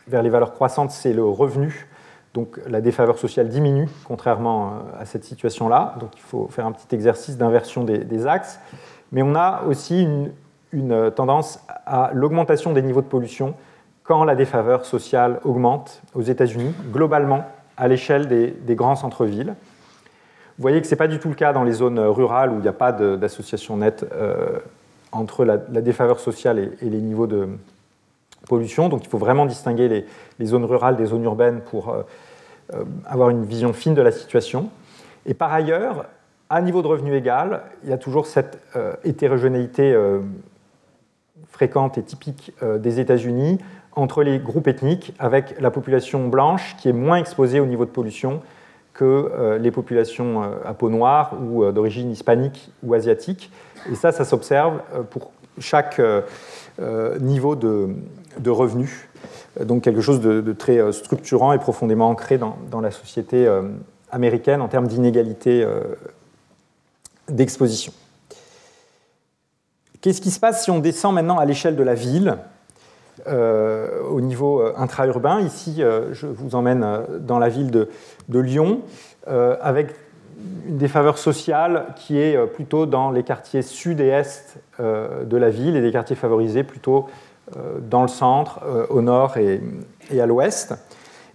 [0.06, 1.89] vers les valeurs croissantes, c'est le revenu.
[2.35, 5.94] Donc la défaveur sociale diminue, contrairement à cette situation-là.
[6.01, 8.60] Donc il faut faire un petit exercice d'inversion des, axes.
[9.12, 10.06] Mais on a aussi
[10.73, 13.55] une tendance à l'augmentation des niveaux de pollution
[14.09, 17.44] quand la défaveur sociale augmente aux États-Unis, globalement,
[17.77, 19.55] à l'échelle des, grands centres-villes.
[20.59, 22.57] Vous voyez que ce n'est pas du tout le cas dans les zones rurales où
[22.57, 24.59] il n'y a pas d'association nette euh,
[25.13, 27.49] entre la, défaveur sociale et, les niveaux de
[28.49, 28.89] pollution.
[28.89, 30.05] Donc il faut vraiment distinguer
[30.41, 32.03] les, zones rurales des zones urbaines pour euh,
[32.75, 34.69] euh, avoir une vision fine de la situation.
[35.27, 36.07] Et par ailleurs,
[36.51, 38.59] à niveau de revenu égal, il y a toujours cette
[39.05, 39.95] hétérogénéité
[41.51, 43.59] fréquente et typique des États-Unis
[43.93, 47.91] entre les groupes ethniques avec la population blanche qui est moins exposée au niveau de
[47.91, 48.41] pollution
[48.99, 53.53] que euh, les populations euh, à peau noire ou euh, d'origine hispanique ou asiatique.
[53.89, 54.81] Et ça, ça s'observe
[55.11, 55.31] pour
[55.61, 56.01] chaque
[57.20, 57.89] niveau de,
[58.51, 59.09] revenus.
[59.61, 63.49] Donc quelque chose de, très structurant et profondément ancré dans la société
[64.11, 65.65] américaine en termes d'inégalité
[67.29, 67.93] d'exposition.
[70.01, 72.37] Qu'est-ce qui se passe si on descend maintenant à l'échelle de la ville?
[73.27, 75.40] Euh, au niveau euh, intra-urbain.
[75.40, 76.86] Ici, euh, je vous emmène
[77.20, 77.89] dans la ville de,
[78.39, 78.81] Lyon,
[79.27, 79.95] avec
[80.69, 85.77] une défaveur sociale qui est plutôt dans les quartiers sud et est de la ville
[85.77, 87.07] et des quartiers favorisés plutôt
[87.90, 89.61] dans le centre, au nord et,
[90.19, 90.74] à l'ouest.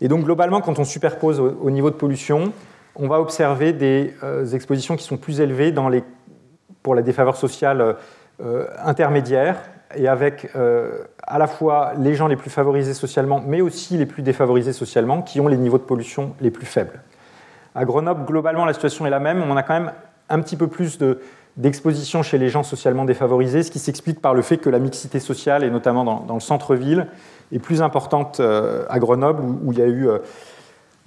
[0.01, 2.53] Et donc globalement, quand on superpose au, niveau de pollution,
[2.95, 4.13] on va observer des
[4.53, 6.03] expositions qui sont plus élevées dans les,
[6.81, 7.95] pour la défaveur sociale
[8.83, 9.57] intermédiaire,
[9.95, 14.05] et avec euh, à la fois les gens les plus favorisés socialement, mais aussi les
[14.05, 17.01] plus défavorisés socialement, qui ont les niveaux de pollution les plus faibles.
[17.75, 19.41] À Grenoble, globalement, la situation est la même.
[19.41, 19.91] On a quand même
[20.29, 20.99] un petit peu plus
[21.57, 25.19] d'exposition chez les gens socialement défavorisés, ce qui s'explique par le fait que la mixité
[25.19, 27.07] sociale, et notamment dans, le centre-ville,
[27.51, 30.19] est plus importante euh, à Grenoble, où, il y a eu euh,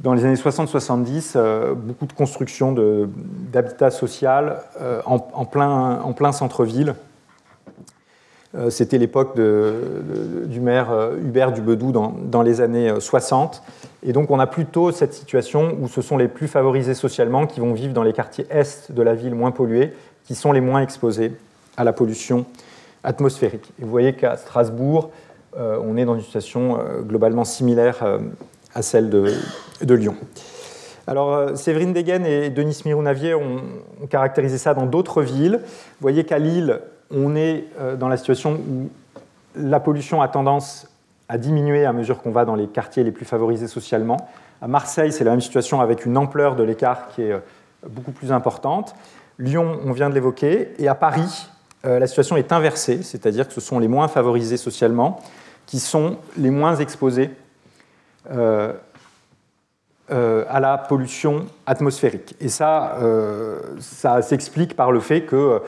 [0.01, 2.75] dans les années 60-70, beaucoup de construction
[3.51, 4.59] d'habitat social
[5.07, 6.95] en, plein, en plein centre-ville.
[8.71, 13.63] C'était l'époque du maire Hubert Dubedou dans, dans, les années 60.
[14.03, 17.61] Et donc on a plutôt cette situation où ce sont les plus favorisés socialement qui
[17.61, 19.93] vont vivre dans les quartiers est de la ville moins pollués,
[20.25, 21.33] qui sont les moins exposés
[21.77, 22.47] à la pollution
[23.05, 23.73] atmosphérique.
[23.81, 25.11] Et vous voyez qu'à Strasbourg,
[25.57, 28.19] euh, on est dans une situation euh, globalement similaire euh,
[28.75, 30.17] à celle de, Lyon.
[31.07, 33.63] Alors, Séverine Degen et Denis Mirounavier ont
[34.11, 35.61] caractérisé ça dans d'autres villes.
[35.63, 36.81] Vous voyez qu'à Lille,
[37.11, 37.65] on est
[37.99, 38.91] dans la situation où
[39.55, 40.89] la pollution a tendance
[41.29, 44.29] à diminuer à mesure qu'on va dans les quartiers les plus favorisés socialement.
[44.61, 47.35] À Marseille, c'est la même situation avec une ampleur de l'écart qui est
[47.89, 48.95] beaucoup plus importante.
[49.39, 50.73] Lyon, on vient de l'évoquer.
[50.79, 51.49] Et à Paris,
[51.85, 55.21] la situation est inversée, c'est-à-dire que ce sont les moins favorisés socialement
[55.67, 57.31] qui sont les moins exposés
[58.31, 58.73] euh,
[60.11, 62.37] euh, à la pollution atmosphérique.
[62.41, 65.61] Et ça, euh, ça s'explique par le fait que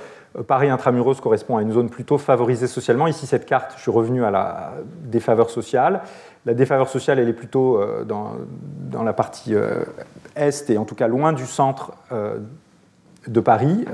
[0.47, 3.07] Paris intramuros correspond à une zone plutôt favorisée socialement.
[3.07, 4.73] Ici, cette carte, je suis revenu à la
[5.05, 6.03] défaveur sociale.
[6.47, 8.33] La défaveur sociale, elle est plutôt dans,
[8.91, 9.55] dans la partie
[10.37, 11.93] est et en tout cas loin du centre
[13.27, 13.85] de Paris,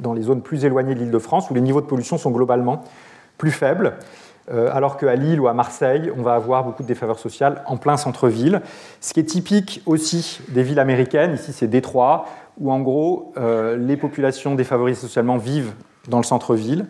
[0.00, 2.30] dans les zones plus éloignées de l'île de France, où les niveaux de pollution sont
[2.30, 2.84] globalement
[3.36, 3.94] plus faibles.
[4.50, 7.76] Euh, alors qu'à Lille ou à Marseille, on va avoir beaucoup de défaveur sociale en
[7.76, 8.60] plein centre-ville.
[9.00, 12.26] Ce qui est typique aussi des villes américaines, ici c'est Détroit,
[12.58, 15.72] où en gros euh, les populations défavorisées socialement vivent
[16.08, 16.86] dans le centre-ville,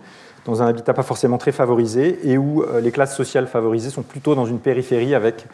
[0.47, 4.03] dans un habitat pas forcément très favorisé, et où euh, les classes sociales favorisées sont
[4.03, 5.47] plutôt dans une périphérie avec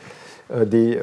[0.64, 0.98] des,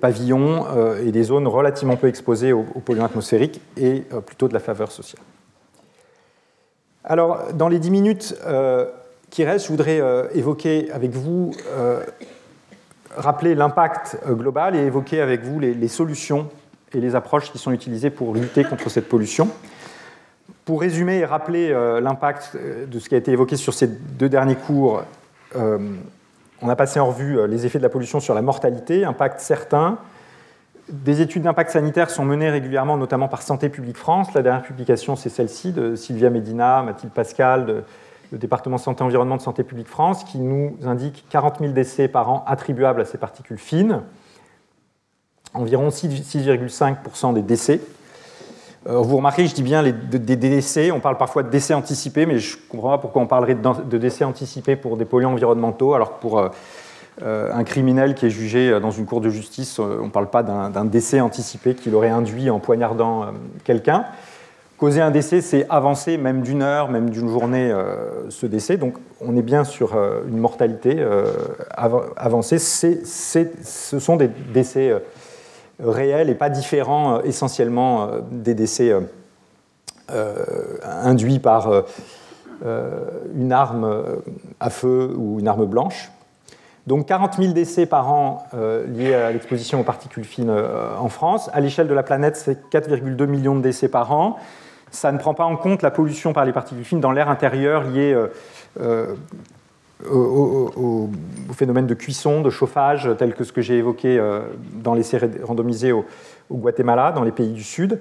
[0.00, 0.66] pavillons
[1.04, 4.92] et des zones relativement peu exposées aux, aux polluants atmosphériques et plutôt de la faveur
[4.92, 5.20] sociale.
[7.02, 8.36] Alors, dans les 10 minutes
[9.32, 12.04] qui reste, je voudrais euh, évoquer avec vous, euh,
[13.16, 16.50] rappeler l'impact euh, global et évoquer avec vous les, solutions
[16.92, 19.48] et les approches qui sont utilisées pour lutter contre cette pollution.
[20.66, 22.56] Pour résumer et rappeler l'impact
[22.86, 25.02] de ce qui a été évoqué sur ces deux derniers cours,
[25.56, 29.98] on a passé en revue les effets de la pollution sur la mortalité, impact certain.
[30.88, 34.32] Des études d'impact sanitaire sont menées régulièrement, notamment par Santé publique France.
[34.34, 37.82] La dernière publication, c'est celle-ci de Sylvia Medina, Mathilde Pascal, de
[38.32, 42.30] le département santé environnement de Santé publique France, qui nous indique 40 000 décès par
[42.30, 44.00] an attribuables à ces particules fines,
[45.52, 47.80] environ 6,5% des décès.
[48.88, 52.38] Euh, vous remarquez, je dis bien des décès, on parle parfois de décès anticipés, mais
[52.38, 56.16] je ne comprends pas pourquoi on parlerait de, décès anticipés pour des polluants environnementaux, alors
[56.16, 56.48] que pour euh,
[57.20, 60.42] euh, un criminel qui est jugé dans une cour de justice, on ne parle pas
[60.42, 63.26] d'un décès anticipé qui l'aurait induit en poignardant
[63.64, 64.06] quelqu'un.
[64.82, 68.78] Causer un décès, c'est avancer même d'une heure, même d'une journée euh, ce décès.
[68.78, 71.26] Donc on est bien sur euh, une mortalité euh,
[71.70, 72.58] avancée.
[72.58, 74.92] ce sont des décès
[75.78, 78.92] réels et pas différents essentiellement des décès
[80.08, 81.84] induits par
[82.64, 84.04] une arme
[84.58, 86.10] à feu ou une arme blanche.
[86.88, 88.46] Donc 40 000 décès par an
[88.88, 90.52] liés à l'exposition aux particules fines
[90.98, 91.50] en France.
[91.52, 94.38] À l'échelle de la planète, c'est 4,2 millions de décès par an
[94.92, 97.82] ça ne prend pas en compte la pollution par les particules fines dans l'air intérieur
[97.82, 98.28] liée euh,
[98.78, 99.14] euh,
[100.10, 101.10] au,
[101.54, 104.40] phénomène de cuisson, de chauffage, tel que ce que j'ai évoqué euh,
[104.74, 106.04] dans l'essai randomisé au,
[106.50, 107.98] Guatemala, dans les pays du Sud,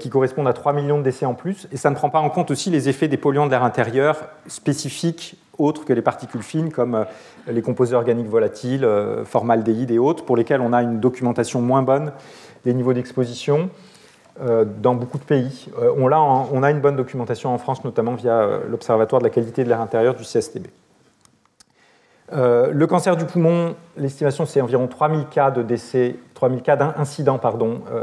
[0.00, 1.68] qui correspondent à 3 millions de décès en plus.
[1.72, 4.24] Et ça ne prend pas en compte aussi les effets des polluants de l'air intérieur
[4.48, 7.06] spécifiques autres que les particules fines, comme
[7.46, 8.86] les composés organiques volatiles,
[9.24, 12.12] formaldéhyde et autres, pour lesquels on a une documentation moins bonne
[12.64, 13.70] des niveaux d'exposition.
[14.40, 15.66] Euh, dans beaucoup de pays.
[15.82, 19.64] Euh, on, a, une bonne documentation en France, notamment via euh, l'Observatoire de la qualité
[19.64, 20.66] de l'air intérieur du CSTB.
[22.30, 27.40] le cancer du poumon, l'estimation c'est environ 3000 cas de décès, 3000 cas d'incidents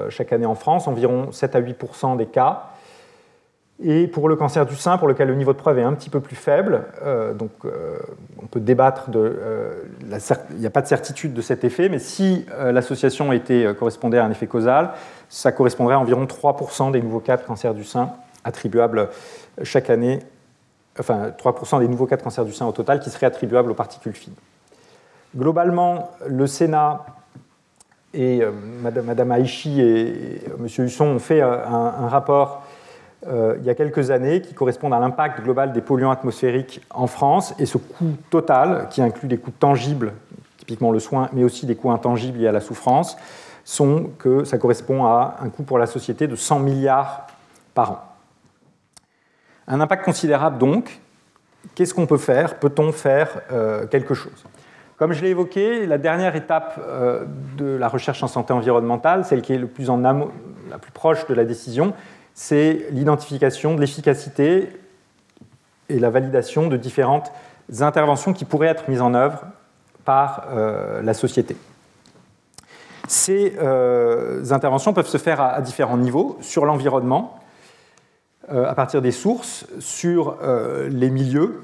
[0.09, 2.63] chaque année en France, environ 7 à 8% des cas.
[3.83, 6.09] Et pour le cancer du sein, pour lequel le niveau de preuve est un petit
[6.09, 6.85] peu plus faible,
[7.37, 7.51] donc
[8.41, 9.37] on peut débattre de.
[10.51, 14.23] il n'y a pas de certitude de cet effet, mais si l'association était, correspondait à
[14.23, 14.91] un effet causal,
[15.27, 18.11] ça correspondrait à environ 3% des nouveaux cas de cancer du sein
[18.45, 19.09] attribuables
[19.63, 20.19] chaque année,
[20.97, 23.75] enfin 3% des nouveaux cas de cancer du sein au total qui seraient attribuables aux
[23.75, 24.35] particules fines.
[25.35, 27.05] Globalement, le Sénat
[28.13, 30.67] et euh, Madame, Aichi et, M.
[30.85, 32.63] Husson ont fait euh, un, rapport
[33.27, 37.07] euh, il y a quelques années qui correspond à l'impact global des polluants atmosphériques en
[37.07, 40.13] France et ce coût total, qui inclut des coûts tangibles,
[40.57, 43.17] typiquement le soin, mais aussi des coûts intangibles liés à la souffrance,
[43.63, 47.25] sont que ça correspond à un coût pour la société de 100 milliards
[47.73, 47.99] par an.
[49.67, 50.99] Un impact considérable donc.
[51.73, 52.59] Qu'est-ce qu'on peut faire?
[52.59, 54.45] Peut-on faire euh, quelque chose?
[54.97, 56.79] Comme je l'ai évoqué, la dernière étape
[57.57, 61.93] de la recherche en santé environnementale, celle qui est la plus proche de la décision,
[62.35, 64.69] c'est l'identification de l'efficacité
[65.89, 67.31] et la validation de différentes
[67.79, 69.45] interventions qui pourraient être mises en œuvre
[70.03, 70.45] par
[71.01, 71.57] la société.
[73.07, 73.57] Ces
[74.51, 77.39] interventions peuvent se faire à différents niveaux, sur l'environnement,
[78.51, 81.63] euh, à partir des sources sur euh, les milieux,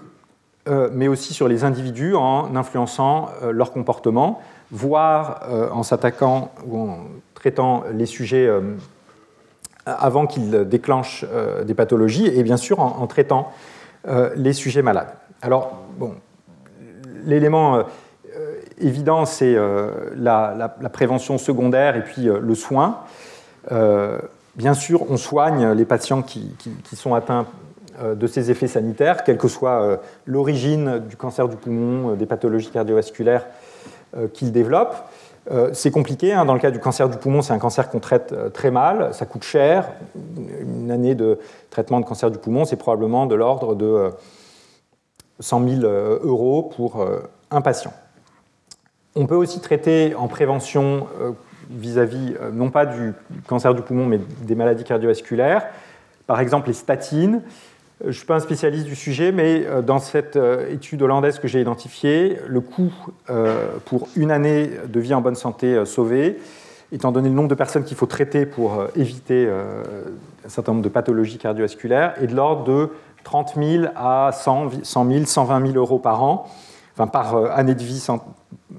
[0.67, 4.41] euh, mais aussi sur les individus en influençant leur comportement,
[4.71, 5.41] voire
[5.73, 6.99] en s'attaquant ou en
[7.35, 8.49] traitant les sujets
[9.85, 11.25] avant qu'ils déclenchent
[11.65, 13.51] des pathologies, et bien sûr en, traitant
[14.35, 15.13] les sujets malades.
[15.41, 16.15] Alors, bon,
[17.25, 17.83] l'élément
[18.79, 19.55] évident, c'est
[20.15, 22.99] la, prévention secondaire et puis le soin.
[24.55, 26.53] Bien sûr, on soigne les patients qui,
[26.93, 27.47] sont atteints
[28.01, 32.15] euh, de ces effets sanitaires, quelle que soit euh, l'origine du cancer du poumon, euh,
[32.15, 33.45] des pathologies cardiovasculaires
[34.33, 35.09] qu'ils développent.
[35.73, 36.45] C'est compliqué, hein.
[36.45, 39.25] dans le cas du cancer du poumon, c'est un cancer qu'on traite très mal, ça
[39.25, 39.89] coûte cher.
[40.61, 41.39] Une année de
[41.71, 44.11] traitement de cancer du poumon, c'est probablement de l'ordre de
[45.39, 47.05] 100 000 euros pour
[47.49, 47.91] un patient.
[49.15, 51.07] On peut aussi traiter en prévention
[51.71, 53.13] vis-à-vis euh, non pas du
[53.47, 55.67] cancer du poumon, mais des maladies cardiovasculaires.
[56.27, 57.41] Par exemple, les statines.
[58.01, 60.37] Euh, je ne suis pas un spécialiste du sujet, mais euh, dans cette
[60.69, 62.93] étude hollandaise que j'ai identifiée, le coût
[63.85, 66.37] pour une année de vie en bonne santé sauvée,
[66.91, 70.89] étant donné le nombre de personnes qu'il faut traiter pour éviter un certain nombre de
[70.89, 72.89] pathologies cardiovasculaires, est de l'ordre de
[73.23, 76.49] 30 000 à 100 000, 120 000 euros par an,
[76.93, 78.05] enfin par année de vie,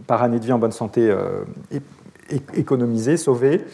[0.06, 1.10] par année de vie en bonne santé
[2.54, 3.64] économiser, sauver, euh,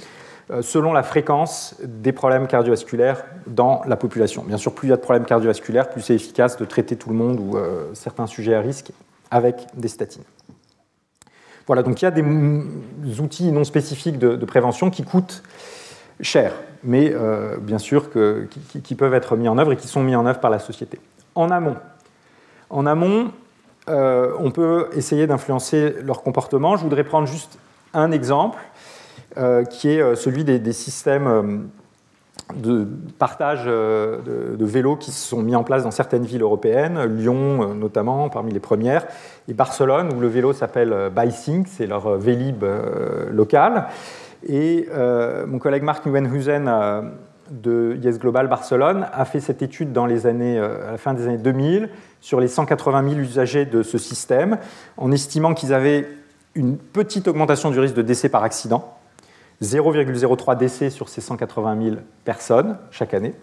[0.62, 4.44] selon la fréquence des problèmes cardiovasculaires dans la population.
[4.44, 7.10] Bien sûr, plus il y a de problèmes cardiovasculaires, plus c'est efficace de traiter tout
[7.10, 8.92] le monde ou euh, certains sujets à risque
[9.30, 10.24] avec des statines.
[11.66, 15.42] Voilà, donc il y a des outils non spécifiques de, prévention qui coûtent
[16.22, 18.08] cher, mais euh, bien sûr
[18.82, 20.98] qui, peuvent être mis en œuvre et qui sont mis en œuvre par la société.
[21.34, 21.76] En amont,
[23.86, 26.78] on peut essayer d'influencer leur comportement.
[26.78, 27.58] Je voudrais prendre juste
[27.92, 28.77] un exemple euh,
[29.70, 31.42] qui est euh, celui des, systèmes euh,
[32.56, 32.86] de
[33.18, 38.28] partage de, vélos qui se sont mis en place dans certaines villes européennes, Lyon notamment,
[38.28, 39.06] parmi les premières,
[39.48, 42.64] et Barcelone, où le vélo s'appelle BySync, c'est leur Vélib
[43.30, 43.88] local.
[44.48, 44.88] Et
[45.46, 46.70] mon collègue Marc Nieuwenhuizen
[47.50, 51.26] de Yes Global Barcelone a fait cette étude dans les années, à la fin des
[51.26, 51.90] années 2000
[52.22, 54.56] sur les 180 000 usagers de ce système,
[54.96, 56.06] en estimant qu'ils avaient
[56.54, 58.97] une petite augmentation du risque de décès par accident,
[59.62, 63.34] 0,03 décès sur ces 180 000 personnes chaque année.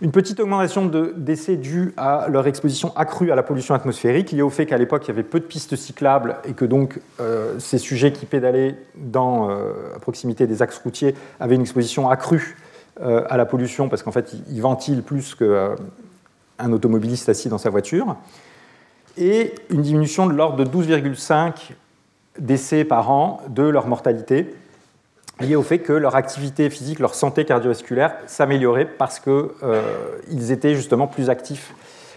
[0.00, 4.42] Une petite augmentation de décès due à leur exposition accrue à la pollution atmosphérique, liée
[4.42, 7.58] au fait qu'à l'époque il y avait peu de pistes cyclables et que donc euh,
[7.60, 12.56] ces sujets qui pédalaient dans, euh, à proximité des axes routiers avaient une exposition accrue
[13.00, 17.70] euh, à la pollution parce qu'en fait ils ventilent plus qu'un automobiliste assis dans sa
[17.70, 18.16] voiture.
[19.16, 21.70] Et une diminution de l'ordre de 12,5
[22.40, 24.52] décès par an de leur mortalité,
[25.40, 29.32] lié au fait que leur activité physique, leur santé cardiovasculaire s'améliorait parce qu'ils
[29.62, 31.74] euh, étaient justement plus actifs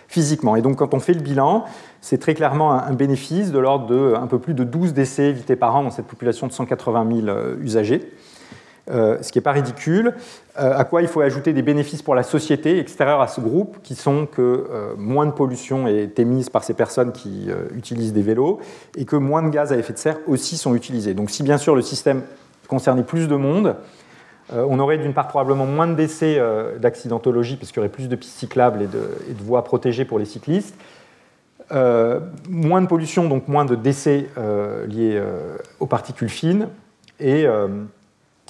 [0.07, 0.55] physiquement.
[0.55, 1.65] Et donc quand on fait le bilan,
[2.01, 5.55] c'est très clairement un, bénéfice de l'ordre de un peu plus de 12 décès évités
[5.55, 8.11] par an dans cette population de 180 000 euh, usagers.
[8.89, 10.13] Euh, ce qui n'est pas ridicule,
[10.57, 13.79] euh, à quoi il faut ajouter des bénéfices pour la société extérieure à ce groupe,
[13.83, 18.61] qui sont que moins de pollution est émise par ces personnes qui utilisent des vélos,
[18.95, 21.13] et que moins de gaz à effet de serre aussi sont utilisés.
[21.13, 22.21] Donc si bien sûr le système
[22.67, 23.75] concernait plus de monde,
[24.53, 26.41] on aurait d'une part probablement moins de décès
[26.79, 30.25] d'accidentologie, parce qu'il y aurait plus de pistes cyclables et de, voies protégées pour les
[30.25, 30.73] cyclistes,
[31.69, 34.29] moins de pollution, donc moins de décès
[34.87, 35.21] liés
[35.81, 36.69] aux particules fines,
[37.19, 37.45] et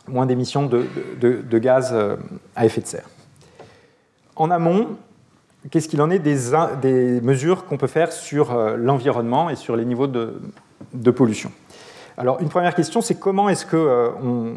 [0.08, 2.16] moins d'émissions de, gaz euh,
[2.56, 3.10] à effet de serre.
[4.36, 4.98] En amont,
[5.72, 9.86] qu'est-ce qu'il en est des, mesures qu'on peut faire sur euh, l'environnement et sur les
[9.86, 11.52] niveaux de, pollution?
[12.18, 14.54] Alors, une première question, c'est comment est-ce que euh,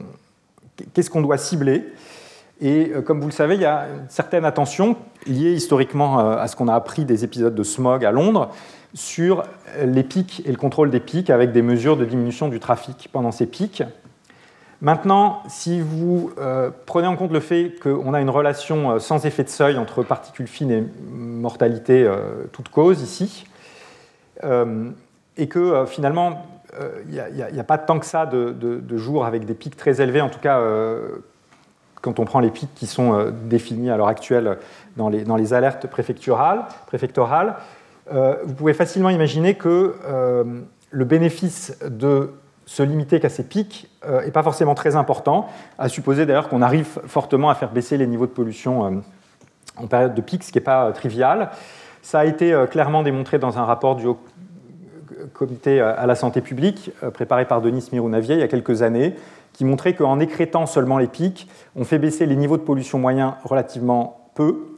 [0.94, 1.84] qu'est-ce qu'on doit cibler?
[2.62, 4.96] Et comme vous le savez, il y a une certaine attention
[5.26, 8.50] liée historiquement à ce qu'on a appris des épisodes de smog à Londres
[8.92, 9.44] sur
[9.82, 13.32] les pics et le contrôle des pics avec des mesures de diminution du trafic pendant
[13.32, 13.82] ces pics.
[14.82, 19.26] Maintenant, si vous euh, prenez en compte le fait qu'on a une relation euh, sans
[19.26, 23.46] effet de seuil entre particules fines et mortalité euh, toute cause ici,
[25.36, 26.46] et que finalement,
[27.08, 27.14] il
[27.52, 30.38] n'y a, pas tant que ça de, jours avec des pics très élevés, en tout
[30.38, 30.60] cas
[32.00, 34.58] quand on prend les pics qui sont définis à l'heure actuelle
[34.96, 37.56] dans les, alertes préfectorales, préfectorales
[38.10, 39.94] vous pouvez facilement imaginer que
[40.90, 42.30] le bénéfice de
[42.66, 45.48] se limiter qu'à ces pics n'est pas forcément très important,
[45.78, 49.02] à supposer d'ailleurs qu'on arrive fortement à faire baisser les niveaux de pollution
[49.76, 51.50] en période de pic, ce qui n'est pas trivial.
[52.02, 54.20] Ça a été clairement démontré dans un rapport du Haut
[55.32, 59.14] Comité à la santé publique, préparé par Denis Mirounavier il y a quelques années,
[59.52, 63.34] qui montrait qu'en écrétant seulement les pics, on fait baisser les niveaux de pollution moyens
[63.44, 64.70] relativement peu.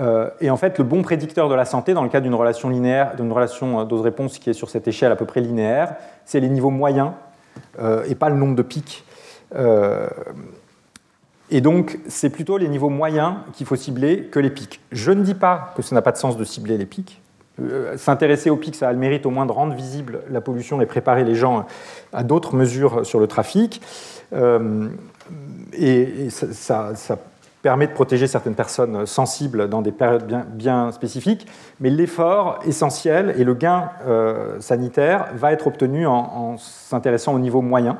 [0.00, 2.68] Euh, et en fait, le bon prédicteur de la santé, dans le cas d'une relation
[2.68, 6.40] linéaire, d'une relation euh, dose-réponse qui est sur cette échelle à peu près linéaire, c'est
[6.40, 7.12] les niveaux moyens
[7.80, 9.04] euh, et pas le nombre de pics.
[11.50, 14.80] et donc, c'est plutôt les niveaux moyens qu'il faut cibler que les pics.
[14.90, 17.21] Je ne dis pas que ça n'a pas de sens de cibler les pics.
[17.96, 20.86] S'intéresser aux pics, ça a le mérite au moins de rendre visible la pollution et
[20.86, 21.66] préparer les gens
[22.12, 23.82] à d'autres mesures sur le trafic.
[24.32, 24.88] Euh,
[25.72, 26.94] et, ça,
[27.60, 31.46] permet de protéger certaines personnes sensibles dans des périodes bien, spécifiques,
[31.78, 37.60] mais l'effort essentiel et le gain euh, sanitaire va être obtenu en, s'intéressant au niveau
[37.60, 37.98] moyen.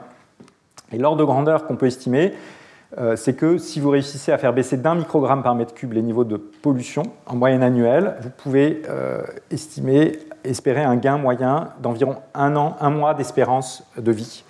[0.90, 2.61] Et l'ordre de grandeur qu'on peut estimer, euh,
[3.16, 6.24] c'est que si vous réussissez à faire baisser d'un microgramme par mètre cube les niveaux
[6.24, 8.82] de pollution en moyenne annuelle, vous pouvez
[9.50, 14.44] estimer, espérer un gain moyen d'environ un an, un mois d'espérance de vie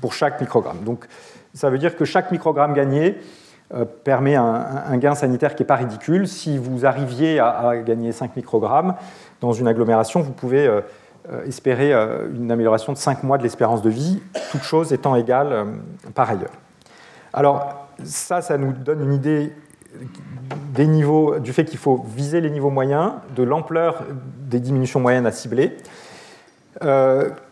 [0.00, 0.84] pour chaque microgramme.
[0.84, 1.06] Donc
[1.54, 3.16] ça veut dire que chaque microgramme gagné
[3.74, 6.26] euh, permet un, gain sanitaire qui n'est pas ridicule.
[6.26, 8.94] Si vous arriviez à, gagner 5 microgrammes
[9.40, 10.80] dans une agglomération, vous pouvez euh,
[11.30, 14.22] euh, espérer une amélioration de 5 mois de l'espérance de vie,
[14.52, 15.66] toutes choses étant égales
[16.14, 16.52] par ailleurs.
[17.32, 19.52] Alors ça, ça nous donne une idée
[20.74, 24.04] des niveaux, du fait qu'il faut viser les niveaux moyens, de l'ampleur
[24.48, 25.76] des diminutions moyennes à cibler.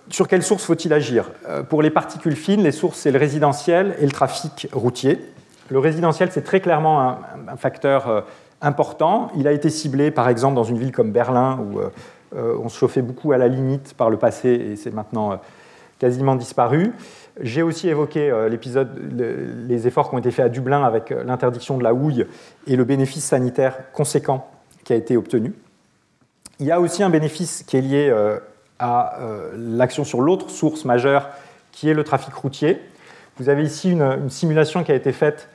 [0.08, 1.30] Sur quelles sources faut-il agir?
[1.48, 5.20] Euh, Pour les particules fines, les sources, c'est le résidentiel et le trafic routier.
[5.68, 7.00] Le résidentiel, c'est très clairement
[7.48, 8.20] un, facteur euh,
[8.60, 9.30] important.
[9.36, 12.78] Il a été ciblé, par exemple, dans une ville comme Berlin, où euh, on se
[12.78, 15.40] chauffait beaucoup à la limite par le passé et c'est maintenant
[15.98, 16.92] quasiment disparu.
[17.40, 18.88] J'ai aussi évoqué l'épisode,
[19.68, 22.26] les efforts qui ont été faits à Dublin avec l'interdiction de la houille
[22.66, 24.48] et le bénéfice sanitaire conséquent
[24.84, 25.52] qui a été obtenu.
[26.60, 28.10] Il y a aussi un bénéfice qui est lié
[28.78, 31.28] à euh, l'action sur l'autre source majeure
[31.72, 32.80] qui est le trafic routier.
[33.38, 35.48] Vous avez ici une, simulation qui a été faite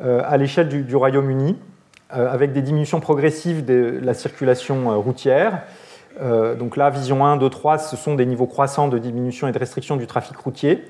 [0.00, 1.56] euh, à l'échelle du, Royaume-Uni
[2.14, 5.62] euh, avec des diminutions progressives de la circulation routière.
[6.58, 9.58] donc là, vision 1, 2, 3, ce sont des niveaux croissants de diminution et de
[9.58, 10.84] restriction du trafic routier.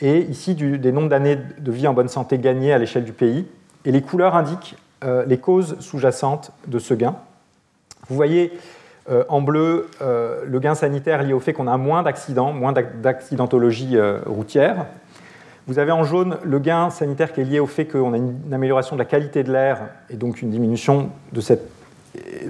[0.00, 3.46] Et ici, des nombres d'années de vie en bonne santé gagnées à l'échelle du pays.
[3.84, 4.76] Et les couleurs indiquent
[5.26, 7.16] les causes sous-jacentes de ce gain.
[8.08, 8.52] Vous voyez
[9.10, 12.72] euh, en bleu, euh, le gain sanitaire lié au fait qu'on a moins d'accidents, moins
[12.72, 14.86] d'accidentologie euh, routière.
[15.66, 18.36] Vous avez en jaune le gain sanitaire qui est lié au fait qu'on a une,
[18.52, 21.68] amélioration de la qualité de l'air et donc une diminution de cette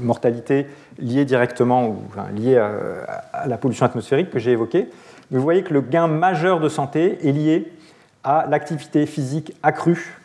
[0.00, 0.66] mortalité
[0.98, 1.98] liée directement ou
[2.34, 4.88] liée à, la pollution atmosphérique que j'ai évoquée.
[5.36, 7.72] Vous voyez que le gain majeur de santé est lié
[8.24, 10.18] à l'activité physique accrue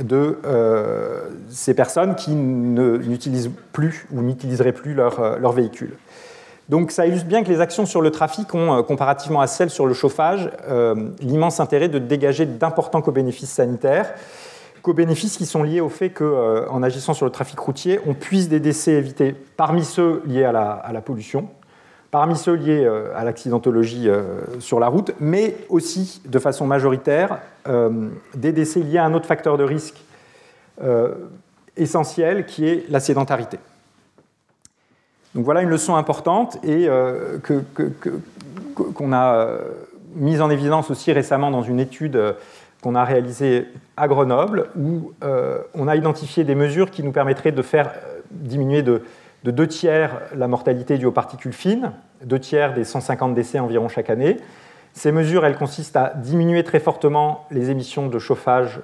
[0.00, 5.96] de euh, ces personnes qui n'utilisent plus ou n'utiliseraient plus leur, euh, leur, véhicule.
[6.68, 9.70] Donc ça illustre bien que les actions sur le trafic ont, euh, comparativement à celles
[9.70, 10.50] sur le chauffage,
[11.20, 14.14] l'immense intérêt de dégager d'importants co-bénéfices sanitaires,
[14.80, 18.60] co-bénéfices qui sont liés au fait qu'en agissant sur le trafic routier, on puisse des
[18.60, 21.48] décès évités parmi ceux liés à la pollution,
[22.12, 27.38] parmi ceux liés euh, à l'accidentologie euh, sur la route, mais aussi de façon majoritaire
[27.66, 29.96] euh, des décès liés à un autre facteur de risque
[31.76, 33.58] essentiel qui est la sédentarité.
[35.34, 36.88] Donc voilà une leçon importante et
[38.94, 39.58] qu'on a
[40.16, 42.34] mise en évidence aussi récemment dans une étude
[42.82, 45.12] qu'on a réalisée à Grenoble où
[45.74, 47.92] on a identifié des mesures qui nous permettraient de faire
[48.30, 49.02] diminuer de
[49.44, 51.92] de deux tiers la mortalité due aux particules fines,
[52.24, 54.38] deux tiers des 150 décès environ chaque année.
[54.94, 58.80] Ces mesures, elles consistent à diminuer très fortement les émissions de chauffage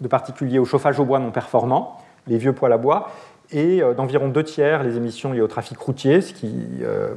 [0.00, 3.10] de particules liées au chauffage au bois non performant, les vieux poêles à bois,
[3.50, 6.52] et euh, d'environ deux tiers les émissions liées au trafic routier, ce qui,
[6.82, 7.14] euh,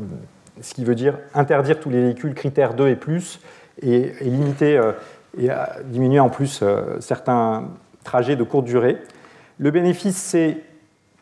[0.80, 3.40] veut dire interdire tous les véhicules critères 2 et plus,
[3.82, 4.94] et, limiter euh,
[5.38, 5.50] et
[5.86, 6.62] diminuer en plus
[7.00, 7.70] certains
[8.04, 8.98] trajets de courte durée.
[9.60, 10.58] Le bénéfice, c'est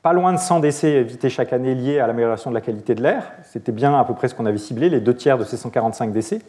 [0.01, 3.03] pas loin de 100 décès évités chaque année liés à l'amélioration de la qualité de
[3.03, 3.31] l'air.
[3.43, 6.11] C'était bien à peu près ce qu'on avait ciblé, les deux tiers de ces 145
[6.11, 6.39] décès.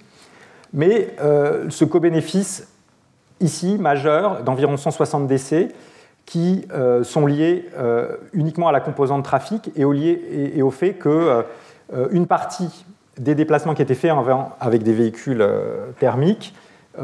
[0.73, 2.69] Mais euh, ce co-bénéfice
[3.41, 5.69] ici, majeur, d'environ 160 décès,
[6.27, 10.71] qui euh, sont liés euh, uniquement à la composante trafic et au, et, et au
[10.71, 12.85] fait qu'une partie
[13.19, 14.13] des déplacements qui étaient faits
[14.61, 15.45] avec des véhicules
[15.99, 16.55] thermiques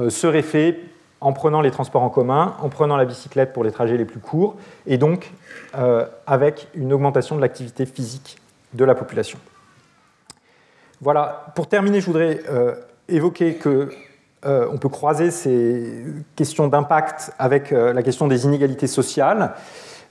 [0.08, 0.76] seraient faits
[1.20, 4.20] en prenant les transports en commun, en prenant la bicyclette pour les trajets les plus
[4.20, 4.56] courts,
[4.86, 5.32] et donc
[5.76, 8.38] euh, avec une augmentation de l'activité physique
[8.74, 9.38] de la population.
[11.00, 12.40] Voilà, pour terminer, je voudrais
[13.08, 13.90] évoquer que
[14.44, 16.04] on peut croiser ces
[16.36, 19.54] questions d'impact avec la question des inégalités sociales.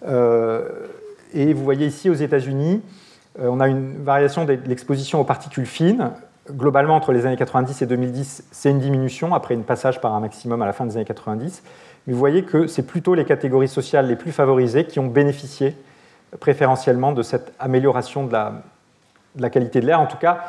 [0.03, 2.83] et vous voyez ici aux États-Unis,
[3.39, 6.11] on a une variation de l'exposition aux particules fines
[6.51, 10.19] globalement, entre les années 90 et 2010, c'est une diminution après une passage par un
[10.19, 11.63] maximum à la fin des années 90.
[12.07, 15.75] Mais vous voyez que c'est plutôt les catégories sociales les plus favorisées qui ont bénéficié
[16.39, 19.99] préférentiellement de cette amélioration de la, qualité de l'air.
[19.99, 20.45] En tout cas,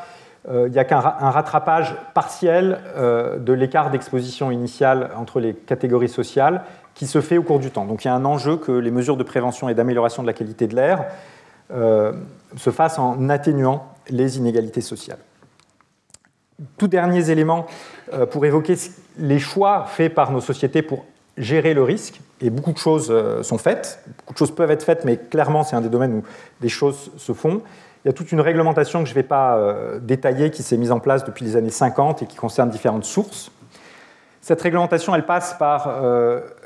[0.49, 6.09] euh, il n'y a qu'un rattrapage partiel euh, de l'écart d'exposition initiale entre les catégories
[6.09, 6.63] sociales
[6.95, 7.85] qui se fait au cours du temps.
[7.85, 10.33] Donc il y a un enjeu que les mesures de prévention et d'amélioration de la
[10.33, 11.05] qualité de l'air
[11.73, 12.13] euh,
[12.57, 15.19] se fassent en atténuant les inégalités sociales
[16.79, 17.67] tout dernier élément
[18.13, 18.77] euh, pour évoquer
[19.19, 21.05] les choix faits par nos sociétés pour
[21.37, 22.21] gérer le risque.
[22.41, 25.65] Et beaucoup de choses euh, sont faites, beaucoup de choses peuvent être faites, mais clairement,
[25.65, 26.23] c'est un des domaines où
[26.61, 27.63] des choses se font.
[28.05, 30.77] Il y a toute une réglementation que je ne vais pas euh, détailler qui s'est
[30.77, 33.51] mise en place depuis les années 50 et qui concerne différentes sources.
[34.41, 35.93] Cette réglementation, elle passe par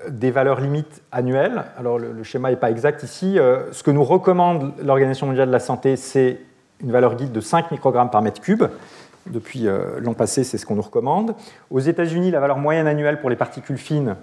[0.06, 1.64] des valeurs limites annuelles.
[1.78, 3.38] Alors, le, le schéma n'est pas exact ici.
[3.72, 6.40] ce que nous recommande l'Organisation mondiale de la santé, c'est
[6.82, 8.64] une valeur guide de 5 microgrammes par mètre cube.
[9.26, 11.34] Depuis euh, l'an passé, c'est ce qu'on nous recommande.
[11.70, 14.16] Aux États-Unis, la valeur moyenne annuelle pour les particules fines,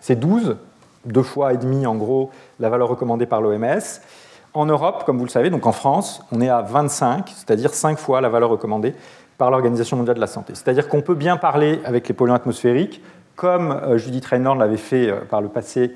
[0.00, 0.56] c'est 12,
[1.06, 3.80] deux fois et demi en gros la valeur recommandée par l'OMS.
[4.54, 7.98] En Europe, comme vous le savez, donc en France, on est à 25, c'est-à-dire 5
[7.98, 8.94] fois la valeur recommandée
[9.36, 10.54] par l'Organisation mondiale de la santé.
[10.54, 13.02] C'est-à-dire qu'on peut bien parler avec les polluants atmosphériques,
[13.34, 15.92] comme euh, Judith Reinhorn l'avait fait euh, par le passé,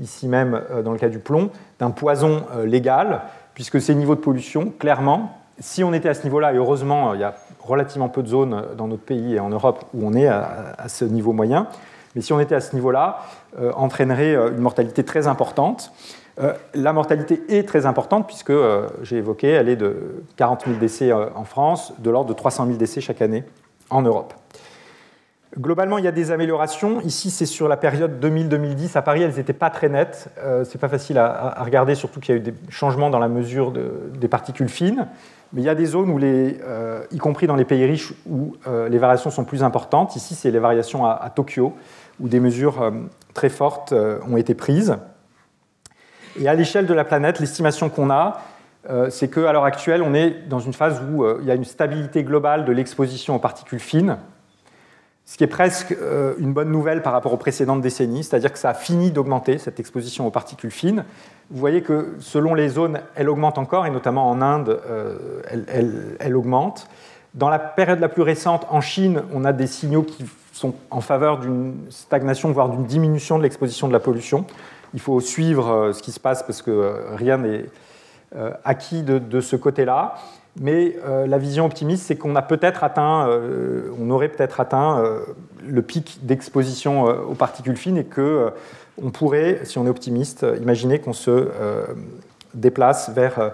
[0.00, 3.20] ici même dans le cas du plomb, d'un poison légal,
[3.52, 7.20] puisque ces niveaux de pollution, clairement, si on était à ce niveau-là, et heureusement, il
[7.20, 7.34] y a
[7.64, 11.04] relativement peu de zones dans notre pays et en Europe où on est à, ce
[11.04, 11.68] niveau moyen,
[12.14, 13.20] mais si on était à ce niveau-là,
[13.58, 15.92] euh, entraînerait euh, une mortalité très importante.
[16.40, 18.52] Euh, la mortalité est très importante puisque,
[19.02, 22.78] j'ai évoqué, elle est de 40 000 décès en France, de l'ordre de 300 000
[22.78, 23.44] décès chaque année
[23.90, 24.34] en Europe.
[25.58, 27.00] Globalement, il y a des améliorations.
[27.02, 28.96] Ici, c'est sur la période 2000-2010.
[28.96, 30.28] À Paris, elles n'étaient pas très nettes.
[30.38, 33.28] Euh, c'est pas facile à, regarder, surtout qu'il y a eu des changements dans la
[33.28, 35.08] mesure des particules fines.
[35.52, 38.56] Mais il y a des zones où, euh, y compris dans les pays riches, où
[38.66, 40.16] euh, les variations sont plus importantes.
[40.16, 41.74] Ici, c'est les variations à, Tokyo,
[42.20, 42.90] où des mesures euh,
[43.34, 44.96] très fortes ont été prises.
[46.40, 48.40] Et à l'échelle de la planète, l'estimation qu'on a,
[49.10, 52.24] c'est qu'à l'heure actuelle, on est dans une phase où il y a une stabilité
[52.24, 54.16] globale de l'exposition aux particules fines,
[55.24, 55.96] ce qui est presque
[56.38, 59.78] une bonne nouvelle par rapport aux précédentes décennies, c'est-à-dire que ça a fini d'augmenter, cette
[59.78, 61.04] exposition aux particules fines,
[61.52, 65.42] vous voyez que selon les zones, elle augmente encore, et notamment en Inde, euh,
[66.18, 66.88] elle, augmente.
[67.34, 71.02] Dans la période la plus récente, en Chine, on a des signaux qui sont en
[71.02, 74.46] faveur d'une stagnation, voire d'une diminution de l'exposition de la pollution.
[74.94, 77.66] Il faut suivre euh, ce qui se passe parce que euh, rien n'est
[78.64, 80.14] acquis de, ce côté-là.
[80.60, 80.96] Mais
[81.26, 83.26] la vision optimiste, c'est qu'on a peut-être atteint,
[83.98, 85.02] on aurait peut-être atteint
[85.66, 88.52] le pic d'exposition aux particules fines et que
[89.00, 91.84] on pourrait, si on est optimiste, imaginer qu'on se euh,
[92.54, 93.48] déplace vers, euh,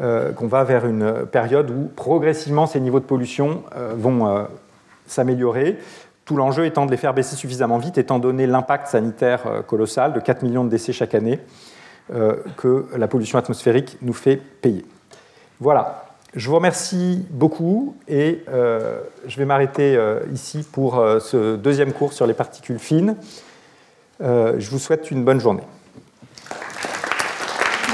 [0.00, 3.62] euh, qu'on va vers une période où progressivement ces niveaux de pollution
[3.94, 4.46] vont
[5.06, 5.78] s'améliorer.
[6.24, 10.20] Tout l'enjeu étant de les faire baisser suffisamment vite, étant donné l'impact sanitaire colossal de
[10.20, 11.40] 4 millions de décès chaque année
[12.56, 14.84] que la pollution atmosphérique nous fait payer.
[15.60, 16.05] Voilà,
[16.36, 19.98] je vous remercie beaucoup et je vais m'arrêter
[20.32, 23.16] ici pour ce deuxième cours sur les particules fines.
[24.22, 25.64] Euh, je vous souhaite une bonne journée.